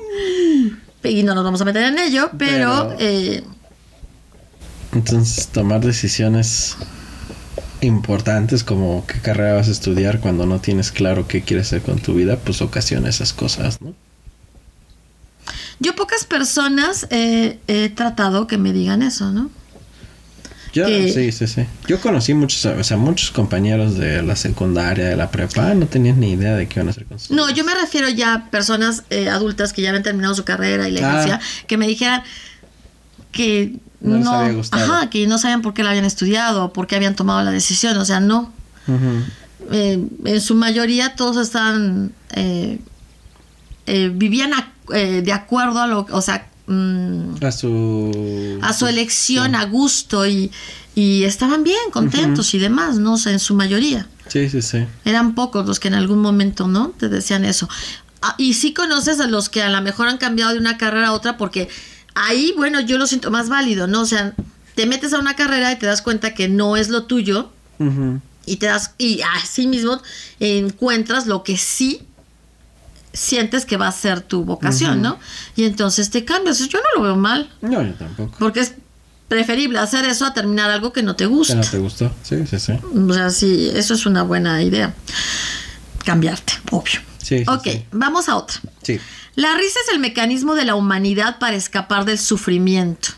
[1.05, 2.97] Y no nos vamos a meter en ello, pero...
[2.99, 3.45] Eh,
[4.95, 6.79] entonces, tomar decisiones
[7.83, 11.99] importantes como qué carrera vas a estudiar cuando no tienes claro qué quieres hacer con
[11.99, 13.95] tu vida, pues ocasiona esas cosas, ¿no?
[15.79, 19.51] Yo pocas personas he tratado que me digan eso, ¿no?
[20.77, 21.65] Yo, sí, sí, sí.
[21.89, 26.21] Yo conocí muchos, o sea, muchos compañeros de la secundaria, de la prepa, no tenían
[26.21, 28.51] ni idea de qué iban a hacer con su No, yo me refiero ya a
[28.51, 31.41] personas eh, adultas que ya habían terminado su carrera y la ah.
[31.67, 32.23] que me dijeran
[33.33, 34.21] que no,
[34.71, 37.53] ajá, que no sabían por qué la habían estudiado o por qué habían tomado la
[37.53, 38.53] decisión, o sea, no.
[39.73, 42.81] Eh, en su mayoría todos estaban, eh,
[43.87, 49.55] vivían a eh, de acuerdo a lo, o sea, mm, a su a su elección,
[49.55, 50.53] a gusto y,
[50.95, 53.17] y estaban bien, contentos y demás, ¿no?
[53.27, 54.07] en su mayoría.
[54.29, 54.87] Sí, sí, sí.
[55.05, 56.91] Eran pocos los que en algún momento, ¿no?
[56.91, 57.69] Te decían eso.
[58.23, 61.09] Ah, y sí conoces a los que a lo mejor han cambiado de una carrera
[61.09, 61.69] a otra porque
[62.15, 64.03] ahí, bueno, yo lo siento más válido, ¿no?
[64.03, 64.35] O sea,
[64.75, 67.51] te metes a una carrera y te das cuenta que no es lo tuyo.
[68.47, 70.01] Y te das, y así mismo
[70.39, 72.07] encuentras lo que sí
[73.17, 75.19] sientes que va a ser tu vocación, ¿no?
[75.57, 76.59] Y entonces te cambias.
[76.69, 77.51] Yo no lo veo mal.
[77.63, 78.37] No, yo tampoco.
[78.39, 78.75] Porque es
[79.29, 81.55] preferible hacer eso a terminar algo que no te gusta.
[81.55, 82.73] Que no te gustó, sí, sí, sí.
[82.73, 84.95] O sea, sí, eso es una buena idea.
[86.05, 87.01] Cambiarte, obvio.
[87.19, 88.61] Sí, ok, vamos a otra.
[88.83, 89.01] Sí.
[89.35, 93.09] La risa es el mecanismo de la humanidad para escapar del sufrimiento.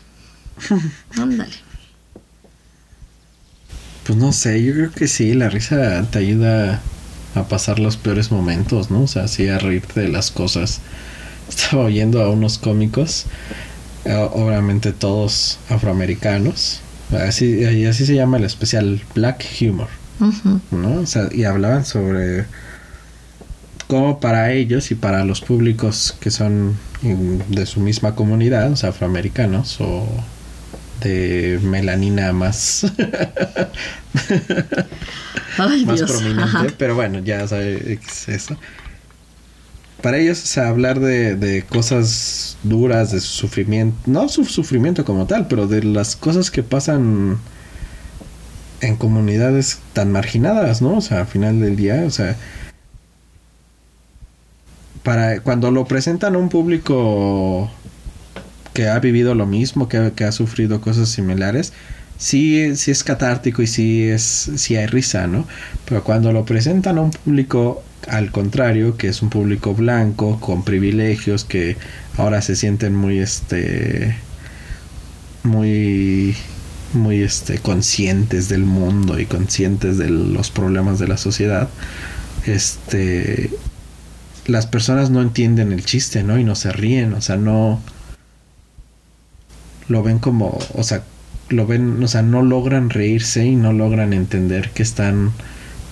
[1.17, 1.53] Ándale.
[4.05, 6.81] Pues no sé, yo creo que sí, la risa te ayuda
[7.35, 9.03] a pasar los peores momentos, ¿no?
[9.03, 10.81] O sea, así a reírte de las cosas.
[11.49, 13.25] Estaba oyendo a unos cómicos,
[14.05, 16.81] eh, obviamente todos afroamericanos,
[17.11, 19.87] así, así se llama el especial Black Humor,
[20.69, 21.01] ¿no?
[21.01, 22.45] O sea, y hablaban sobre
[23.87, 28.89] cómo para ellos y para los públicos que son de su misma comunidad, o sea,
[28.89, 30.07] afroamericanos o
[31.01, 32.85] de melanina más.
[35.57, 38.55] Más prominente pero bueno ya sabes eso.
[40.01, 45.03] Para ellos o sea, hablar de, de, cosas duras de su sufrimiento no su sufrimiento
[45.03, 47.37] como tal pero de las cosas que pasan
[48.81, 52.37] en comunidades tan marginadas no o sea al final del día o sea
[55.03, 57.69] para cuando lo presentan a un público
[58.79, 61.73] que ha vivido lo mismo, que, ha sufrido cosas similares,
[62.17, 65.45] sí, sí es catártico y sí, es, sí hay risa, ¿no?
[65.83, 70.63] Pero cuando lo presentan a un público al contrario, que es un público blanco, con
[70.63, 71.75] privilegios, que
[72.15, 74.15] ahora se sienten muy, este,
[75.43, 76.37] muy,
[76.93, 81.67] muy, este, conscientes del mundo y conscientes de los problemas de la sociedad,
[82.45, 83.49] este,
[84.45, 86.39] las personas no entienden el chiste, ¿no?
[86.39, 87.81] Y no se ríen, o sea, no
[89.89, 91.03] lo ven como, o sea,
[91.49, 95.31] lo ven, o sea, no logran reírse y no logran entender que están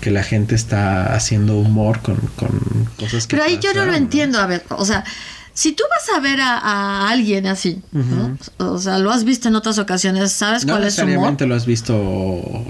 [0.02, 3.96] que la gente está haciendo humor con, con cosas que Pero ahí yo no lo
[3.96, 5.04] entiendo, a ver, o sea,
[5.54, 8.38] si tú vas a ver a, a alguien así, ¿no?
[8.60, 11.08] o sea, lo has visto en otras ocasiones, ¿sabes No cuál es su humor?
[11.10, 11.96] necesariamente lo has visto,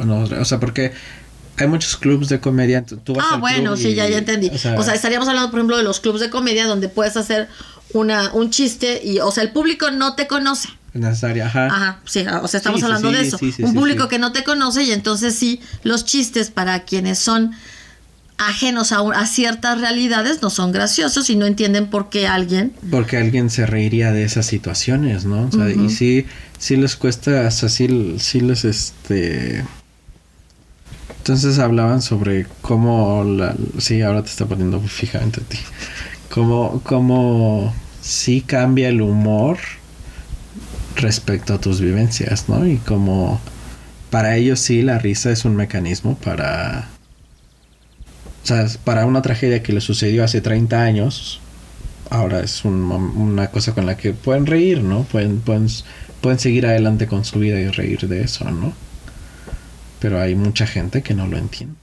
[0.06, 0.94] no, o sea, porque
[1.58, 2.86] hay muchos clubs de comedia.
[2.86, 4.48] tú- vas Ah, al bueno, club sí, y- ya, ya entendí.
[4.50, 7.18] O sea, O sea, estaríamos hablando, por ejemplo, de los clubes de comedia donde puedes
[7.18, 7.50] hacer
[7.94, 10.70] una, un chiste y, o sea, el público no te conoce.
[11.00, 11.66] Necesaria, ajá.
[11.68, 13.38] Ajá, sí, o sea, estamos Sí, sí, hablando de eso.
[13.38, 17.52] sí, un público que no te conoce y entonces sí, los chistes para quienes son
[18.40, 22.72] ajenos a, a ciertas realidades no son graciosos y no entienden por qué alguien...
[22.92, 25.48] Porque alguien se reiría de esas situaciones, ¿no?
[25.48, 26.28] O sea, y sí,
[26.60, 29.66] sí les cuesta, o sea, sí, sí les, este...
[31.18, 33.56] Entonces hablaban sobre cómo la...
[33.80, 35.58] Sí, ahora te está poniendo fijamente a ti.
[36.30, 39.58] Cómo, cómo sí cambia el humor
[40.98, 42.66] respecto a tus vivencias, ¿no?
[42.68, 43.40] Y como
[44.10, 46.90] para ellos sí la risa es un mecanismo para...
[48.44, 51.42] O sea, para una tragedia que le sucedió hace 30 años,
[52.10, 55.04] ahora es un una cosa con la que pueden reír, ¿no?
[55.04, 55.68] Pueden, pueden,
[56.22, 58.74] pueden seguir adelante con su vida y reír de eso, ¿no?
[60.00, 61.76] Pero hay mucha gente que no lo entiende.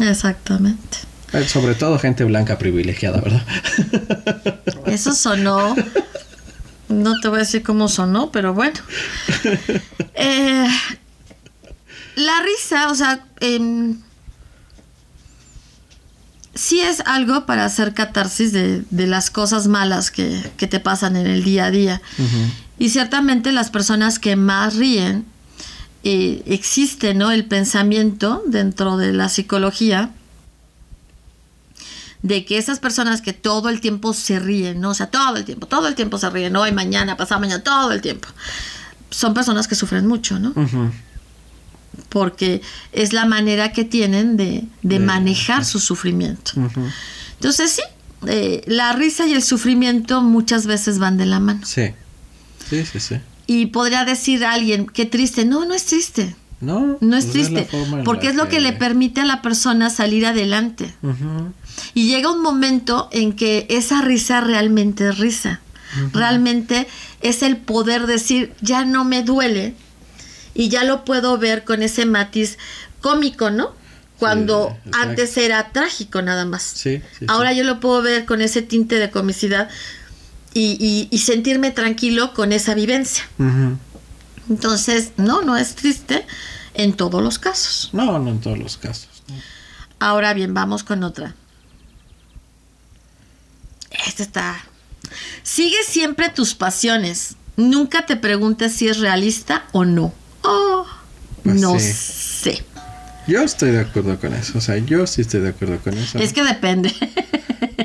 [0.00, 0.98] Exactamente.
[1.32, 3.46] Eh, Sobre todo gente blanca privilegiada, ¿verdad?
[4.86, 5.76] Eso sonó...
[6.90, 8.78] No te voy a decir cómo sonó, pero bueno.
[10.22, 10.68] Eh,
[12.16, 13.96] la risa, o sea, em,
[16.54, 21.16] sí es algo para hacer catarsis de, de las cosas malas que, que te pasan
[21.16, 22.02] en el día a día.
[22.78, 25.24] Y ciertamente las personas que más ríen,
[26.02, 27.30] eh, existe ¿no?
[27.30, 30.10] el pensamiento dentro de la psicología
[32.22, 34.90] de que esas personas que todo el tiempo se ríen, ¿no?
[34.90, 37.92] O sea, todo el tiempo, todo el tiempo se ríen, hoy, mañana, pasado mañana, todo
[37.92, 38.28] el tiempo.
[39.10, 40.52] Son personas que sufren mucho, ¿no?
[42.08, 46.52] Porque es la manera que tienen de, de manejar su sufrimiento.
[47.34, 47.82] Entonces, sí,
[48.26, 51.60] eh, la risa y el sufrimiento muchas veces van de la mano.
[51.64, 51.92] Sí.
[52.68, 53.16] Sí, sí, sí.
[53.46, 55.44] Y podría decir a alguien, qué triste.
[55.44, 56.36] No, no es triste.
[56.60, 57.68] No, No es pues triste.
[58.04, 60.94] Porque es lo que le permite a la persona salir adelante.
[61.94, 65.60] Y llega un momento en que esa risa realmente es risa.
[66.12, 66.86] Realmente
[67.20, 69.74] es el poder decir, ya no me duele.
[70.54, 72.58] Y ya lo puedo ver con ese matiz
[73.00, 73.72] cómico, ¿no?
[74.18, 76.62] Cuando antes era trágico nada más.
[76.62, 77.24] Sí, sí, sí.
[77.28, 79.70] Ahora yo lo puedo ver con ese tinte de comicidad
[80.52, 83.24] y, y- y sentirme tranquilo con esa vivencia.
[84.50, 86.26] Entonces, no, no es triste
[86.74, 87.90] en todos los casos.
[87.92, 89.22] No, no en todos los casos.
[89.28, 89.34] ¿no?
[89.98, 91.34] Ahora bien, vamos con otra.
[94.06, 94.64] Esta está.
[95.42, 97.36] Sigue siempre tus pasiones.
[97.56, 100.12] Nunca te preguntes si es realista o no.
[100.42, 100.86] Oh,
[101.42, 101.92] Pues no sí.
[101.92, 102.64] sé.
[103.30, 104.58] Yo estoy de acuerdo con eso.
[104.58, 106.18] O sea, yo sí estoy de acuerdo con eso.
[106.18, 106.92] Es que depende.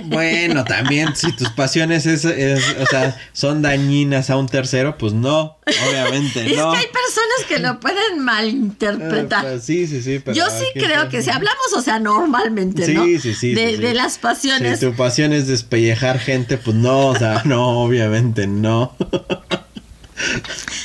[0.05, 5.13] Bueno, también si tus pasiones es, es, o sea, son dañinas a un tercero, pues
[5.13, 5.57] no,
[5.89, 6.72] obviamente es no.
[6.72, 9.41] que hay personas que lo pueden Eh, malinterpretar.
[9.43, 10.19] pues, sí, sí, sí.
[10.23, 13.03] pero Yo sí creo está- que si hablamos, o sea, normalmente, Sí, ¿no?
[13.05, 13.81] sí, sí, De, sí, sí.
[13.81, 14.80] de las pasiones.
[14.80, 18.95] Si tu pasión es despellejar gente, pues no, o sea, no, obviamente no.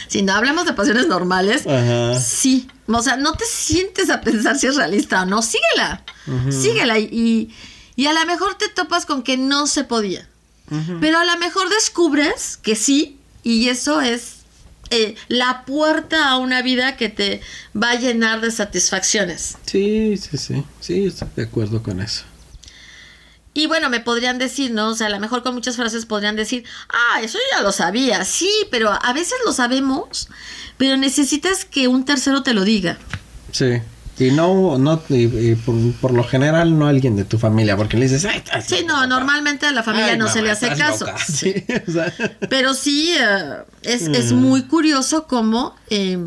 [0.08, 2.18] Si no hablamos de pasiones normales, Ajá.
[2.20, 2.68] sí.
[2.86, 5.42] O sea, no te sientes a pensar si es realista o no.
[5.42, 6.04] Síguela.
[6.50, 6.98] Síguela.
[6.98, 7.54] Y,
[7.94, 10.26] y a lo mejor te topas con que no se podía.
[11.00, 13.18] Pero a lo mejor descubres que sí.
[13.42, 14.40] Y eso es
[14.90, 17.40] eh, la puerta a una vida que te
[17.80, 19.56] va a llenar de satisfacciones.
[19.66, 20.64] Sí, sí, sí.
[20.80, 22.24] Sí, estoy de acuerdo con eso.
[23.52, 24.90] Y bueno, me podrían decir, ¿no?
[24.90, 27.72] O sea, a lo mejor con muchas frases podrían decir, ah, eso yo ya lo
[27.72, 30.28] sabía, sí, pero a veces lo sabemos,
[30.78, 32.98] pero necesitas que un tercero te lo diga.
[33.50, 33.80] Sí.
[34.20, 37.96] Y no, no, y, y por, por lo general no alguien de tu familia, porque
[37.96, 39.06] le dices, ay, Sí, no, loca".
[39.06, 41.06] normalmente a la familia Ay, no se le hace caso.
[41.06, 41.16] loca.
[41.26, 41.54] Sí,
[41.88, 42.12] o sea,
[42.50, 44.36] Pero sí, eh, es, es Mm.
[44.36, 46.18] muy curioso cómo eh,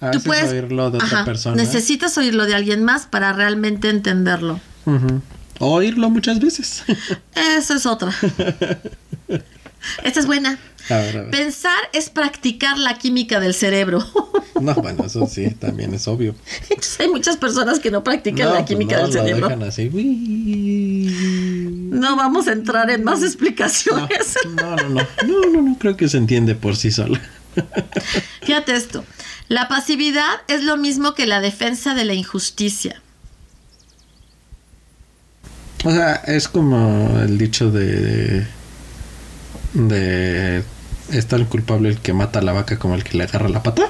[0.00, 0.50] a tú puedes...
[0.50, 1.54] oírlo de otra persona.
[1.56, 4.60] necesitas oírlo de alguien más para realmente entenderlo.
[4.86, 5.22] Ujú.
[5.60, 6.82] O oírlo muchas veces.
[7.34, 8.12] Eso es otra.
[10.04, 10.58] Esta es buena.
[10.90, 11.30] a ver, a ver.
[11.30, 14.04] Pensar es practicar la química del cerebro.
[14.60, 16.34] No, bueno, eso sí, también es obvio.
[16.68, 19.48] Entonces hay muchas personas que no practican No, la pues química no, del lo cerebro.
[19.48, 19.88] dejan así.
[19.90, 21.06] Uy.
[21.92, 24.36] No vamos a entrar en más explicaciones.
[24.56, 27.20] no, no, no, no, no, no, creo que se entiende por sí sola.
[28.42, 29.04] Fíjate esto.
[29.48, 33.00] La pasividad es lo mismo que la defensa de la injusticia.
[35.84, 38.46] O sea, es como el dicho de.
[39.74, 40.62] de.
[41.10, 43.62] ¿Es tan culpable el que mata a la vaca como el que le agarra la
[43.62, 43.88] pata?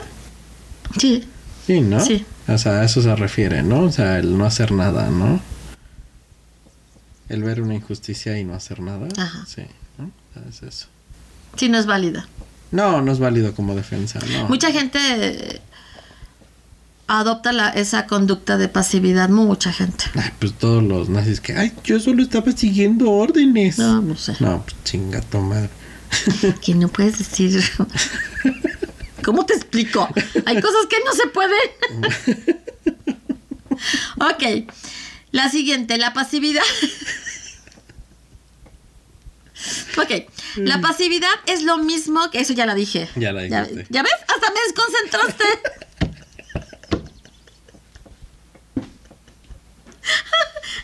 [0.99, 1.29] Sí.
[1.67, 2.01] Sí, ¿no?
[2.01, 2.25] Sí.
[2.49, 3.83] O sea, a eso se refiere, ¿no?
[3.83, 5.41] O sea, el no hacer nada, ¿no?
[7.29, 9.07] El ver una injusticia y no hacer nada.
[9.17, 9.45] Ajá.
[9.47, 9.62] Sí,
[9.99, 10.07] ¿no?
[10.07, 10.87] O sea, es eso.
[11.57, 12.27] Sí, no es válida.
[12.73, 14.49] No, no es válido como defensa, no.
[14.49, 15.61] Mucha gente
[17.19, 20.05] adopta la, esa conducta de pasividad, mucha gente.
[20.15, 23.78] Ay, pues todos los nazis que, ay, yo solo estaba siguiendo órdenes.
[23.78, 24.37] No, no sé.
[24.39, 25.70] No, pues chinga tu madre.
[26.62, 27.62] Que no puedes decir.
[29.24, 30.09] ¿Cómo te explico?
[30.47, 31.70] Hay cosas que no se pueden.
[34.66, 34.73] ok.
[35.32, 36.62] La siguiente, la pasividad.
[39.99, 40.27] ok.
[40.57, 42.41] La pasividad es lo mismo que.
[42.41, 43.09] Eso ya la dije.
[43.16, 43.87] Ya la ¿Ya, dijiste.
[43.91, 44.12] ya ves?
[44.27, 45.45] Hasta me desconcentraste.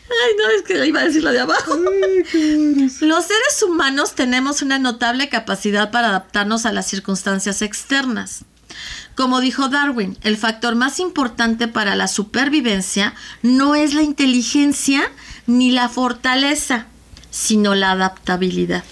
[0.08, 1.76] Ay, no, es que iba a decir la de abajo.
[1.76, 8.44] Los seres humanos tenemos una notable capacidad para adaptarnos a las circunstancias externas.
[9.14, 15.10] Como dijo Darwin, el factor más importante para la supervivencia no es la inteligencia
[15.46, 16.86] ni la fortaleza,
[17.30, 18.84] sino la adaptabilidad.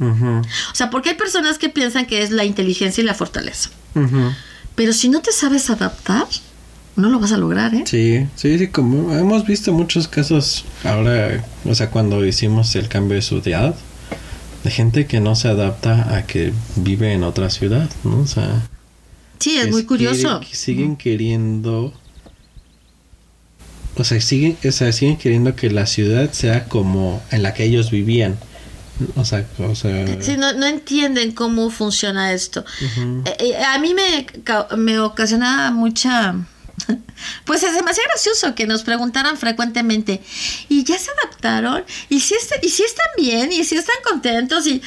[0.00, 3.70] O sea, porque hay personas que piensan que es la inteligencia y la fortaleza.
[4.74, 6.26] Pero si no te sabes adaptar,
[6.96, 7.84] no lo vas a lograr, ¿eh?
[7.86, 13.16] Sí, sí, sí, como hemos visto muchos casos ahora, o sea, cuando hicimos el cambio
[13.16, 13.74] de ciudad,
[14.62, 18.20] de gente que no se adapta a que vive en otra ciudad, ¿no?
[18.20, 18.68] O sea,
[19.40, 20.40] Sí, es muy curioso.
[20.40, 21.92] quiere- siguen queriendo,
[23.96, 27.64] o sea, siguen, o sea, siguen queriendo que la ciudad sea como en la que
[27.64, 28.36] ellos vivían,
[29.16, 32.64] o sea, o sea, Sí, no, no entienden cómo funciona esto.
[33.26, 34.26] Eh, eh, a mí me,
[34.76, 36.34] me ocasiona mucha...
[37.44, 40.22] Pues es demasiado gracioso que nos preguntaran frecuentemente,
[40.68, 41.84] ¿y ya se adaptaron?
[42.08, 43.52] ¿Y si, est- y si están bien?
[43.52, 44.66] ¿Y si están contentos?
[44.66, 44.82] y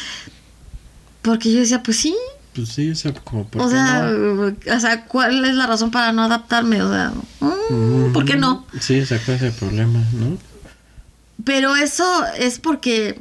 [1.22, 2.16] Porque yo decía, pues sí.
[2.54, 4.56] pues sí, o sea, como por O qué sea, no?
[4.76, 6.82] o sea, ¿cuál es la razón para no adaptarme?
[6.82, 8.66] O sea, mm, ¿por qué no?
[8.80, 10.38] Sí, o sea, ¿cuál es el problema, no?
[11.44, 13.20] Pero eso es porque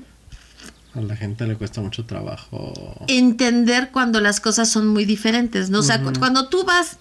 [0.95, 3.05] A la gente le cuesta mucho trabajo.
[3.09, 5.81] entender cuando las cosas son muy diferentes, ¿no?
[5.81, 6.97] O sea, cuando tú vas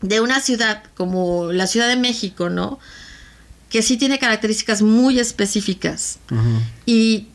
[0.00, 2.78] de una ciudad como la Ciudad de México, ¿no?
[3.68, 6.18] Que sí tiene características muy específicas
[6.86, 7.26] y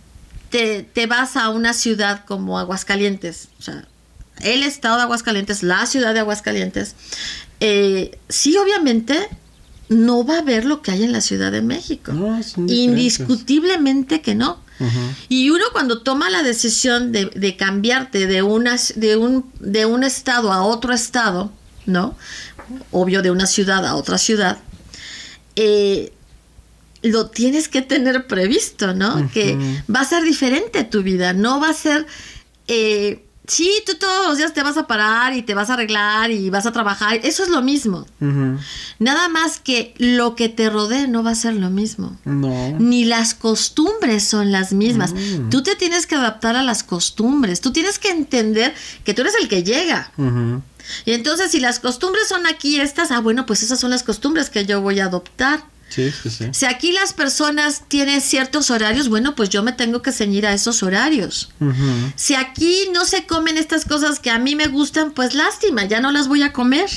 [0.50, 3.88] te, te vas a una ciudad como Aguascalientes, o sea,
[4.42, 6.96] el estado de Aguascalientes, la ciudad de Aguascalientes,
[7.60, 9.18] eh, sí, obviamente,
[9.90, 12.12] no va a ver lo que hay en la Ciudad de México.
[12.12, 12.40] No.
[12.68, 14.62] Indiscutiblemente que no.
[15.30, 20.04] Y uno cuando toma la decisión de, de cambiarte de, una, de, un, de un
[20.04, 21.54] estado a otro estado,
[21.86, 22.18] ¿no?
[22.92, 24.60] Obvio, de una ciudad a otra ciudad,
[25.56, 26.14] eh,
[27.02, 29.30] lo tienes que tener previsto, ¿no?
[29.32, 29.58] Que
[29.94, 32.06] va a ser diferente tu vida, no va a ser...
[32.68, 36.32] Eh, sí, tú todos los días te vas a parar y te vas a arreglar
[36.32, 38.08] y vas a trabajar, eso es lo mismo.
[39.00, 42.80] Nada más que lo que te rodee no va a ser lo mismo No.
[42.80, 45.14] ni las costumbres son las mismas.
[45.14, 45.50] Mm.
[45.50, 47.60] Tú te tienes que adaptar a las costumbres.
[47.60, 48.74] Tú tienes que entender
[49.04, 50.10] que tú eres el que llega.
[51.06, 54.50] Y entonces, si las costumbres son aquí estas, ah, bueno, pues esas son las costumbres
[54.50, 55.64] que yo voy a adoptar.
[55.90, 56.46] Sí, sí, sí.
[56.52, 60.54] Si aquí las personas tienen ciertos horarios, bueno, pues yo me tengo que ceñir a
[60.54, 61.52] esos horarios.
[62.16, 66.02] Si aquí no se comen estas cosas que a mí me gustan, pues lástima, ya
[66.02, 66.90] no las voy a comer.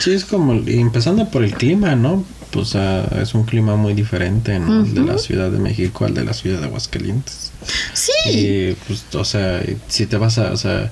[0.00, 2.24] Sí, es como, empezando por el clima, ¿no?
[2.50, 4.84] Pues ah, es un clima muy diferente, ¿no?
[4.84, 7.52] El de la Ciudad de México al de la Ciudad de Aguascalientes.
[7.92, 8.12] Sí.
[8.24, 10.90] Y pues, o sea, si te vas a, o sea,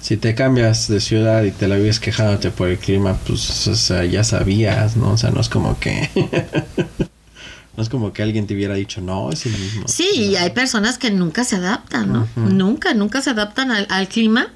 [0.00, 3.74] si te cambias de ciudad y te la vives quejándote por el clima, pues, o
[3.74, 5.12] sea, ya sabías, ¿no?
[5.12, 6.08] O sea, no es como que...
[7.76, 9.86] no es como que alguien te hubiera dicho, no, es el mismo.
[9.86, 12.28] Sí, y hay personas que nunca se adaptan, ¿no?
[12.36, 14.48] Nunca, nunca se adaptan al, al clima,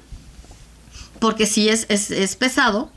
[1.19, 2.91] porque sí es, es, es pesado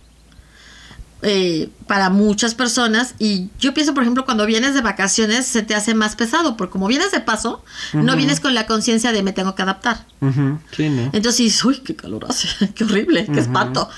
[1.23, 3.15] eh, para muchas personas.
[3.19, 6.73] Y yo pienso, por ejemplo, cuando vienes de vacaciones se te hace más pesado, porque
[6.73, 10.07] como vienes de paso, no vienes con la conciencia de me tengo que adaptar.
[10.21, 11.03] Ujú, Sí, ¿no?
[11.13, 13.89] Entonces dices, uy, qué calor hace, qué horrible, qué espanto.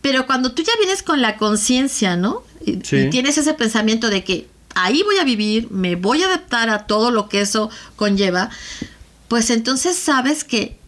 [0.00, 2.42] Pero cuando tú ya vienes con la conciencia, ¿no?
[2.64, 2.96] Y, Sí.
[2.96, 6.86] y tienes ese pensamiento de que ahí voy a vivir, me voy a adaptar a
[6.86, 8.50] todo lo que eso conlleva,
[9.28, 10.78] pues entonces sabes que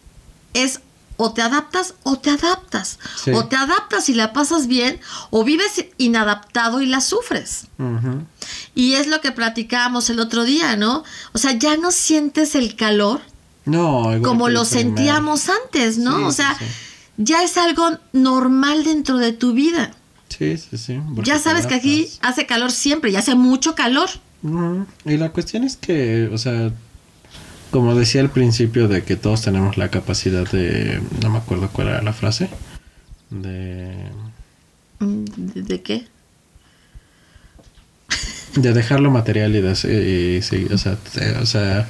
[0.55, 0.81] es
[1.23, 2.99] o te adaptas o te adaptas.
[3.23, 3.31] Sí.
[3.33, 4.99] O te adaptas y la pasas bien,
[5.29, 7.67] o vives inadaptado y la sufres.
[8.75, 11.05] Y es lo que platicábamos el otro día, ¿no?
[11.33, 13.21] O sea, ya no sientes el calor
[13.67, 16.17] No, como lo sentíamos antes, ¿no?
[16.17, 16.65] Sí, o sea, sí.
[17.19, 19.93] ya es algo normal dentro de tu vida.
[20.31, 21.01] Sí, sí, sí.
[21.23, 24.09] Ya sabes que aquí hace calor siempre y hace mucho calor.
[25.05, 26.73] Y la cuestión es que, o sea,
[27.71, 31.89] como decía al principio de que todos tenemos la capacidad de, no me acuerdo cuál
[31.89, 32.49] era la frase,
[33.31, 33.95] de,
[35.01, 36.07] ¿De, qué?
[38.57, 39.71] de dejar lo material y de
[40.39, 41.89] y- seguir, o sea, te- o sea,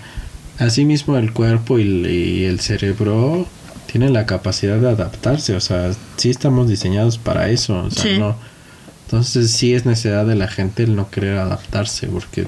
[0.59, 3.47] así mismo el cuerpo y, el- y el cerebro
[3.90, 8.19] tienen la capacidad de adaptarse, o sea, sí estamos diseñados para eso, o sea, Sí.
[8.19, 8.36] no,
[9.07, 12.47] entonces sí es necesidad de la gente el no querer adaptarse, porque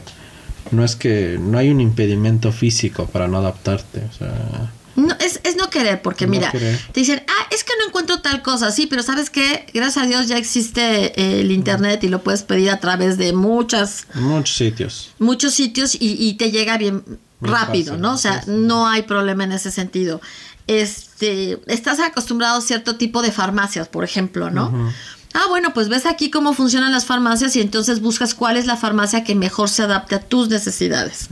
[0.73, 5.41] no es que no hay un impedimento físico para no adaptarte, o sea, No, es,
[5.45, 6.79] es no querer, porque No mira, querer.
[6.93, 9.65] te dicen, ah, es que no encuentro tal cosa, sí, pero ¿sabes qué?
[9.73, 13.33] Gracias a Dios ya existe eh, el internet y lo puedes pedir a través de
[13.33, 15.11] muchas, muchos sitios.
[15.19, 17.03] muchos sitios y, y te llega bien
[17.41, 18.13] rápido, fácil, ¿no?
[18.15, 20.21] O sea, sí, no hay problema en ese sentido.
[20.67, 24.93] Este, estás acostumbrado a cierto tipo de farmacias, por ejemplo, ¿no?
[25.35, 28.77] Ah, bueno, pues ves aquí cómo funcionan las farmacias y entonces buscas cuál es la
[28.77, 31.29] farmacia que mejor se adapte a tus necesidades.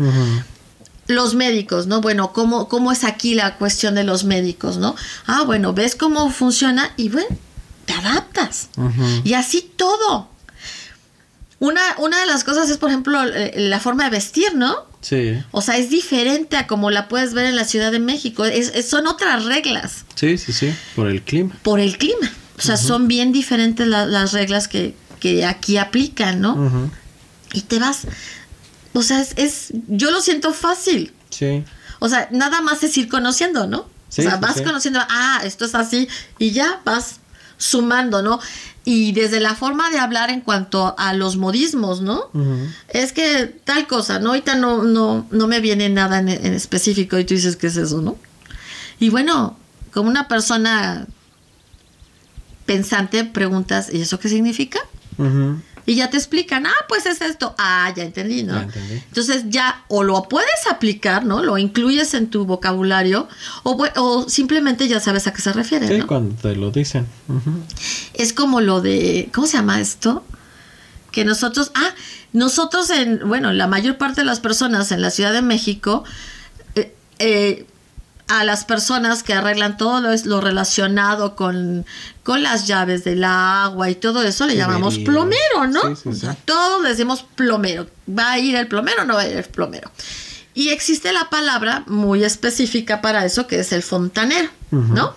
[1.07, 2.01] Los médicos, ¿no?
[2.01, 4.95] Bueno, ¿cómo, ¿cómo es aquí la cuestión de los médicos, ¿no?
[5.27, 7.27] Ah, bueno, ves cómo funciona y bueno,
[7.85, 8.69] te adaptas.
[9.25, 10.29] Y así todo.
[11.59, 14.75] Una, una de las cosas es, por ejemplo, la forma de vestir, ¿no?
[15.03, 18.45] Sí, O sea, es diferente a como la puedes ver en la Ciudad de México.
[18.45, 21.57] Es- es- son otras reglas sí, sí, sí, por el clima.
[21.63, 22.31] por el clima.
[22.61, 26.91] O sea, son bien diferentes la- las reglas que, que aquí aplican, ¿no?
[27.53, 28.03] Y te vas.
[28.93, 31.13] O sea, es, es- Yo lo siento fácil.
[31.31, 31.65] Sí,
[32.01, 33.87] O sea, nada más es ir conociendo, ¿no?
[34.09, 34.65] Sí, o sea, vas sí.
[34.65, 36.09] conociendo, ah, esto es así,
[36.39, 37.21] y ya vas
[37.59, 38.41] sumando, ¿no?
[38.85, 42.31] Y desde la forma de hablar en cuanto a los modismos, ¿no?
[42.89, 44.31] Es que tal cosa, ¿no?
[44.31, 47.77] Ahorita no, no, no me viene nada en, en específico y tú dices, ¿qué es
[47.77, 48.17] eso, no?
[48.99, 49.57] Y bueno,
[49.93, 51.07] como una persona
[52.71, 54.79] pensante, preguntas, ¿y eso qué significa?
[55.87, 57.53] Y ya te explican, ah, pues es esto.
[57.59, 58.55] Ah, ya entendí, ¿no?
[58.55, 58.95] Ya entendí.
[58.95, 61.43] Entonces ya o lo puedes aplicar, ¿no?
[61.43, 63.29] Lo incluyes en tu vocabulario
[63.65, 66.07] o, o simplemente ya sabes a qué se refiere, Sí, ¿no?
[66.07, 67.07] cuando te lo dicen.
[68.15, 70.25] Es como lo de, ¿cómo se llama esto?
[71.11, 71.91] Que nosotros, ah,
[72.33, 76.05] nosotros en, bueno, la mayor parte de las personas en la Ciudad de México,
[76.77, 77.67] eh, eh,
[78.31, 81.85] a las personas que arreglan todo lo, lo relacionado con,
[82.23, 85.81] con las llaves del agua y todo eso, le llamamos plomero, ¿no?
[85.97, 86.21] Sí, sí, O sí.
[86.21, 87.89] sea, todos le decimos plomero.
[88.09, 89.91] ¿Va a ir el plomero o no va a ir el plomero?
[90.55, 94.49] Y existe la palabra muy específica para eso, que es el fontanero.
[94.71, 95.15] ¿no?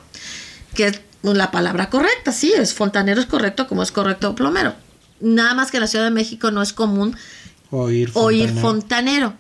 [0.74, 4.74] Que es la palabra correcta, sí, es fontanero es correcto como es correcto plomero.
[5.22, 7.16] Nada más que en la Ciudad de México no es común
[7.70, 9.34] Oír oír fontanero.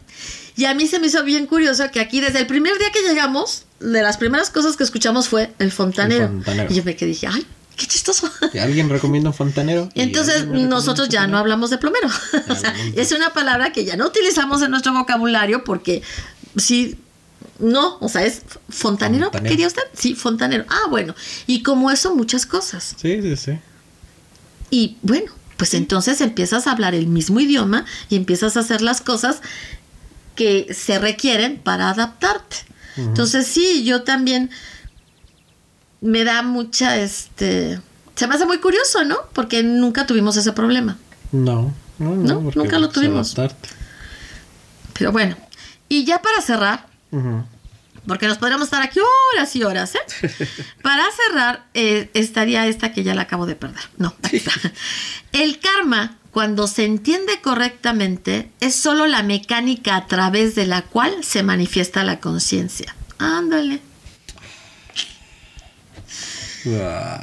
[0.56, 3.02] Y a mí se me hizo bien curioso que aquí desde el primer día que
[3.02, 6.26] llegamos, de las primeras cosas que escuchamos fue el fontanero.
[6.26, 6.72] El fontanero.
[6.72, 8.30] Y yo me quedé dije, ay, qué chistoso.
[8.54, 9.90] ¿Y ¿Alguien recomienda un fontanero?
[9.96, 12.08] Entonces nosotros ya no hablamos de plomero.
[12.50, 16.02] o sea, es una palabra que ya no utilizamos en nuestro vocabulario porque
[16.56, 16.98] sí,
[17.60, 19.50] no, o sea, es fontanero, Fontanero.
[19.50, 19.84] ¿quería usted?
[19.94, 20.66] Sí, fontanero.
[20.70, 21.16] Ah, bueno.
[21.48, 22.96] Y como eso, muchas cosas.
[23.02, 23.60] Sí, sí, sí.
[24.70, 29.02] Y bueno, pues entonces empiezas a hablar el mismo idioma y empiezas a hacer las
[29.02, 29.42] cosas
[30.36, 32.58] que se requieren para adaptarte.
[32.96, 34.52] Entonces sí, yo también
[36.02, 37.80] me da mucha, este,
[38.16, 39.18] se me hace muy curioso, ¿no?
[39.34, 40.98] Porque nunca tuvimos ese problema.
[41.32, 42.52] No, no, no.
[42.54, 43.36] Nunca lo a tuvimos.
[44.94, 45.36] Pero bueno,
[45.90, 46.88] y ya para cerrar,
[48.06, 49.00] porque nos podríamos estar aquí
[49.34, 50.28] horas y horas, ¿eh?
[50.82, 53.84] Para cerrar, eh, estaría esta que ya la acabo de perder.
[53.98, 54.52] No, aquí está.
[55.32, 61.24] El karma, cuando se entiende correctamente, es solo la mecánica a través de la cual
[61.24, 62.96] se manifiesta la conciencia.
[63.20, 63.80] Ándale.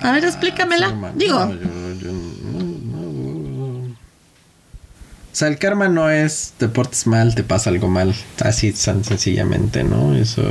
[0.03, 0.87] A ver, explícamela.
[0.89, 1.13] karma.
[1.15, 1.45] Digo.
[1.47, 3.91] No, yo- yo- no, no.
[5.33, 8.15] O sea, el karma no es te portes mal, te pasa algo mal.
[8.45, 10.15] Así tan sencillamente, ¿no?
[10.15, 10.43] Eso.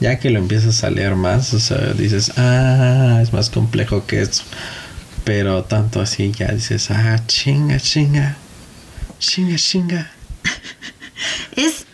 [0.00, 4.22] Ya que lo empiezas a leer más, o sea, dices, ah, es más complejo que
[4.22, 4.42] eso.
[5.24, 8.36] Pero tanto así ya dices, ah, chinga, chinga.
[9.18, 10.10] Chinga, chinga.
[11.56, 11.84] Es.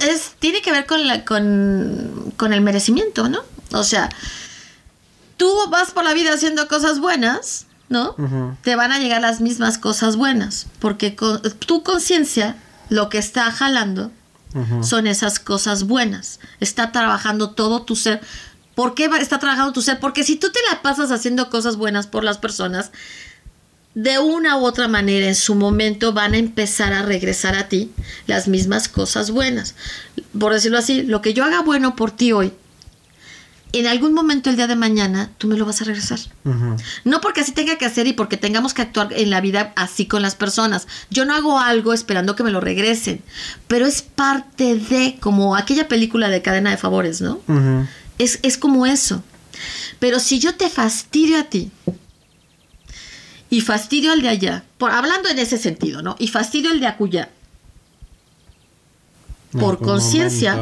[0.00, 0.32] Es.
[0.38, 1.24] Tiene que ver con la.
[1.24, 2.32] con.
[2.36, 3.40] con el merecimiento, ¿no?
[3.72, 4.08] O sea.
[5.36, 8.14] Tú vas por la vida haciendo cosas buenas, ¿no?
[8.62, 10.66] Te van a llegar las mismas cosas buenas.
[10.80, 12.56] Porque con- tu conciencia
[12.90, 14.12] lo que está jalando
[14.82, 16.40] son esas cosas buenas.
[16.60, 18.20] Está trabajando todo tu ser.
[18.74, 19.98] ¿Por qué va- está trabajando tu ser?
[20.00, 22.90] Porque si tú te la pasas haciendo cosas buenas por las personas,
[23.94, 27.90] de una u otra manera en su momento van a empezar a regresar a ti
[28.26, 29.74] las mismas cosas buenas.
[30.38, 32.52] Por decirlo así, lo que yo haga bueno por ti hoy,
[33.72, 36.18] en algún momento el día de mañana tú me lo vas a regresar.
[37.04, 40.06] No porque así tenga que hacer y porque tengamos que actuar en la vida así
[40.06, 40.86] con las personas.
[41.10, 43.22] Yo no hago algo esperando que me lo regresen,
[43.68, 47.40] pero es parte de, como aquella película de cadena de favores, ¿no?
[48.20, 49.22] Es, es como eso.
[49.98, 51.70] Pero si yo te fastidio a ti
[53.50, 56.16] y fastidio al de allá, por, hablando en ese sentido, ¿no?
[56.18, 57.28] Y fastidio al de acullá,
[59.52, 60.56] Por conciencia.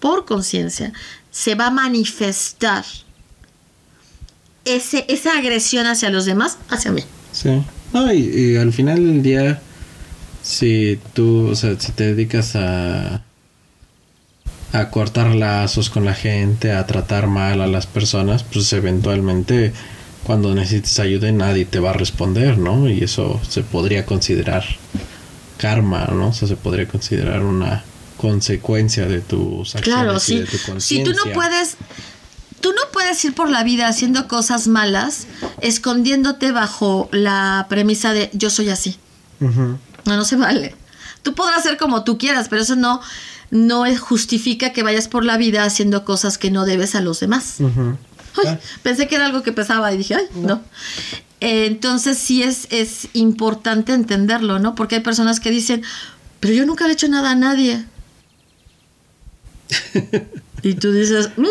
[0.00, 0.92] por conciencia,
[1.30, 2.84] se va a manifestar
[4.64, 7.02] ese, esa agresión hacia los demás, hacia mí.
[7.32, 7.62] Sí.
[7.92, 9.60] No, y, y al final del día,
[10.42, 13.22] si tú, o sea, si te dedicas a
[14.72, 19.72] a cortar lazos con la gente, a tratar mal a las personas, pues eventualmente
[20.24, 22.88] cuando necesites ayuda nadie te va a responder, ¿no?
[22.88, 24.64] Y eso se podría considerar
[25.58, 26.28] karma, ¿no?
[26.28, 27.84] O sea, se podría considerar una
[28.16, 31.76] consecuencia de tus acciones Claro, y si, de tu si tú no puedes,
[32.60, 35.26] tú no puedes ir por la vida haciendo cosas malas,
[35.60, 38.96] escondiéndote bajo la premisa de yo soy así.
[39.40, 40.76] No, no se vale.
[41.22, 43.00] Tú podrás hacer como tú quieras, pero eso no,
[43.52, 47.56] no justifica que vayas por la vida haciendo cosas que no debes a los demás.
[47.60, 48.58] Ay, Ah.
[48.82, 50.62] pensé que era algo que pesaba y dije, ay, no.
[51.40, 54.74] Eh, entonces sí es, es importante entenderlo, ¿no?
[54.74, 55.82] Porque hay personas que dicen,
[56.40, 57.84] pero yo nunca le he hecho nada a nadie.
[60.62, 61.46] y tú dices, "Mm,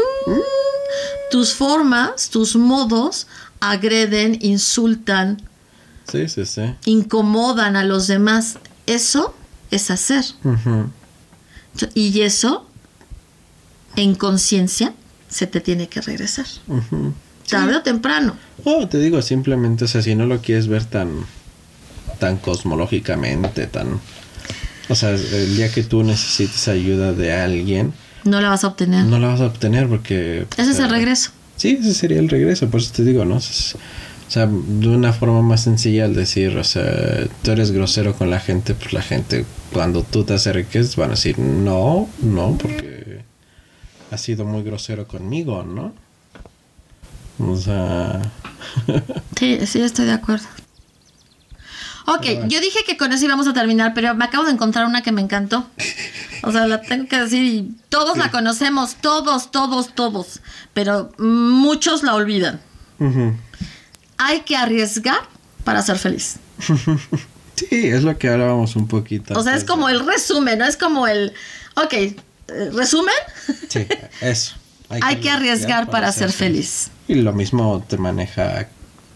[1.29, 3.27] tus formas, tus modos
[3.59, 5.41] agreden, insultan,
[6.11, 6.63] Sí, sí, sí.
[6.85, 8.57] incomodan a los demás.
[8.87, 9.35] Eso
[9.69, 10.25] es hacer.
[11.93, 12.67] Y eso,
[13.95, 14.93] en conciencia,
[15.29, 16.45] se te tiene que regresar.
[16.67, 17.13] Ujú.
[17.49, 18.35] Tarde o temprano.
[18.65, 21.25] No, te digo, simplemente, o sea, si no lo quieres ver tan,
[22.19, 23.99] tan cosmológicamente, tan...
[24.89, 27.93] O sea, el día que tú necesites ayuda de alguien,
[28.25, 29.05] No la vas a obtener.
[29.05, 30.45] no la vas a obtener porque...
[30.57, 31.31] Ese es el regreso.
[31.55, 33.37] Sí, ese sería el regreso, por eso te digo, ¿no?
[33.37, 33.75] Es-
[34.31, 38.29] O sea, de una forma más sencilla al decir, o sea, tú eres grosero con
[38.29, 43.25] la gente, pues la gente, cuando tú te acerques, van a decir, no, no, porque
[44.09, 45.93] has sido muy grosero conmigo, ¿no?
[47.45, 48.21] O sea...
[49.37, 50.45] Sí, sí, estoy de acuerdo.
[52.07, 52.47] Ok, Bueno.
[52.47, 55.11] yo dije que con eso íbamos a terminar, pero me acabo de encontrar una que
[55.11, 55.67] me encantó.
[56.43, 60.39] O sea, la tengo que decir y todos la conocemos, todos, todos, todos,
[60.73, 62.61] pero muchos la olvidan.
[62.97, 63.33] ujú.
[64.23, 65.21] Hay que arriesgar
[65.63, 66.35] para ser feliz.
[67.55, 69.37] Sí, es lo que hablábamos un poquito.
[69.39, 70.65] O sea, es como el resumen, ¿no?
[70.65, 71.31] Es como el,
[71.75, 72.15] ok, eh,
[72.73, 73.13] resumen,
[73.67, 73.85] Sí,
[74.21, 74.55] eso.
[74.89, 76.89] hay que arriesgar para ser feliz.
[77.07, 78.67] Y lo mismo te maneja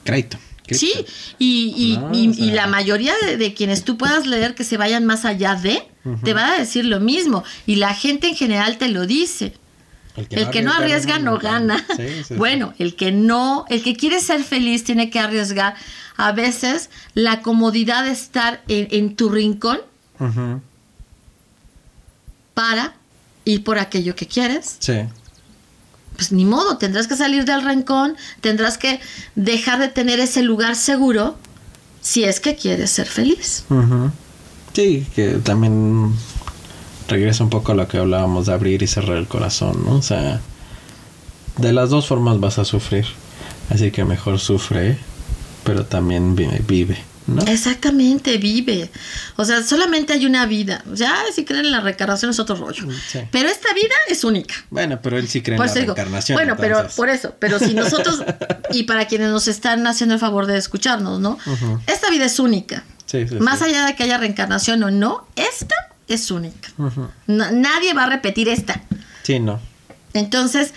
[0.03, 0.37] crédito.
[0.69, 0.93] Sí,
[1.39, 4.53] y, y- No, y- o sea- y la mayoría de, de quienes tú puedas leer
[4.53, 5.81] que se vayan más allá de,
[6.23, 7.43] te van a decir lo mismo.
[7.65, 9.53] Y la gente en general te lo dice.
[10.15, 11.85] El que no arriesga no gana.
[11.95, 12.33] Sí, sí, sí.
[12.35, 15.75] Bueno, el que no, el que quiere ser feliz tiene que arriesgar.
[16.17, 19.79] A veces la comodidad de estar en, en tu rincón
[22.53, 22.95] para
[23.43, 24.77] ir por aquello que quieres.
[24.79, 25.01] Sí.
[26.15, 29.01] Pues ni modo, tendrás que salir del rincón, tendrás que
[29.35, 31.37] dejar de tener ese lugar seguro
[32.01, 33.65] si es que quieres ser feliz.
[34.73, 36.13] Sí, que también
[37.07, 39.95] regresa un poco a lo que hablábamos de abrir y cerrar el corazón, ¿no?
[39.97, 40.39] O sea,
[41.57, 43.05] de las dos formas vas a sufrir.
[43.69, 44.97] Así que mejor sufre,
[45.63, 47.41] pero también vi- vive, ¿no?
[47.43, 48.91] Exactamente, vive.
[49.37, 50.83] O sea, solamente hay una vida.
[50.93, 52.87] Ya, si creen en la reencarnación es otro rollo.
[53.11, 53.19] Sí.
[53.31, 54.53] Pero esta vida es única.
[54.69, 56.35] Bueno, pero él sí cree en la digo, reencarnación.
[56.35, 58.23] bueno, pero por eso, pero si nosotros,
[58.71, 61.37] y para quienes nos están haciendo el favor de escucharnos, ¿no?
[61.87, 62.83] Esta vida es única.
[63.07, 65.75] Sí, sí, Más allá de que haya reencarnación o no, esta
[66.07, 66.69] es única.
[67.27, 68.81] Nadie va a repetir esta.
[69.23, 69.59] Sí, no.
[70.13, 70.73] Entonces,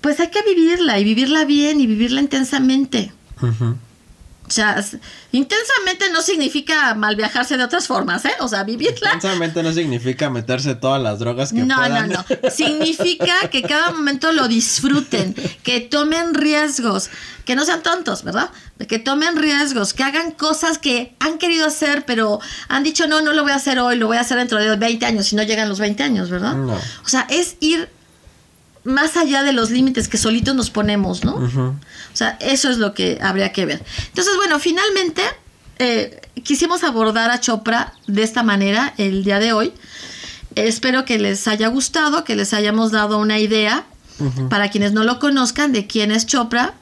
[0.00, 3.12] pues hay que vivirla y vivirla bien y vivirla intensamente.
[4.52, 4.98] Sea, s-
[5.32, 8.32] intensamente no significa mal viajarse de otras formas, ¿eh?
[8.40, 9.14] O sea, vivirla.
[9.14, 12.08] Intensamente no significa meterse todas las drogas que No, puedan.
[12.10, 12.50] no, no.
[12.50, 17.10] Significa que cada momento lo disfruten, que tomen riesgos,
[17.44, 18.50] que no sean tontos, ¿verdad?
[18.88, 23.32] Que tomen riesgos, que hagan cosas que han querido hacer, pero han dicho, no, no
[23.32, 25.42] lo voy a hacer hoy, lo voy a hacer dentro de 20 años, si no
[25.42, 26.54] llegan los 20 años, ¿verdad?
[26.54, 26.74] No.
[26.74, 27.88] O sea, es ir
[28.84, 31.34] más allá de los límites que solitos nos ponemos, ¿no?
[31.34, 33.82] O sea, eso es lo que habría que ver.
[34.08, 35.22] Entonces, bueno, finalmente
[35.78, 39.72] eh, quisimos abordar a Chopra de esta manera el día de hoy.
[40.54, 43.84] Espero que les haya gustado, que les hayamos dado una idea
[44.50, 46.74] para quienes no lo conozcan de quién es Chopra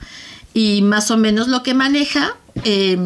[0.54, 2.36] y más o menos lo que maneja.
[2.64, 2.98] Eh,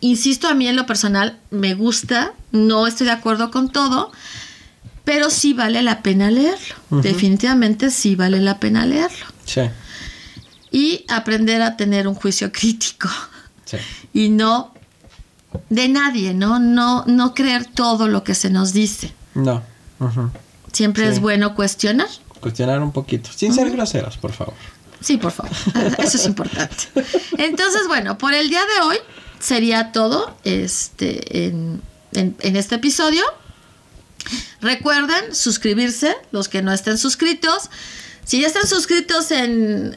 [0.00, 4.12] insisto, a mí en lo personal me gusta, no estoy de acuerdo con todo,
[5.06, 6.74] pero sí vale la pena leerlo.
[6.90, 9.24] Definitivamente sí vale la pena leerlo.
[9.46, 9.62] Sí.
[10.70, 13.08] Y aprender a tener un juicio crítico.
[13.64, 13.78] Sí.
[14.12, 14.74] Y no
[15.70, 16.58] de nadie, ¿no?
[16.58, 19.14] No, no creer todo lo que se nos dice.
[19.34, 19.62] No.
[20.72, 21.12] Siempre Sí.
[21.14, 22.08] es bueno cuestionar.
[22.40, 23.30] Cuestionar un poquito.
[23.34, 24.54] Sin ser groseros, por favor.
[25.00, 25.52] Sí, por favor.
[25.98, 26.74] Eso es importante.
[27.38, 28.96] Entonces, bueno, por el día de hoy
[29.38, 31.80] sería todo este, en,
[32.12, 33.22] en- en este episodio.
[34.60, 37.70] Recuerden suscribirse, los que no estén suscritos.
[38.24, 39.94] Si ya están suscritos en,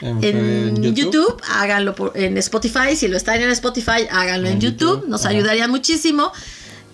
[0.00, 0.96] En- en en YouTube.
[0.96, 1.42] YouTube.
[1.48, 2.96] háganlo por- en Spotify.
[2.96, 4.96] Si lo están en Spotify, háganlo en, En YouTube.
[4.96, 5.30] YouTube, Nos ajá.
[5.34, 6.32] ayudaría muchísimo.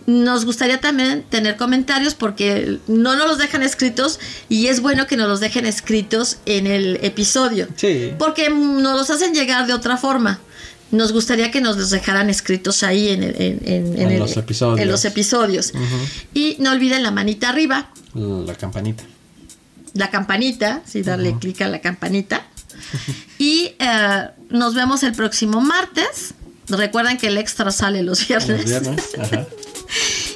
[0.07, 4.19] Nos gustaría también tener comentarios porque no nos los dejan escritos
[4.49, 7.69] y es bueno que nos los dejen escritos en el episodio.
[7.77, 8.13] Sí.
[8.19, 10.41] Porque nos los hacen llegar de otra forma.
[10.91, 14.19] Nos gustaría que nos los dejaran escritos ahí en, el- en- en- en En el-
[14.19, 14.81] los episodios.
[14.81, 15.73] en los episodios.
[16.35, 19.05] Y no olviden la manita arriba, La campanita.
[19.95, 22.47] la campanita, sí, darle clic a la campanita.
[23.39, 26.35] y eh, nos vemos el próximo martes.
[26.69, 28.61] Recuerden que el extra sale los viernes.
[28.61, 29.05] Los viernes.
[29.19, 29.47] Ajá.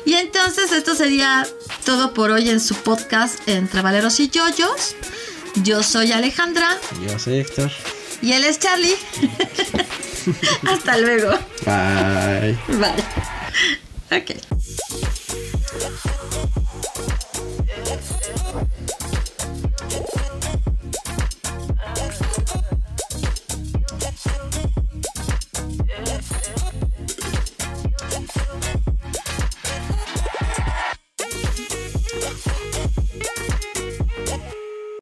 [0.04, 1.46] Y entonces esto sería
[1.84, 4.94] todo por hoy en su podcast Entre Valeros y Yoyos.
[5.62, 6.68] Yo soy Alejandra
[7.06, 7.70] Yo soy Héctor.
[8.24, 8.96] Y él es Charlie.
[10.66, 11.28] Hasta luego.
[11.66, 12.58] Bye.
[12.78, 13.04] Bye.
[14.18, 14.30] Ok.